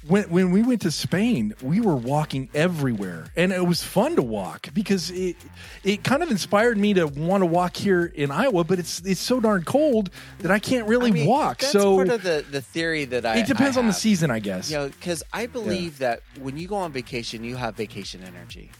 [0.05, 4.21] when when we went to Spain, we were walking everywhere, and it was fun to
[4.21, 5.37] walk because it
[5.85, 8.65] it kind of inspired me to want to walk here in Iowa.
[8.65, 10.09] But it's it's so darn cold
[10.39, 11.59] that I can't really I mean, walk.
[11.59, 13.37] That's so part of the the theory that I.
[13.37, 14.69] it depends I on the season, I guess.
[14.69, 18.71] You know, because I believe that when you go on vacation, you have vacation energy.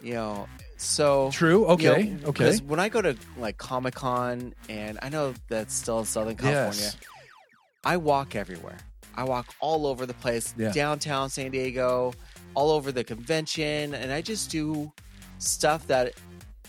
[0.00, 0.48] You know,
[0.82, 1.66] so True.
[1.66, 2.14] Okay.
[2.24, 2.24] Okay.
[2.26, 6.36] Because when I go to like Comic Con, and I know that's still in Southern
[6.36, 6.96] California, Yes.
[7.84, 8.78] I walk everywhere.
[9.14, 10.72] I walk all over the place, Yeah.
[10.72, 12.12] downtown San Diego,
[12.54, 14.92] all over the convention, and I just do
[15.38, 16.14] stuff that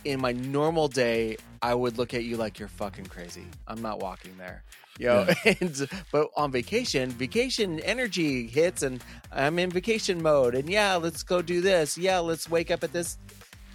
[0.05, 3.45] in my normal day I would look at you like you're fucking crazy.
[3.67, 4.63] I'm not walking there.
[4.99, 9.01] You know, and but on vacation, vacation energy hits and
[9.31, 11.97] I'm in vacation mode and yeah, let's go do this.
[11.97, 13.17] Yeah, let's wake up at this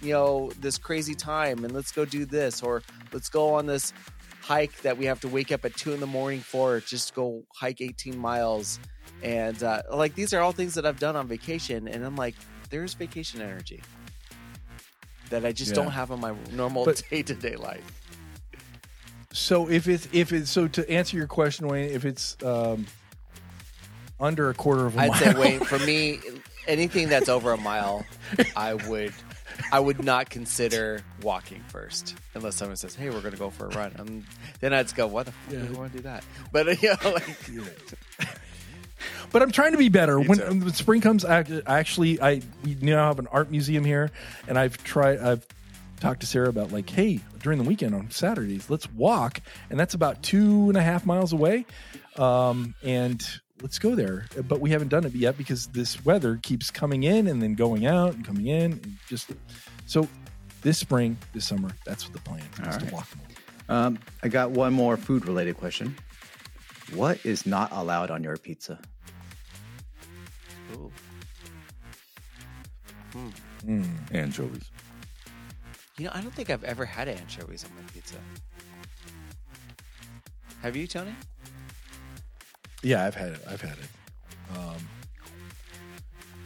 [0.01, 2.81] you know, this crazy time and let's go do this or
[3.11, 3.93] let's go on this
[4.41, 7.13] hike that we have to wake up at two in the morning for just to
[7.13, 8.79] go hike 18 miles.
[9.21, 12.35] And uh, like these are all things that i've done on vacation and i'm like
[12.69, 13.81] there's vacation energy
[15.29, 15.75] that i just Yeah.
[15.83, 17.83] don't have in my normal But- day-to-day life.
[19.33, 22.87] So if it's if it's so to answer your question, Wayne, if it's um,
[24.19, 26.19] under a quarter of a i'd mile, I'd say Wayne for me
[26.67, 28.05] anything that's over a mile
[28.55, 29.13] i would
[29.71, 33.69] i would not consider walking first unless someone says hey we're gonna go for a
[33.69, 33.91] run.
[33.99, 34.25] Um,
[34.59, 35.51] then i'd just go what the fuck?
[35.51, 36.23] Do we want to do that.
[36.51, 37.37] But you know like
[39.31, 40.19] But I'm trying to be better.
[40.19, 44.11] When, when spring comes, I actually I we now have an art museum here,
[44.47, 45.19] and I've tried.
[45.19, 45.45] I've
[45.99, 49.93] talked to Sarah about like, hey, during the weekend on Saturdays, let's walk, and that's
[49.93, 51.65] about two and a half miles away,
[52.17, 53.21] um, and
[53.61, 54.25] let's go there.
[54.37, 57.55] Uh, but we haven't done it yet because this weather keeps coming in and then
[57.55, 59.31] going out and coming in, and just
[59.85, 60.07] so
[60.61, 62.93] this spring, this summer, that's what the plan is All to right.
[62.93, 63.07] walk.
[63.69, 65.95] Um, I got one more food related question.
[66.93, 68.79] What is not allowed on your pizza?
[70.73, 70.91] ooh.
[73.13, 73.27] Hmm.
[73.65, 73.83] Hmm.
[74.11, 74.71] Anchovies.
[75.97, 78.15] You know, I don't think I've ever had anchovies on my pizza.
[80.61, 81.13] Have you, Tony?
[82.81, 83.41] Yeah, I've had it.
[83.47, 84.57] I've had it.
[84.57, 84.77] Um,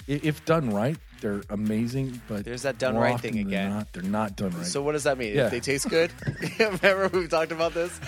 [0.07, 2.21] if done right, they're amazing.
[2.27, 3.69] But There's that done more right often thing than again.
[3.69, 4.65] Not, they're not done right.
[4.65, 5.35] So what does that mean?
[5.35, 5.45] Yeah.
[5.45, 6.11] If they taste good?
[6.59, 7.99] Remember we've talked about this?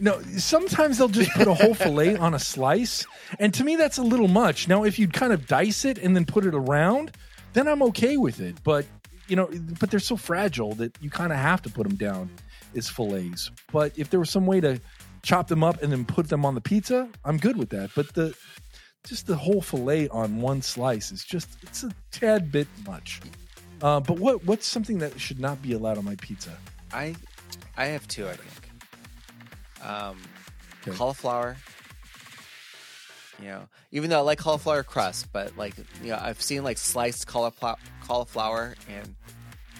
[0.00, 3.06] no, sometimes they'll just put a whole fillet on a slice,
[3.38, 4.68] and to me that's a little much.
[4.68, 7.12] Now, if you'd kind of dice it and then put it around,
[7.52, 8.56] then I'm okay with it.
[8.64, 8.86] But
[9.28, 12.30] you know, but they're so fragile that you kind of have to put them down
[12.74, 13.50] as fillets.
[13.72, 14.80] But if there was some way to
[15.26, 17.90] chop them up and then put them on the pizza, I'm good with that.
[17.94, 18.34] But the
[19.04, 23.20] just the whole fillet on one slice is just it's a tad bit much.
[23.82, 26.56] Uh, but what what's something that should not be allowed on my pizza?
[26.92, 27.16] I
[27.76, 28.70] I have two, I think.
[29.84, 30.16] Um
[30.86, 30.96] Okay.
[30.96, 31.56] cauliflower.
[33.40, 36.78] You know, even though I like cauliflower crust, but like you know, I've seen like
[36.78, 39.16] sliced cauliflower cauliflower and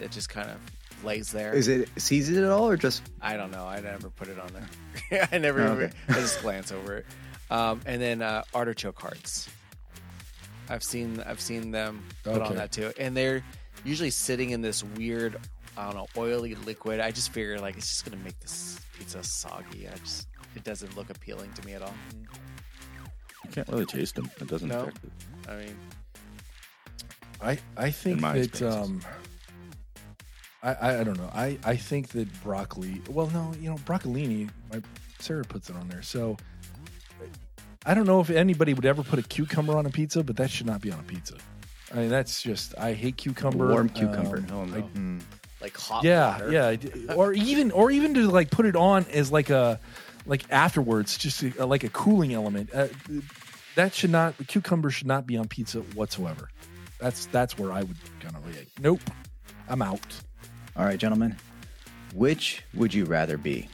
[0.00, 0.58] it just kind of
[1.04, 1.52] lays there.
[1.52, 3.66] Is it seasoned at all or just I don't know.
[3.66, 5.28] I never put it on there.
[5.32, 5.62] I never.
[5.62, 5.92] Oh, even- okay.
[6.08, 7.06] I just glance over it.
[7.50, 9.48] Um, and then uh, artichoke hearts.
[10.68, 11.22] I've seen.
[11.24, 12.44] I've seen them put Okay.
[12.44, 13.44] on that too, and they're
[13.84, 15.36] usually sitting in this weird,
[15.76, 16.98] I don't know, oily liquid.
[16.98, 19.86] I just figure like it's just gonna make this pizza soggy.
[19.88, 20.26] I just
[20.56, 21.94] it doesn't look appealing to me at all.
[23.44, 24.28] You can't really taste them.
[24.40, 24.80] It doesn't No.
[24.80, 25.12] affect it.
[25.48, 25.76] I mean,
[27.40, 29.02] I I think my that um
[30.62, 31.30] I, I I don't know.
[31.34, 33.00] I I think that broccoli.
[33.10, 34.48] Well, no, you know, broccolini.
[34.72, 34.80] My
[35.18, 36.36] Sarah puts it on there, so
[37.84, 40.50] I don't know if anybody would ever put a cucumber on a pizza, but that
[40.50, 41.36] should not be on a pizza.
[41.94, 43.68] I mean, that's just I hate cucumber.
[43.68, 44.38] warm cucumber?
[44.38, 44.76] Um, oh no.
[44.76, 45.18] I- Hmm.
[45.60, 46.02] like hot.
[46.04, 46.52] yeah, water.
[46.52, 49.78] yeah, or even or even to like put it on as like a
[50.26, 52.70] like afterwards, just a, like a cooling element.
[52.74, 52.88] Uh,
[53.76, 54.36] that should not.
[54.38, 56.48] The cucumber should not be on pizza whatsoever.
[56.98, 58.66] That's that's where I would kind of like.
[58.80, 59.00] Nope,
[59.68, 60.00] I'm out.
[60.78, 61.36] All right, gentlemen.
[62.14, 63.68] Which would you rather be?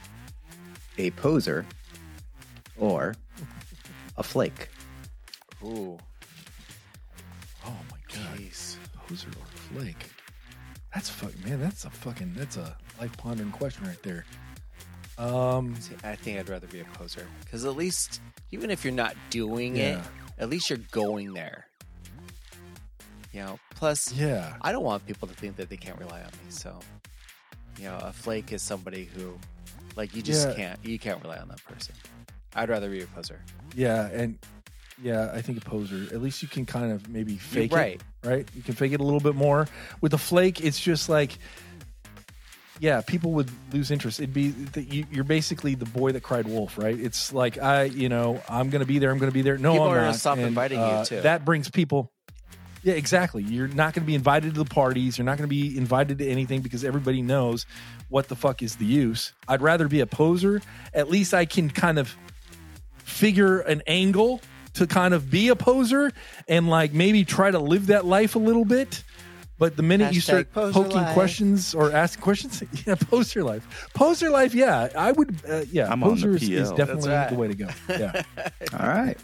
[0.97, 1.65] A poser
[2.77, 3.15] or
[4.17, 4.69] a flake?
[5.63, 5.97] Ooh,
[7.65, 8.75] Oh my god, jeez.
[9.07, 9.45] poser or
[9.79, 10.09] flake?
[10.93, 11.59] That's fuck man.
[11.61, 14.25] That's a fucking that's a life pondering question right there.
[15.17, 18.21] Um, See, I think I'd rather be a poser because at least,
[18.51, 19.99] even if you're not doing Yeah.
[19.99, 20.03] it,
[20.39, 21.65] at least you're going there.
[23.33, 23.59] You know.
[23.75, 26.49] Plus, yeah, I don't want people to think that they can't rely on me.
[26.49, 26.77] So,
[27.77, 29.37] you know, a flake is somebody who,
[29.95, 30.53] like, you just Yeah.
[30.53, 30.79] can't.
[30.85, 31.95] You can't rely on that person.
[32.55, 33.41] I'd rather be a poser.
[33.75, 34.37] yeah, and
[35.01, 36.13] yeah, I think a poser.
[36.13, 37.99] At least you can kind of maybe fake right.
[38.23, 38.47] it, right?
[38.55, 39.67] You can fake it a little bit more.
[40.01, 41.37] With a flake, it's just like
[42.79, 44.19] yeah, people would lose interest.
[44.19, 46.97] It'd be that you, you're basically the boy that cried wolf, right?
[46.99, 49.09] It's like I, you know, I'm going to be there.
[49.11, 49.57] I'm going to be there.
[49.57, 50.15] No, People I'm are gonna not.
[50.15, 51.21] stop And, inviting you, uh, too.
[51.21, 52.11] That brings people.
[52.83, 53.43] Yeah, exactly.
[53.43, 55.17] You're not going to be invited to the parties.
[55.17, 57.65] You're not going to be invited to anything because everybody knows
[58.09, 59.31] what the fuck is the use.
[59.47, 60.61] I'd rather be a poser.
[60.93, 62.15] At least I can kind of
[62.97, 64.41] figure an angle
[64.73, 66.11] to kind of be a poser
[66.47, 69.03] and like maybe try to live that life a little bit.
[69.63, 71.13] But the minute you start poser poking life.
[71.13, 76.03] questions or asking questions, yeah, poser life, poser life, yeah, I would, uh, yeah, I'm
[76.03, 77.29] on the poser is, is definitely right.
[77.29, 77.69] the way to go.
[77.87, 78.23] Yeah,
[78.77, 79.15] All right.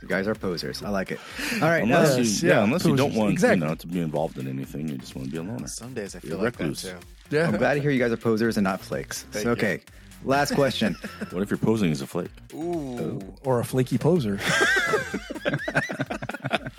[0.00, 0.82] You guys are posers.
[0.82, 1.20] I like it.
[1.60, 1.82] All right.
[1.82, 3.60] Unless you, yeah, yeah, unless you don't want Exactly.
[3.60, 5.68] you know to be involved in anything, you just want to be a loner.
[5.68, 6.82] Some days I You're feel like that recluse.
[6.82, 6.96] too.
[7.30, 7.46] yeah.
[7.46, 9.24] I'm glad to hear you guys are posers and not flakes.
[9.24, 9.56] Thank So, you.
[9.56, 9.82] okay.
[10.24, 10.96] Last question.
[11.32, 12.30] What if you're posing as a flake?
[12.54, 13.20] Ooh.
[13.44, 14.40] or a flaky poser.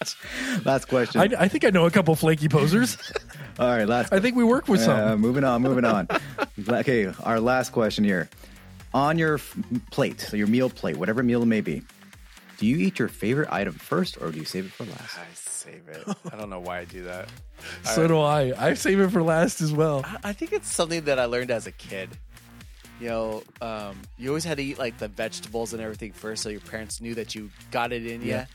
[0.65, 1.21] last question.
[1.21, 2.97] I, I think I know a couple flaky posers.
[3.59, 3.87] All right.
[3.87, 5.21] Last I think we work with Uh, some.
[5.21, 6.07] moving on, moving on.
[6.69, 8.29] okay, our last question here.
[8.93, 9.55] On your f-
[9.91, 11.81] plate, so your meal plate, whatever meal it may be,
[12.57, 15.17] do you eat your favorite item first or do you save it for last?
[15.17, 16.03] I save it.
[16.31, 17.29] I don't know why I do that.
[17.83, 18.53] So do I.
[18.57, 20.01] I save it for last as well.
[20.05, 22.09] I- I think it's something that I learned as a kid.
[22.99, 26.49] You know, um, you always had to eat like the vegetables and everything first, so
[26.49, 28.41] your parents knew that you got it in Yeah.
[28.41, 28.45] you,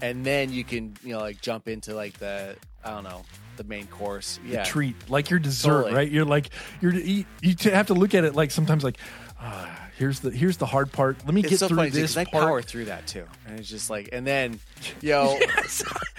[0.00, 3.24] and then you can, you know, like jump into like the I don't know
[3.56, 4.38] the main course.
[4.44, 5.94] Yeah, treat like your dessert Totally.
[5.94, 6.50] right you're like
[6.80, 8.98] you're you, you have to look at it like sometimes like
[9.40, 11.16] ah, here's the here's the hard part.
[11.26, 12.44] Let me It's get so through funny this because I part.
[12.44, 14.60] power through that too, and it's just like, and then,
[15.02, 15.38] you know,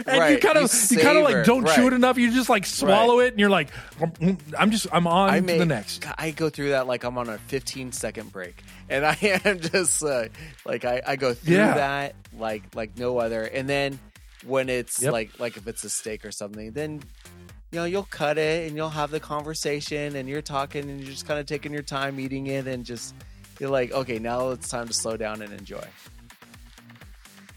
[0.06, 2.18] and you kind of you, kind of like don't chew it enough.
[2.18, 3.70] You just like swallow it and you're like
[4.00, 6.06] "Mm, i'm just i'm on I may the next.
[6.18, 10.04] I go through that like I'm on a 15 second break, and I am just
[10.04, 10.26] uh,
[10.66, 11.74] like I, I go through Yeah.
[11.76, 13.44] that like like no other.
[13.44, 14.00] And then
[14.46, 15.12] when it's Yep.
[15.14, 17.02] like like if it's a steak or something, then
[17.72, 21.12] you know you'll cut it and you'll have the conversation and you're talking and you're
[21.12, 23.14] just kind of taking your time eating it and just
[23.60, 25.84] you're like okay now it's time to slow down and enjoy.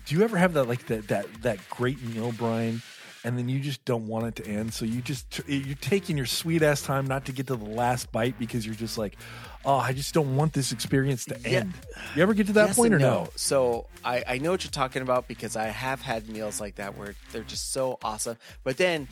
[0.07, 2.83] do you ever have that like that that that great meal brian
[3.25, 6.27] and then you just don't want it to end so you just you're taking your
[6.27, 9.17] sweet ass time not to get to the last bite because you're just like
[9.65, 11.61] oh i just don't want this experience to Yeah.
[11.61, 11.73] end
[12.17, 14.65] you ever get to that Yes point or and no So I, I know what
[14.65, 18.37] you're talking about because I have had meals like that where they're just so awesome.
[18.65, 19.07] But then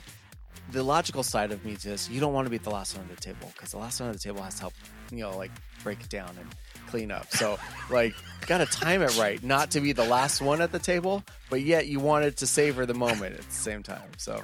[0.73, 3.15] the logical side of me is you don't want to be the last one at
[3.17, 4.73] the table because the last one at the table has to help,
[5.13, 5.53] you know, like
[5.85, 6.49] break it down and
[6.87, 7.31] clean up.
[7.33, 7.59] So
[7.91, 8.15] like
[8.47, 11.63] got to time it right, not to be the last one at the table, but
[11.63, 14.09] yet you wanted to savor the moment at the same time.
[14.17, 14.43] So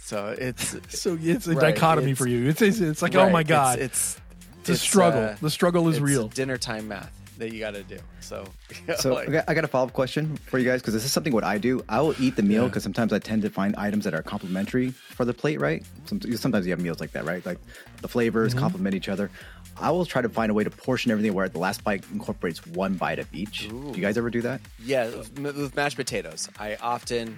[0.00, 2.48] so it's So it's a Right, dichotomy it's- for you.
[2.48, 4.18] It's it's, it's like right, oh my god, it's
[4.60, 5.22] it's, a struggle.
[5.22, 6.28] uh, the struggle is it's real.
[6.28, 7.98] Dinner time math that you got to do.
[8.20, 8.44] So
[8.98, 11.04] So like- I got- I got a follow up question for you guys because this
[11.04, 11.82] is something what I do.
[11.88, 14.90] I will eat the meal because sometimes I tend to find items that are complementary
[14.90, 15.82] for the plate, right?
[16.06, 17.44] Some, sometimes you have meals like that, right?
[17.46, 17.58] Like
[18.02, 18.60] the flavors Mm-hmm.
[18.60, 19.30] complement each other.
[19.76, 22.66] I will try to find a way to portion everything where the last bite incorporates
[22.66, 23.68] one bite of each.
[23.68, 24.60] Do you guys ever do that?
[24.84, 27.36] Yeah, with with mashed potatoes, I often,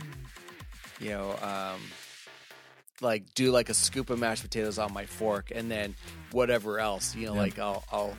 [1.01, 1.81] you know, um,
[3.01, 5.95] like do like a scoop of mashed potatoes on my fork, and then
[6.33, 8.17] whatever else, you know, like I'll I'll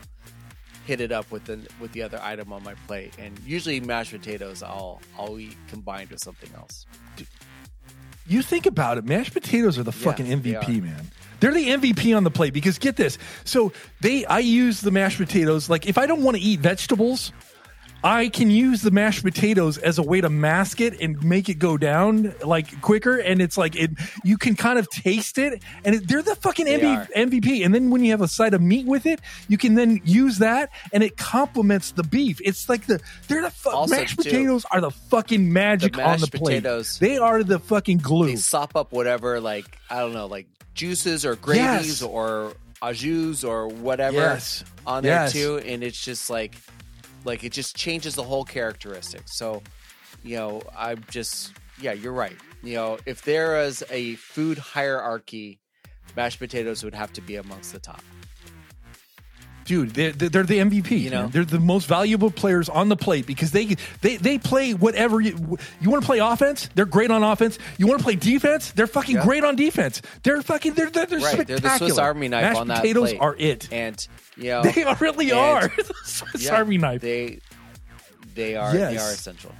[0.85, 4.11] hit it up with the with the other item on my plate, and usually mashed
[4.11, 6.85] potatoes I'll I'll eat combined with something else.
[8.27, 11.07] you think about it, mashed potatoes are the fucking MVP, man.
[11.43, 13.17] They're the MVP on the plate because get this.
[13.43, 15.69] So they, I use the mashed potatoes.
[15.69, 17.33] Like if I don't want to eat vegetables,
[18.01, 21.55] I can use the mashed potatoes as a way to mask it and make it
[21.55, 23.17] go down like quicker.
[23.17, 23.91] And it's like it,
[24.23, 27.07] you can kind of taste it, and it, they're the fucking They are.
[27.13, 27.65] MVP.
[27.65, 30.37] And then when you have a side of meat with it, you can then use
[30.37, 32.39] that, and it complements the beef.
[32.43, 36.19] It's like the they're the fu- Also, mashed too, potatoes are the fucking magic on
[36.21, 36.63] the plate.
[36.63, 38.27] potatoes- they are the fucking glue.
[38.27, 42.01] They sop up whatever, like I don't know, like juices or gravies Yes.
[42.01, 44.63] or au jus or whatever Yes.
[44.85, 45.31] on there Yes.
[45.31, 46.55] too, and it's just like,
[47.25, 49.21] like it just changes the whole characteristic.
[49.27, 49.61] So,
[50.23, 52.35] you know, I'm just yeah, you're right.
[52.61, 55.59] You know, if there is a food hierarchy,
[56.15, 58.01] mashed potatoes would have to be amongst the top.
[59.65, 61.21] Dude they're, they're the mvp You you know?
[61.23, 65.21] know they're the most valuable players on the plate because they they they play whatever
[65.21, 68.71] you you want to play offense they're great on offense you want to play defense
[68.73, 69.23] they're fucking Yeah.
[69.23, 72.41] great on defense they're fucking they're they're, they're Right, spectacular they're the Swiss Army knife
[72.43, 73.21] Mashed on that potatoes plate.
[73.21, 74.07] are it And
[74.37, 77.39] you know, they really and- are the Swiss yeah, Army knife They
[78.35, 79.51] they are they are essential.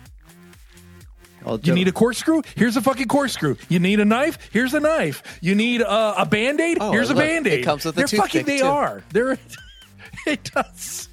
[1.45, 2.41] Well, you Joe- need a corkscrew?
[2.55, 3.57] Here's a fucking corkscrew.
[3.67, 4.37] You need a knife?
[4.53, 5.21] Here's a knife.
[5.41, 6.77] You need uh, a band aid?
[6.79, 7.59] Oh, Here's a band aid.
[7.59, 8.45] it comes with a They're fucking.
[8.45, 8.65] They too.
[8.65, 9.03] are.
[9.11, 9.37] They're.
[10.27, 11.09] it does.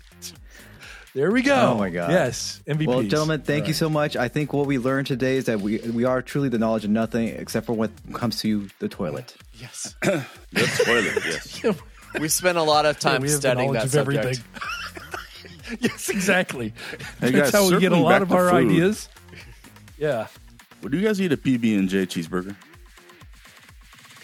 [1.12, 1.73] There we go.
[1.73, 2.11] Oh, my God.
[2.12, 2.87] Yes, MVP.
[2.87, 4.15] Well, gentlemen, thank you so much.
[4.16, 6.91] I think what we learned today is that we we are truly the knowledge of
[6.91, 9.35] nothing except for what comes to the toilet.
[9.55, 9.95] Yes.
[10.03, 11.65] The toilet, yes.
[12.20, 14.24] we spent a lot of Yeah, time we have the studying knowledge that of subject.
[14.24, 15.78] everything.
[15.81, 16.73] yes, exactly.
[17.20, 18.66] Hey, That's guys, how we get a lot of our food.
[18.66, 19.09] ideas.
[19.99, 20.27] Yeah.
[20.82, 22.55] Would you guys eat a PB and J cheeseburger?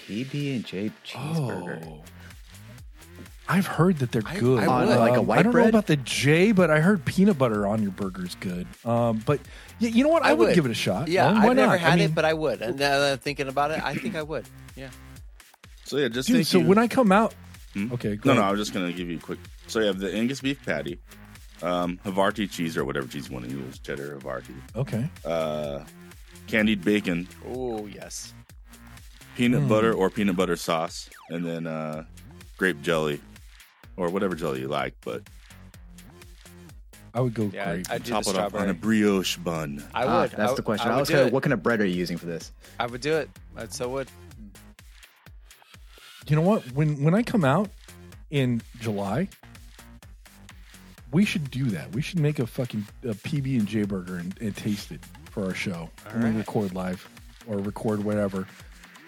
[0.08, 1.84] PB and J cheeseburger.
[1.86, 2.02] Oh.
[3.48, 4.58] I've heard that they're I- good.
[4.64, 4.88] I would.
[4.92, 7.38] On, like, a Um, white I don't know about the J, but I heard peanut
[7.38, 8.66] butter on your burger's good.
[8.84, 9.40] Um, but
[9.80, 10.24] y- you know what?
[10.24, 10.54] I, I would would.
[10.54, 11.08] give it a shot.
[11.08, 11.80] Yeah, Well, why I've never not?
[11.80, 12.60] had I mean, it, but I would.
[12.62, 14.46] And now that I'm thinking about it, I think I would.
[14.74, 14.88] Yeah.
[15.84, 16.36] So yeah, just dude.
[16.38, 17.34] think So you- when I come out,
[17.74, 17.92] Hmm?
[17.92, 18.48] okay, go No, no, ahead.
[18.48, 19.38] I was just gonna give you a quick.
[19.68, 20.98] So you have the Angus beef patty,
[21.62, 25.08] um, Havarti cheese or whatever cheese you want to use, cheddar Havarti, okay.
[25.24, 25.80] uh,
[26.48, 28.32] candied bacon, Oh yes.
[29.36, 29.68] peanut Hmm.
[29.68, 32.04] butter or peanut butter sauce, and then uh,
[32.56, 33.20] grape jelly
[33.96, 34.94] or whatever jelly you like.
[35.02, 35.22] But
[37.14, 37.86] I would go Yeah, grape.
[37.90, 39.82] I do top it up on a brioche bun.
[39.94, 40.32] I Ah, would.
[40.32, 40.90] that's I, the question.
[40.90, 42.52] I, I, was do gonna, what kind of bread are you using for this?
[42.78, 43.30] I would do it.
[43.56, 44.08] I so would.
[46.28, 46.62] you know what?
[46.72, 47.70] When when I come out
[48.30, 49.28] in July,
[51.12, 51.92] we should do that.
[51.92, 55.00] We should make a fucking a PB and J burger and, and taste it
[55.30, 56.36] for our show when we right.
[56.38, 57.08] record live
[57.46, 58.46] or record whatever.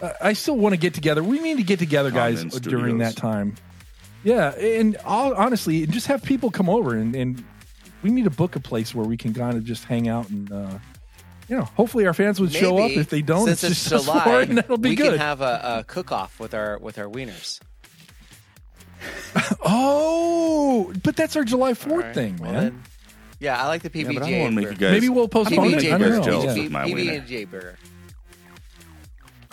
[0.01, 1.23] Uh, I still want to get together.
[1.23, 3.57] We need to get together, guys, during that time.
[4.29, 7.43] Yeah, and I'll, honestly, just have people come over and, and
[8.03, 10.51] we need to book a place where we can kind of just hang out and.
[10.53, 10.79] uh
[11.51, 12.91] you know, hopefully our fans would show up.
[12.91, 15.13] If they don't, since it's it's, just us July, and that'll be we good.
[15.13, 17.59] can have a, a cook off with our with our wieners.
[19.65, 22.15] Oh, but that's our July Fourth All right.
[22.15, 22.63] thing, Well, man.
[22.63, 22.83] then-
[23.41, 24.43] yeah, I like the PB Yeah, but I and don't J.
[24.43, 24.81] want make you burger.
[24.81, 24.93] guys.
[24.93, 25.83] Maybe we'll postpone I PB don't it.
[25.83, 26.55] make I don't know.
[26.63, 26.69] Yeah.
[26.69, 27.13] my PB wiener.
[27.13, 27.79] and J burger.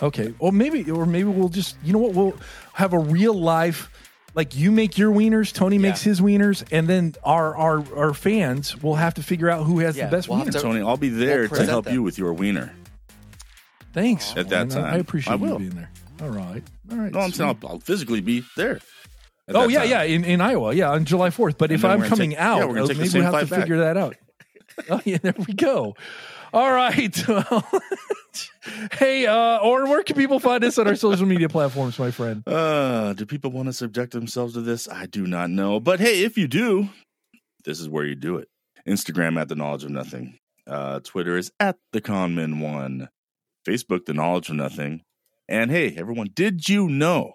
[0.02, 0.34] Okay.
[0.40, 2.12] Well, maybe, or maybe we'll just, you know what?
[2.12, 2.34] We'll
[2.74, 3.88] have a real life,
[4.36, 8.80] like you make your wieners, Tony makes his wieners, and then our our our fans
[8.80, 10.52] will have to figure out who has Yeah, the best we'll have wieners.
[10.52, 11.94] to- Tony, I'll be there We'll to present help them.
[11.94, 12.72] you with your wiener.
[13.92, 14.36] Thanks.
[14.36, 14.78] At that man.
[14.78, 15.00] I- I time.
[15.00, 15.58] appreciate I you will.
[15.58, 15.90] being there.
[16.22, 16.62] All right.
[16.90, 17.12] All right.
[17.12, 17.36] No, I'm sweet.
[17.36, 18.76] saying I'll, I'll physically be there.
[19.48, 19.88] at Oh that yeah, time.
[19.90, 21.56] yeah, in, in Iowa, yeah, on July fourth.
[21.58, 22.96] But And if then I'm we're gonna coming take- out, yeah, we're gonna uh, take
[22.98, 23.60] the maybe we'll have to flight back.
[23.60, 24.16] figure that out.
[24.90, 25.94] oh yeah, there we go.
[26.56, 27.14] All right.
[27.28, 27.64] Well,
[28.98, 32.42] hey, uh, or where can people find us on our social media platforms, my friend?
[32.46, 34.88] Uh, do people want to subject themselves to this?
[34.88, 35.80] I do not know.
[35.80, 36.90] But hey, if you do,
[37.64, 38.48] this is where you do it.
[38.86, 40.38] Instagram at the knowledge of nothing.
[40.66, 43.08] Uh, Twitter is at the conman one.
[43.66, 45.02] Facebook, the knowledge of nothing.
[45.48, 47.32] And hey, everyone, did you know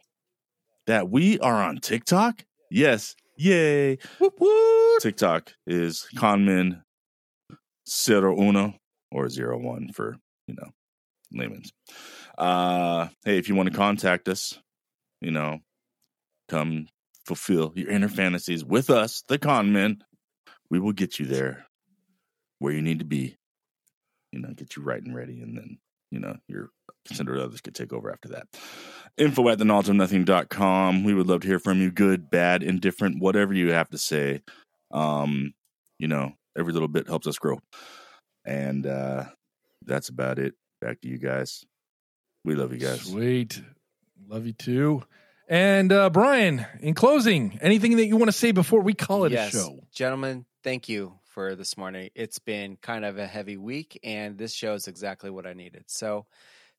[0.86, 2.44] that we are on TikTok?
[2.70, 3.16] Yes.
[3.38, 3.98] Yay.
[4.20, 5.02] Whoop, whoop.
[5.02, 6.84] TikTok is conman
[7.88, 8.76] zero uno
[9.12, 10.18] or zero one for,
[10.48, 10.70] you know,
[11.32, 11.72] layman's.
[12.38, 14.60] Uh, hey, if you want to contact us,
[15.20, 15.60] you know,
[16.50, 16.88] come
[17.26, 20.04] fulfill your inner fantasies with us, the con men.
[20.70, 21.66] We will get you there
[22.60, 23.38] where you need to be.
[24.32, 25.78] You know, get you right and ready, and then,
[26.10, 26.70] you know, your
[27.06, 28.48] considerate others could take over after that.
[29.18, 31.02] Info at the.
[31.06, 34.42] We would love to hear from you, good, bad, indifferent, whatever you have to say.
[34.90, 35.54] Um,
[36.00, 37.60] you know, every little bit helps us grow.
[38.46, 39.26] And uh
[39.86, 40.56] that's about it.
[40.80, 41.66] Back to you guys.
[42.44, 43.02] We love you guys.
[43.02, 43.62] Sweet.
[44.28, 45.04] Love you too.
[45.48, 49.34] And uh, Brian, in closing, anything that you want to say before we call it
[49.34, 49.54] yes.
[49.54, 49.80] a show?
[49.94, 52.10] Gentlemen, thank you for this morning.
[52.16, 55.84] It's been kind of a heavy week, and this show is exactly what I needed.
[55.88, 56.26] So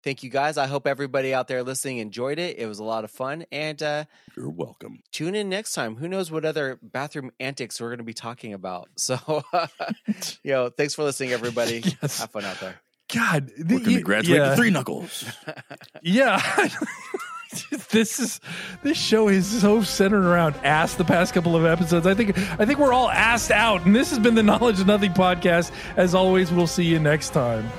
[0.02, 0.56] thank you guys.
[0.58, 2.58] I hope everybody out there listening enjoyed it.
[2.58, 3.44] It was a lot of fun.
[3.52, 4.04] And uh,
[4.36, 5.00] You're welcome.
[5.12, 5.96] tune in next time.
[5.96, 8.88] Who knows what other bathroom antics we're going to be talking about?
[9.02, 9.18] So,
[10.44, 11.82] you know, thanks for listening, everybody.
[12.02, 12.20] Yes.
[12.20, 12.76] Have fun out there.
[13.12, 14.50] God, We're going to graduate yeah.
[14.50, 15.24] to three knuckles.
[16.02, 16.40] Yeah.
[17.90, 18.40] this is
[18.82, 22.06] this show is so centered around ass the past couple of episodes.
[22.06, 24.86] I think I think we're all assed out, and this has been the Knowledge of
[24.86, 25.70] Nothing podcast.
[25.96, 27.70] As always, we'll see you next time.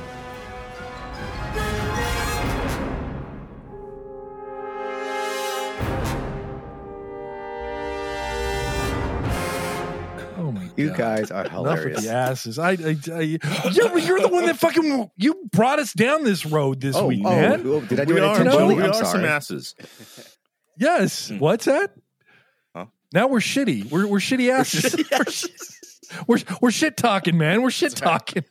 [10.83, 10.97] You God.
[10.97, 12.03] guys are Enough with hilarious.
[12.03, 12.59] the asses.
[12.59, 12.73] I, I,
[13.13, 13.21] I
[13.71, 17.21] you're, you're the one that fucking you brought us down this road this Oh, week,
[17.25, 17.63] oh, man.
[17.65, 18.75] oh, did I do we it are, intentionally?
[18.75, 19.75] we I'm are some asses.
[20.77, 21.29] Yes.
[21.29, 21.37] Hmm.
[21.37, 21.93] What's that?
[22.75, 22.87] Huh?
[23.13, 23.91] Now we're shitty.
[23.91, 24.95] We're we're shitty asses.
[25.11, 25.45] We're, sh-
[26.27, 27.61] we're, we're shit talking, man.
[27.61, 28.43] We're shit talking.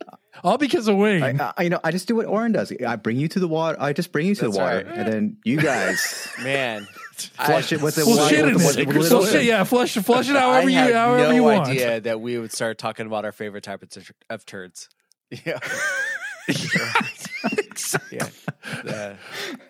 [0.44, 1.40] All because of Wayne.
[1.40, 2.72] I, I, you know, I just do what Oren does.
[2.86, 3.76] I bring you to the water.
[3.80, 4.86] I just bring you to That's the water, right.
[4.98, 6.86] and then you guys Man,
[7.34, 8.86] flush it with the well, shit with it.
[8.88, 11.68] the- with Well, shit, yeah, flush, flush it however you, however no you want.
[11.68, 14.88] idea that we would start talking about our favorite type of, t- of turds.
[15.46, 15.58] Yeah.
[18.12, 18.28] Yeah.
[18.84, 19.16] Yeah.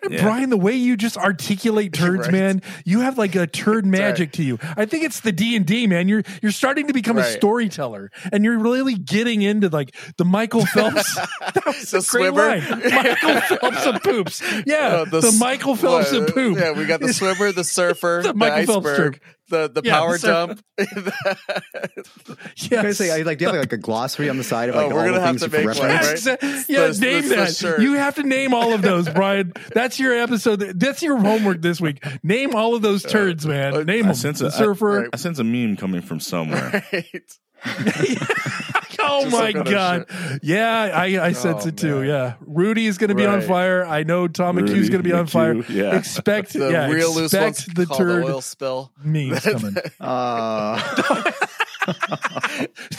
[0.09, 0.21] Yeah.
[0.21, 2.31] Brian, the way you just articulate turds, Right.
[2.31, 4.59] man, you have like a turd magic to you.
[4.77, 6.07] I think it's the D and D, man.
[6.07, 10.65] You're you're starting to become a storyteller, and you're really getting into like the Michael
[10.65, 11.15] Phelps.
[11.15, 12.59] that was The a swimmer?
[12.59, 14.43] Michael Phelps of poops.
[14.65, 16.57] Yeah, Uh, the, s- Michael Phelps what, of poop.
[16.57, 19.99] Yeah, we got the swimmer, the surfer, The the, Michael Phelps iceberg, the the Yeah,
[19.99, 20.55] power the surfer.
[20.55, 20.63] jump.
[22.55, 22.69] Yes.
[22.69, 24.75] Can I say, I like, do you have like a glossary on the side of
[24.75, 26.25] like Oh, we're all gonna the have things to make one, reference?
[26.25, 26.37] right?
[26.69, 27.55] Yeah, This- name this that.
[27.55, 27.81] sure.
[27.81, 29.53] You have to name all of those, Brian.
[29.73, 30.59] That's your episode.
[30.79, 32.03] That's your homework this week.
[32.23, 33.73] Name all of those turds, man.
[33.75, 34.15] uh, Name I them.
[34.15, 35.09] sense The a- surfer.
[35.11, 36.83] I sense a meme coming from somewhere.
[36.93, 38.79] Right.
[39.03, 40.05] Oh my like on god!
[40.41, 41.99] Yeah, I, I sense Oh, it too.
[41.99, 42.07] man.
[42.07, 43.85] Yeah, Rudy is going to be on fire.
[43.85, 45.55] I know Tom McHugh's Rudy going to be on fire.
[45.69, 45.95] Yeah.
[45.97, 48.91] Expect The yeah, real loose ones expect the turd the oil spill.
[49.03, 49.75] memes coming.
[49.99, 50.81] Uh,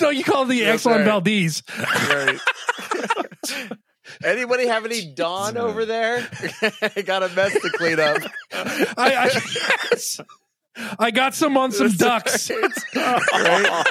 [0.00, 1.04] no, you call the That's Exxon right.
[1.04, 1.62] Valdez.
[2.08, 2.38] Right.
[4.24, 6.28] Anybody have any Dawn over there?
[6.96, 8.18] I got a mess to clean up.
[8.52, 9.24] I, I,
[9.90, 10.20] yes.
[10.98, 12.50] I got some on some ducks.
[12.96, 13.86] right?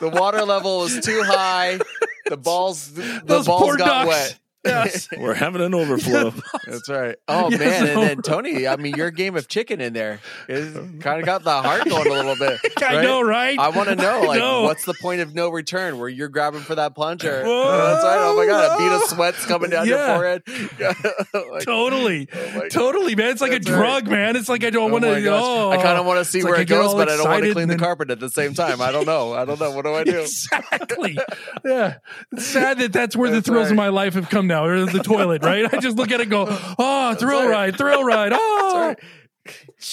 [0.00, 1.78] The water level was too high.
[2.26, 4.08] The balls, the Those balls got ducks.
[4.08, 4.38] wet.
[4.66, 5.08] Yes.
[5.18, 6.32] We're having an overflow.
[6.66, 7.16] That's right.
[7.28, 8.06] Oh Yes, man, and over.
[8.06, 11.88] then Tony, I mean, your game of chicken in there kind of got the heart
[11.88, 12.58] going a little bit.
[12.82, 13.02] I right?
[13.02, 13.58] know, right?
[13.58, 14.62] I want to know, I like, know.
[14.62, 15.98] what's the point of no return?
[15.98, 17.42] Where you're grabbing for that plunger?
[17.42, 17.76] or Whoa.
[17.92, 18.18] that's right.
[18.20, 20.06] Oh my god, a bead of sweat's coming down Yeah.
[20.06, 20.42] your forehead.
[20.80, 20.96] Like,
[21.34, 23.30] oh totally, Oh my- totally, man.
[23.30, 23.76] It's like a That's right.
[24.02, 24.36] drug, man.
[24.36, 25.22] It's like I don't Oh want my to.
[25.22, 25.42] gosh.
[25.44, 26.96] Oh, I kind of want to see It's where like I it get goes, all
[26.96, 28.80] but I don't want to clean and the then- carpet at the same time.
[28.80, 29.32] I don't know.
[29.32, 29.70] I don't know.
[29.72, 30.20] What do I do?
[30.20, 31.18] Exactly.
[31.64, 31.98] Yeah.
[32.32, 34.86] It's sad that that's where the That's thrills of my life have come now, or
[34.86, 35.72] the toilet, right?
[35.72, 36.46] I just look at it and go,
[36.78, 37.50] oh, thrill right.
[37.50, 38.32] ride, thrill ride.
[38.38, 38.96] Oh, Sorry.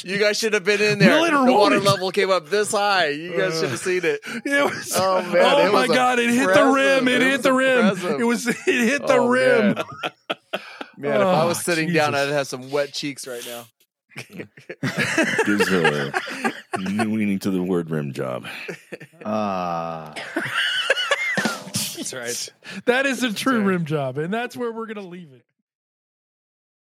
[0.03, 1.11] You guys should have been in there.
[1.11, 1.89] Willing or the water won't it?
[1.89, 3.09] level came up this high.
[3.09, 4.19] You guys should have seen it.
[4.25, 6.17] It was, Oh, man, oh it my was God.
[6.17, 7.07] It hit the rim.
[7.07, 7.85] It, It hit the rim.
[7.87, 8.19] impressive.
[8.19, 9.75] It was, it hit the Oh, rim.
[9.75, 9.83] Man,
[10.97, 13.65] Man, if I was Oh, sitting down, I'd have some wet cheeks right now.
[15.45, 16.13] Gives a
[16.79, 18.45] meaning to the word rim job.
[19.23, 20.13] uh,
[22.11, 22.83] That's right.
[22.85, 24.17] That is a true rim job.
[24.17, 25.45] And that's where we're going to leave it.